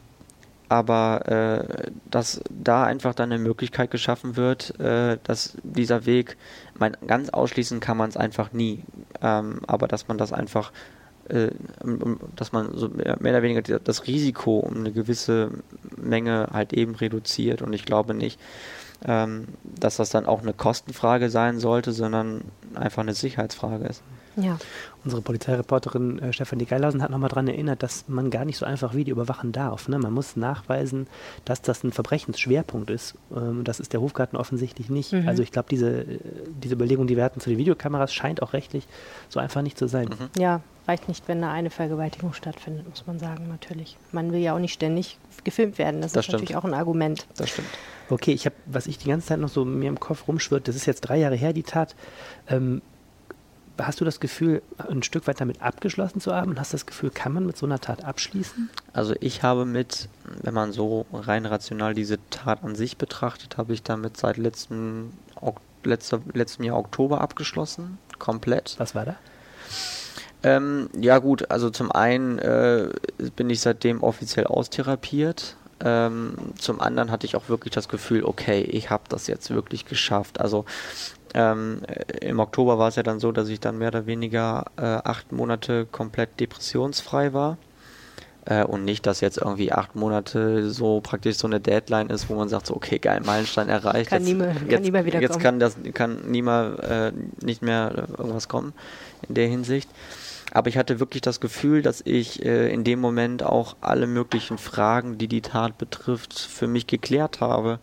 aber 0.75 1.29
äh, 1.29 1.91
dass 2.11 2.41
da 2.51 2.83
einfach 2.83 3.15
dann 3.15 3.31
eine 3.31 3.41
Möglichkeit 3.41 3.93
geschaffen 3.93 4.35
wird, 4.35 4.79
äh, 4.81 5.19
dass 5.23 5.57
dieser 5.63 6.05
Weg, 6.05 6.37
mein, 6.77 6.97
ganz 7.07 7.29
ausschließen 7.31 7.79
kann 7.79 7.97
man 7.97 8.11
es 8.11 8.17
einfach 8.17 8.53
nie, 8.53 8.83
ähm, 9.23 9.61
aber 9.69 9.87
dass 9.87 10.09
man 10.09 10.19
das 10.19 10.33
einfach, 10.33 10.73
äh, 11.29 11.51
dass 12.35 12.51
man 12.51 12.77
so 12.77 12.89
mehr, 12.89 13.21
oder 13.21 13.43
weniger 13.43 13.79
das 13.79 14.09
Risiko 14.09 14.59
um 14.59 14.79
eine 14.79 14.91
gewisse 14.91 15.53
Menge 15.97 16.49
halt 16.53 16.73
eben 16.73 16.97
reduziert 16.97 17.63
und 17.63 17.73
ich 17.73 17.85
glaube 17.85 18.13
nicht, 18.13 18.41
ähm, 19.05 19.47
dass 19.63 19.99
das 19.99 20.11
dann 20.11 20.27
auch 20.27 20.43
eine 20.43 20.55
Kostenfrage 20.55 21.31
sein 21.31 21.61
sollte, 21.61 21.93
sondern 21.93 22.41
einfach 22.75 23.03
eine 23.03 23.15
Sicherheitsfrage 23.15 23.85
ist. 23.85 24.03
Ja. 24.37 24.59
Unsere 25.05 25.23
Polizeireporterin 25.23 26.19
äh, 26.19 26.33
Stefanie 26.33 26.65
Geilhausen 26.65 27.03
hat 27.03 27.11
nochmal 27.11 27.29
daran 27.29 27.49
erinnert, 27.49 27.83
dass 27.83 28.09
man 28.09 28.31
gar 28.31 28.45
nicht 28.45 28.57
so 28.57 28.67
einfach 28.67 28.95
Video 28.95 29.15
überwachen 29.15 29.53
darf. 29.53 29.89
Ne? 29.89 29.99
Man 29.99 30.13
muss 30.13 30.37
nachweisen, 30.37 31.07
dass 31.45 31.63
das 31.63 31.85
ein 31.85 31.93
Verbrechensschwerpunkt 31.93 32.91
ist. 32.91 33.15
Ähm, 33.35 33.65
das 33.65 33.81
ist 33.81 33.93
der 33.93 34.01
Hofgarten 34.01 34.37
offensichtlich 34.37 34.89
nicht. 34.89 35.13
Mhm. 35.13 35.29
Also 35.29 35.43
ich 35.43 35.53
glaube, 35.53 35.69
diese, 35.71 36.01
äh, 36.01 36.19
diese 36.63 36.75
Überlegung, 36.75 37.07
die 37.07 37.17
wir 37.17 37.25
hatten 37.25 37.41
zu 37.41 37.51
den 37.51 37.59
Videokameras, 37.59 38.15
scheint 38.15 38.43
auch 38.43 38.53
rechtlich 38.53 38.87
so 39.29 39.41
einfach 39.41 39.63
nicht 39.63 39.79
zu 39.79 39.89
sein. 39.89 40.09
Mhm. 40.09 40.41
Ja, 40.41 40.61
reicht 40.87 41.09
nicht, 41.09 41.29
wenn 41.29 41.41
da 41.43 41.53
eine 41.53 41.71
Vergewaltigung 41.71 42.33
stattfindet, 42.33 42.89
muss 42.89 43.07
man 43.07 43.19
sagen, 43.19 43.49
natürlich. 43.49 43.97
Man 44.13 44.33
will 44.33 44.41
ja 44.41 44.55
auch 44.55 44.59
nicht 44.59 44.73
ständig 44.73 45.19
gefilmt 45.45 45.79
werden. 45.79 46.01
Das, 46.01 46.13
das 46.13 46.21
ist 46.21 46.25
stimmt. 46.27 46.43
natürlich 46.43 46.57
auch 46.57 46.65
ein 46.65 46.75
Argument. 46.75 47.27
Das 47.37 47.51
stimmt. 47.51 47.69
Okay, 48.11 48.33
ich 48.33 48.45
habe, 48.47 48.57
was 48.67 48.87
ich 48.87 48.99
die 48.99 49.09
ganze 49.09 49.29
Zeit 49.29 49.39
noch 49.39 49.49
so 49.49 49.65
mir 49.65 49.89
im 49.89 49.99
Kopf 49.99 50.29
rumschwirrt, 50.29 50.69
das 50.69 50.77
ist 50.77 50.87
jetzt 50.87 51.03
drei 51.03 51.19
Jahre 51.19 51.37
her, 51.37 51.53
die 51.53 51.63
Tat. 51.63 51.95
Ähm, 52.49 52.83
hast 53.81 54.01
du 54.01 54.05
das 54.05 54.21
Gefühl, 54.21 54.63
ein 54.79 55.03
Stück 55.03 55.27
weit 55.27 55.41
damit 55.41 55.63
abgeschlossen 55.63 56.21
zu 56.21 56.35
haben? 56.35 56.59
Hast 56.59 56.73
du 56.73 56.77
das 56.77 56.87
Gefühl, 56.87 57.11
kann 57.11 57.33
man 57.33 57.47
mit 57.47 57.57
so 57.57 57.67
einer 57.67 57.81
Tat 57.81 58.05
abschließen? 58.05 58.71
Also 58.93 59.15
ich 59.21 59.43
habe 59.43 59.65
mit, 59.65 60.09
wenn 60.43 60.55
man 60.55 60.73
so 60.73 61.07
rein 61.13 61.47
rational 61.47 61.95
diese 61.95 62.19
Tat 62.31 62.63
an 62.63 62.75
sich 62.75 62.97
betrachtet, 62.97 63.57
habe 63.57 63.73
ich 63.73 63.83
damit 63.83 64.17
seit 64.17 64.37
letzten, 64.37 65.13
letzter, 65.83 66.21
letztem 66.33 66.65
Jahr 66.65 66.79
Oktober 66.79 67.21
abgeschlossen, 67.21 67.99
komplett. 68.19 68.77
Was 68.79 68.95
war 68.95 69.05
da? 69.05 69.17
Ähm, 70.45 70.91
ja 71.01 71.19
gut, 71.19 71.51
also 71.51 71.71
zum 71.71 71.91
einen 71.91 72.39
äh, 72.39 72.91
bin 73.35 73.49
ich 73.49 73.61
seitdem 73.61 74.03
offiziell 74.03 74.47
austherapiert. 74.47 75.57
Ähm, 75.81 76.37
zum 76.59 76.81
anderen 76.81 77.11
hatte 77.11 77.27
ich 77.27 77.35
auch 77.35 77.49
wirklich 77.49 77.75
das 77.75 77.89
Gefühl, 77.89 78.25
okay, 78.25 78.61
ich 78.61 78.91
habe 78.91 79.05
das 79.09 79.27
jetzt 79.27 79.51
wirklich 79.51 79.87
geschafft. 79.87 80.41
Also 80.41 80.67
ähm, 81.35 81.83
äh, 81.87 82.29
Im 82.29 82.39
Oktober 82.39 82.79
war 82.79 82.89
es 82.89 82.97
ja 82.97 83.03
dann 83.03 83.21
so, 83.21 83.33
dass 83.33 83.49
ich 83.49 83.61
dann 83.61 83.77
mehr 83.79 83.89
oder 83.89 84.07
weniger 84.07 84.67
äh, 84.77 84.83
acht 84.83 85.33
Monate 85.33 85.87
komplett 85.87 86.41
depressionsfrei 86.41 87.33
war. 87.33 87.59
Äh, 88.47 88.65
und 88.65 88.85
nicht, 88.85 89.07
dass 89.07 89.21
jetzt 89.21 89.39
irgendwie 89.39 89.73
acht 89.73 89.97
Monate 89.97 90.71
so 90.71 91.01
praktisch 91.01 91.37
so 91.37 91.47
eine 91.47 91.61
Deadline 91.61 92.11
ist, 92.11 92.29
wo 92.29 92.35
man 92.35 92.49
sagt, 92.49 92.67
so, 92.67 92.77
okay, 92.77 92.99
geil, 92.99 93.21
Meilenstein 93.25 93.69
erreicht. 93.69 94.11
Kann, 94.11 94.23
jetzt, 94.23 94.29
nie, 94.29 94.35
mehr, 94.35 94.53
jetzt, 94.53 94.71
kann 94.71 94.83
nie 94.83 94.91
mehr 94.91 95.05
wieder 95.07 95.21
jetzt 95.21 95.41
kann 95.41 95.59
das 95.59 95.77
kann 95.93 96.31
nie 96.31 96.43
mehr, 96.43 97.13
äh, 97.13 97.45
nicht 97.45 97.63
mehr 97.63 98.07
irgendwas 98.17 98.49
kommen 98.49 98.73
in 99.29 99.35
der 99.35 99.49
Hinsicht. 99.49 99.89
Aber 100.53 100.69
ich 100.69 100.77
hatte 100.77 101.01
wirklich 101.01 101.23
das 101.23 101.41
Gefühl, 101.41 101.83
dass 101.83 102.03
ich 102.05 102.45
äh, 102.45 102.73
in 102.73 102.85
dem 102.85 103.01
Moment 103.01 103.43
auch 103.43 103.77
alle 103.81 104.07
möglichen 104.07 104.59
Fragen, 104.59 105.19
die 105.19 105.27
die 105.27 105.41
Tat 105.41 105.79
betrifft, 105.79 106.39
für 106.39 106.69
mich 106.69 106.87
geklärt 106.87 107.41
habe 107.41 107.81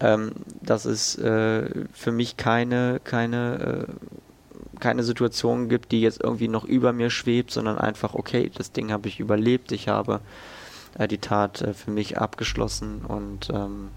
ähm, 0.00 0.32
dass 0.62 0.84
es 0.84 1.16
äh, 1.16 1.68
für 1.92 2.12
mich 2.12 2.36
keine, 2.36 3.00
keine, 3.02 3.86
äh, 3.88 4.78
keine 4.78 5.02
Situation 5.02 5.68
gibt, 5.68 5.92
die 5.92 6.00
jetzt 6.00 6.22
irgendwie 6.22 6.48
noch 6.48 6.64
über 6.64 6.92
mir 6.92 7.10
schwebt, 7.10 7.50
sondern 7.50 7.78
einfach, 7.78 8.14
okay, 8.14 8.50
das 8.54 8.72
Ding 8.72 8.92
habe 8.92 9.08
ich 9.08 9.18
überlebt, 9.20 9.72
ich 9.72 9.88
habe 9.88 10.20
äh, 10.98 11.08
die 11.08 11.18
Tat 11.18 11.62
äh, 11.62 11.74
für 11.74 11.90
mich 11.90 12.18
abgeschlossen 12.18 13.04
und 13.06 13.50
ähm, 13.50 13.88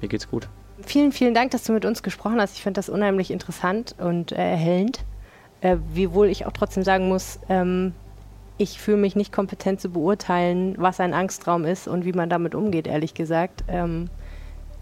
mir 0.00 0.08
geht's 0.08 0.28
gut. 0.28 0.48
Vielen, 0.82 1.12
vielen 1.12 1.34
Dank, 1.34 1.50
dass 1.52 1.64
du 1.64 1.72
mit 1.72 1.84
uns 1.84 2.02
gesprochen 2.02 2.40
hast. 2.40 2.56
Ich 2.56 2.62
finde 2.62 2.78
das 2.78 2.88
unheimlich 2.88 3.30
interessant 3.30 3.94
und 3.98 4.32
äh, 4.32 4.36
erhellend. 4.36 5.00
Äh, 5.62 5.78
wiewohl 5.92 6.28
ich 6.28 6.44
auch 6.46 6.52
trotzdem 6.52 6.82
sagen 6.82 7.08
muss, 7.08 7.40
ähm, 7.48 7.94
ich 8.58 8.78
fühle 8.78 8.98
mich 8.98 9.16
nicht 9.16 9.32
kompetent 9.32 9.80
zu 9.80 9.90
beurteilen, 9.90 10.74
was 10.78 11.00
ein 11.00 11.14
Angstraum 11.14 11.64
ist 11.64 11.88
und 11.88 12.04
wie 12.04 12.12
man 12.12 12.28
damit 12.28 12.54
umgeht, 12.54 12.86
ehrlich 12.86 13.14
gesagt. 13.14 13.64
Ähm, 13.68 14.08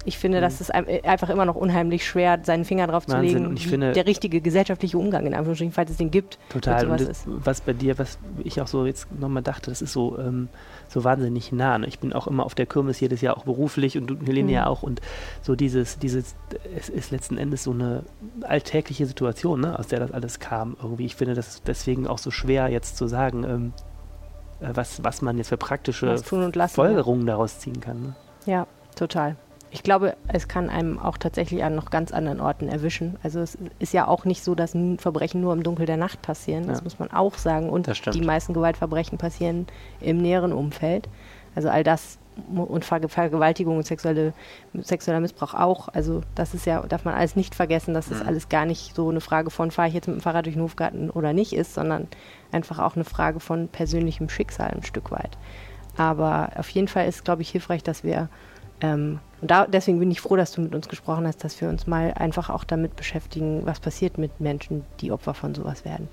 ich 0.06 0.18
finde, 0.18 0.38
mhm. 0.38 0.42
das 0.42 0.60
ist 0.60 0.70
einfach 0.70 1.30
immer 1.30 1.44
noch 1.46 1.54
unheimlich 1.54 2.06
schwer, 2.06 2.38
seinen 2.42 2.64
Finger 2.64 2.86
drauf 2.86 3.08
Wahnsinn. 3.08 3.28
zu 3.28 3.34
legen, 3.34 3.46
und 3.46 3.58
ich 3.58 3.66
finde, 3.66 3.92
der 3.92 4.06
richtige 4.06 4.40
gesellschaftliche 4.40 4.98
Umgang 4.98 5.26
in 5.26 5.34
Anführungsstrichen, 5.34 5.72
falls 5.72 5.90
es 5.90 5.96
den 5.96 6.10
gibt. 6.10 6.38
Total. 6.50 6.86
Und 6.88 7.08
das, 7.08 7.24
was 7.26 7.62
bei 7.62 7.72
dir, 7.72 7.98
was 7.98 8.18
ich 8.42 8.60
auch 8.60 8.66
so 8.66 8.84
jetzt 8.84 9.08
nochmal 9.18 9.42
dachte, 9.42 9.70
das 9.70 9.80
ist 9.80 9.92
so, 9.92 10.18
ähm, 10.18 10.48
so 10.88 11.04
wahnsinnig 11.04 11.52
nah. 11.52 11.78
Ne? 11.78 11.86
Ich 11.86 11.98
bin 11.98 12.12
auch 12.12 12.26
immer 12.26 12.44
auf 12.44 12.54
der 12.54 12.66
Kirmes 12.66 13.00
jedes 13.00 13.22
Jahr 13.22 13.36
auch 13.36 13.44
beruflich 13.44 13.96
und 13.96 14.06
du, 14.06 14.16
Helene 14.26 14.48
mhm. 14.48 14.54
ja 14.54 14.66
auch. 14.66 14.82
Und 14.82 15.00
so 15.40 15.56
dieses, 15.56 15.98
dieses, 15.98 16.34
es 16.76 16.90
ist 16.90 17.10
letzten 17.10 17.38
Endes 17.38 17.64
so 17.64 17.70
eine 17.70 18.04
alltägliche 18.42 19.06
Situation, 19.06 19.60
ne? 19.60 19.78
aus 19.78 19.86
der 19.86 20.00
das 20.00 20.12
alles 20.12 20.38
kam. 20.38 20.76
Irgendwie. 20.82 21.06
Ich 21.06 21.16
finde 21.16 21.34
das 21.34 21.62
deswegen 21.62 22.06
auch 22.06 22.18
so 22.18 22.30
schwer 22.30 22.68
jetzt 22.68 22.98
zu 22.98 23.06
sagen, 23.06 23.44
ähm, 23.44 23.72
äh, 24.60 24.68
was, 24.74 25.02
was 25.02 25.22
man 25.22 25.38
jetzt 25.38 25.48
für 25.48 25.56
praktische 25.56 26.06
lassen, 26.06 26.74
Folgerungen 26.74 27.26
ja. 27.26 27.32
daraus 27.32 27.58
ziehen 27.58 27.80
kann. 27.80 28.02
Ne? 28.02 28.14
Ja, 28.44 28.66
total 28.96 29.36
ich 29.74 29.82
glaube, 29.82 30.16
es 30.28 30.46
kann 30.46 30.70
einem 30.70 31.00
auch 31.00 31.18
tatsächlich 31.18 31.64
an 31.64 31.74
noch 31.74 31.90
ganz 31.90 32.12
anderen 32.12 32.40
Orten 32.40 32.68
erwischen. 32.68 33.16
Also 33.24 33.40
es 33.40 33.58
ist 33.80 33.92
ja 33.92 34.06
auch 34.06 34.24
nicht 34.24 34.44
so, 34.44 34.54
dass 34.54 34.76
Verbrechen 34.98 35.40
nur 35.40 35.52
im 35.52 35.64
Dunkel 35.64 35.84
der 35.84 35.96
Nacht 35.96 36.22
passieren. 36.22 36.68
Das 36.68 36.78
ja. 36.78 36.84
muss 36.84 37.00
man 37.00 37.10
auch 37.10 37.36
sagen. 37.36 37.70
Und 37.70 37.90
die 38.14 38.20
meisten 38.20 38.54
Gewaltverbrechen 38.54 39.18
passieren 39.18 39.66
im 40.00 40.18
näheren 40.18 40.52
Umfeld. 40.52 41.08
Also 41.56 41.70
all 41.70 41.82
das 41.82 42.18
und 42.54 42.84
Ver 42.84 43.00
Vergewaltigung 43.08 43.78
und 43.78 43.84
sexuelle, 43.84 44.32
sexueller 44.74 45.18
Missbrauch 45.18 45.54
auch. 45.54 45.88
Also 45.88 46.20
das 46.36 46.54
ist 46.54 46.66
ja, 46.66 46.80
darf 46.86 47.04
man 47.04 47.14
alles 47.14 47.34
nicht 47.34 47.56
vergessen, 47.56 47.94
dass 47.94 48.08
das 48.08 48.22
mhm. 48.22 48.28
alles 48.28 48.48
gar 48.48 48.66
nicht 48.66 48.94
so 48.94 49.10
eine 49.10 49.20
Frage 49.20 49.50
von, 49.50 49.72
fahre 49.72 49.88
ich 49.88 49.94
jetzt 49.94 50.06
mit 50.06 50.18
dem 50.18 50.20
Fahrrad 50.20 50.46
durch 50.46 50.54
den 50.54 50.62
Hofgarten 50.62 51.10
oder 51.10 51.32
nicht 51.32 51.52
ist, 51.52 51.74
sondern 51.74 52.06
einfach 52.52 52.78
auch 52.78 52.94
eine 52.94 53.04
Frage 53.04 53.40
von 53.40 53.66
persönlichem 53.66 54.28
Schicksal 54.28 54.70
ein 54.70 54.84
Stück 54.84 55.10
weit. 55.10 55.36
Aber 55.96 56.50
auf 56.56 56.68
jeden 56.70 56.86
Fall 56.86 57.08
ist, 57.08 57.24
glaube 57.24 57.42
ich, 57.42 57.50
hilfreich, 57.50 57.82
dass 57.82 58.04
wir 58.04 58.28
ähm, 58.80 59.20
und 59.40 59.50
da, 59.50 59.66
deswegen 59.66 59.98
bin 59.98 60.10
ich 60.10 60.20
froh, 60.20 60.36
dass 60.36 60.52
du 60.52 60.62
mit 60.62 60.74
uns 60.74 60.88
gesprochen 60.88 61.26
hast, 61.26 61.44
dass 61.44 61.60
wir 61.60 61.68
uns 61.68 61.86
mal 61.86 62.14
einfach 62.14 62.48
auch 62.50 62.64
damit 62.64 62.96
beschäftigen, 62.96 63.66
was 63.66 63.80
passiert 63.80 64.16
mit 64.16 64.40
Menschen, 64.40 64.84
die 65.00 65.12
Opfer 65.12 65.34
von 65.34 65.54
sowas 65.54 65.84
werden. 65.84 66.08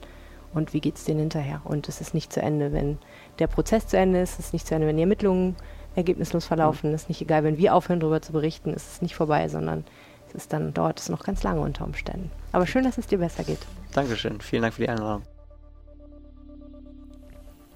Und 0.53 0.74
wie 0.74 0.82
geht 0.82 0.97
es 0.97 1.05
denen 1.05 1.22
hinterher? 1.22 1.62
Und 1.64 1.88
es 1.88 2.01
ist 2.01 2.14
nicht 2.14 2.34
zu 2.34 2.41
Ende, 2.41 2.74
wenn 2.74 2.97
der 3.39 3.47
Prozess 3.47 3.88
zu 3.88 3.97
Ende 3.97 4.20
ist, 4.20 4.34
es 4.34 4.47
ist 4.47 4.53
nicht 4.53 4.68
zu 4.68 4.76
Ende, 4.76 4.88
wenn 4.88 4.97
die 4.97 5.03
Ermittlungen 5.03 5.55
ergebnislos 5.95 6.45
verlaufen, 6.45 6.89
mhm. 6.89 6.95
es 6.95 7.03
ist 7.03 7.09
nicht 7.09 7.22
egal, 7.22 7.43
wenn 7.43 7.57
wir 7.57 7.74
aufhören, 7.74 7.99
darüber 7.99 8.22
zu 8.22 8.34
berichten, 8.34 8.74
es 8.76 8.93
ist 8.93 9.01
nicht 9.01 9.16
vorbei, 9.16 9.47
sondern 9.47 9.86
es 10.28 10.36
ist 10.36 10.53
dann, 10.53 10.74
dauert 10.74 10.99
es 10.99 11.09
noch 11.09 11.24
ganz 11.24 11.43
lange 11.43 11.62
unter 11.62 11.86
Umständen. 11.86 12.32
Aber 12.51 12.68
schön, 12.68 12.84
dass 12.84 12.97
es 12.97 13.07
dir 13.07 13.20
besser 13.20 13.43
geht. 13.43 13.59
Dankeschön, 13.93 14.41
vielen 14.41 14.64
Dank 14.64 14.74
für 14.74 14.82
die 14.82 14.89
Einladung. 14.89 15.24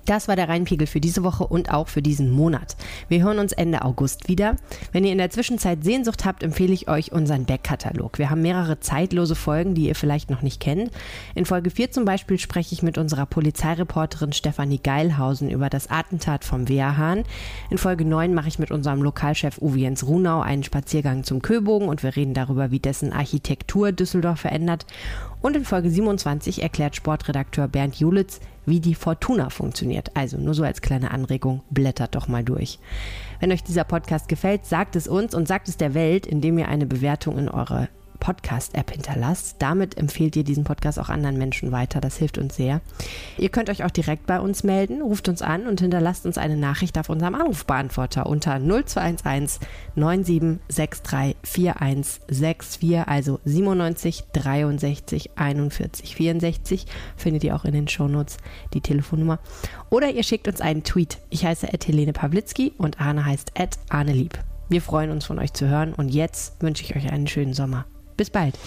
Das 0.06 0.28
war 0.28 0.36
der 0.36 0.50
Rheinpegel 0.50 0.88
für 0.88 1.00
diese 1.00 1.24
Woche 1.24 1.46
und 1.46 1.72
auch 1.72 1.88
für 1.88 2.02
diesen 2.02 2.32
Monat. 2.32 2.76
Wir 3.10 3.24
hören 3.24 3.40
uns 3.40 3.52
Ende 3.52 3.84
August 3.84 4.28
wieder. 4.28 4.56
Wenn 4.92 5.04
ihr 5.04 5.12
in 5.12 5.18
der 5.18 5.32
Zwischenzeit 5.32 5.84
Sehnsucht 5.84 6.26
habt, 6.26 6.44
empfehle 6.44 6.74
ich 6.74 6.88
euch 6.88 7.12
unseren 7.12 7.46
Backkatalog. 7.46 8.20
Wir 8.20 8.30
haben 8.30 8.42
mehrere 8.42 8.80
zeitlose 8.80 9.36
Folgen, 9.36 9.74
die 9.74 9.88
ihr 9.88 9.96
vielleicht 9.96 10.30
noch 10.30 10.42
nicht 10.42 10.60
kennt. 10.60 10.92
In 11.34 11.46
Folge 11.46 11.72
4 11.72 11.92
zum 11.92 12.06
Beispiel 12.06 12.38
spreche 12.38 12.74
ich 12.74 12.84
mit 12.84 12.98
unserer 12.98 13.26
Polizeireporterin 13.26 14.34
Stefanie 14.34 14.80
Geilhausen 14.82 15.50
über 15.50 15.70
das 15.70 15.90
Attentat 15.90 16.46
vom 16.46 16.70
Wehrhahn. 16.70 17.24
In 17.72 17.78
Folge 17.78 18.06
9 18.06 18.34
mache 18.34 18.48
ich 18.48 18.60
mit 18.60 18.72
unserem 18.72 19.02
Lokalchef 19.02 19.58
Uwe 19.60 19.80
Jens 19.80 20.06
Runau 20.06 20.42
einen 20.42 20.64
Spaziergang 20.64 21.24
zum 21.24 21.42
Köbogen 21.42 21.90
und 21.90 22.04
wir 22.04 22.16
reden 22.16 22.34
darüber, 22.34 22.70
wie 22.72 22.80
dessen 22.80 23.12
Architektur 23.12 23.92
Düsseldorf 23.92 24.42
verändert. 24.42 24.86
Und 25.46 25.56
in 25.56 25.64
Folge 25.64 25.92
27 25.92 26.64
erklärt 26.64 26.96
Sportredakteur 26.96 27.68
Bernd 27.68 27.98
Julitz, 27.98 28.40
wie 28.66 28.80
die 28.80 28.96
Fortuna 28.96 29.52
funktioniert. 29.52 30.10
Also 30.16 30.40
nur 30.40 30.56
so 30.56 30.64
als 30.64 30.82
kleine 30.82 31.12
Anregung, 31.12 31.62
blättert 31.70 32.16
doch 32.16 32.28
mal 32.28 32.44
durch. 32.44 32.80
Wenn 33.40 33.52
euch 33.52 33.62
dieser 33.64 33.84
Podcast 33.84 34.28
gefällt, 34.28 34.66
sagt 34.66 34.96
es 34.96 35.08
uns 35.08 35.36
und 35.36 35.48
sagt 35.48 35.68
es 35.68 35.78
der 35.78 35.94
Welt, 35.94 36.26
indem 36.26 36.58
ihr 36.58 36.68
eine 36.68 36.88
Bewertung 36.88 37.38
in 37.38 37.48
eure 37.48 37.90
Podcast-App 38.26 38.90
hinterlasst. 38.90 39.58
Damit 39.60 40.00
empfehlt 40.00 40.36
ihr 40.36 40.44
diesen 40.44 40.64
Podcast 40.64 40.98
auch 40.98 41.10
anderen 41.10 41.38
Menschen 41.38 41.72
weiter. 41.72 42.02
Das 42.02 42.18
hilft 42.18 42.40
uns 42.40 42.56
sehr. 42.56 42.82
Ihr 43.38 43.50
könnt 43.50 43.70
euch 43.70 43.84
auch 43.84 43.92
direkt 43.92 44.26
bei 44.26 44.40
uns 44.40 44.64
melden, 44.64 45.04
ruft 45.04 45.30
uns 45.30 45.44
an 45.44 45.68
und 45.68 45.80
hinterlasst 45.80 46.26
uns 46.26 46.40
eine 46.40 46.58
Nachricht 46.58 46.98
auf 46.98 47.10
unserem 47.10 47.36
Anrufbeantworter 47.36 48.26
unter 48.26 48.60
0211 48.60 49.60
9763 49.94 51.36
4164, 51.44 53.08
also 53.08 53.40
97 53.46 54.24
63 54.34 55.30
41 55.36 56.16
64. 56.16 56.88
Findet 57.18 57.44
ihr 57.44 57.56
auch 57.56 57.64
in 57.64 57.74
den 57.74 57.88
Shownotes 57.88 58.38
die 58.74 58.82
Telefonnummer. 58.82 59.38
Oder 59.92 60.10
ihr 60.10 60.24
schickt 60.24 60.48
uns 60.48 60.62
einen 60.62 60.84
Tweet. 60.84 61.20
Ich 61.30 61.46
heiße 61.46 61.68
Helene 61.68 62.14
Pawlitzki 62.14 62.74
und 62.80 63.00
Arne 63.00 63.24
heißt 63.24 63.52
Arne 63.90 64.14
Lieb. 64.14 64.40
Wir 64.68 64.82
freuen 64.82 65.12
uns 65.12 65.26
von 65.26 65.38
euch 65.38 65.54
zu 65.54 65.68
hören 65.68 65.94
und 65.94 66.10
jetzt 66.10 66.60
wünsche 66.64 66.84
ich 66.84 66.96
euch 66.96 67.12
einen 67.12 67.28
schönen 67.28 67.54
Sommer. 67.54 67.86
Bis 68.18 68.30
bald. 68.30 68.60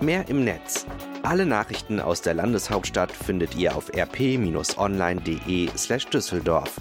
Mehr 0.00 0.28
im 0.28 0.44
Netz. 0.44 0.86
Alle 1.22 1.46
Nachrichten 1.46 2.00
aus 2.00 2.22
der 2.22 2.34
Landeshauptstadt 2.34 3.12
findet 3.12 3.54
ihr 3.56 3.76
auf 3.76 3.94
rp-online.de/düsseldorf. 3.94 6.80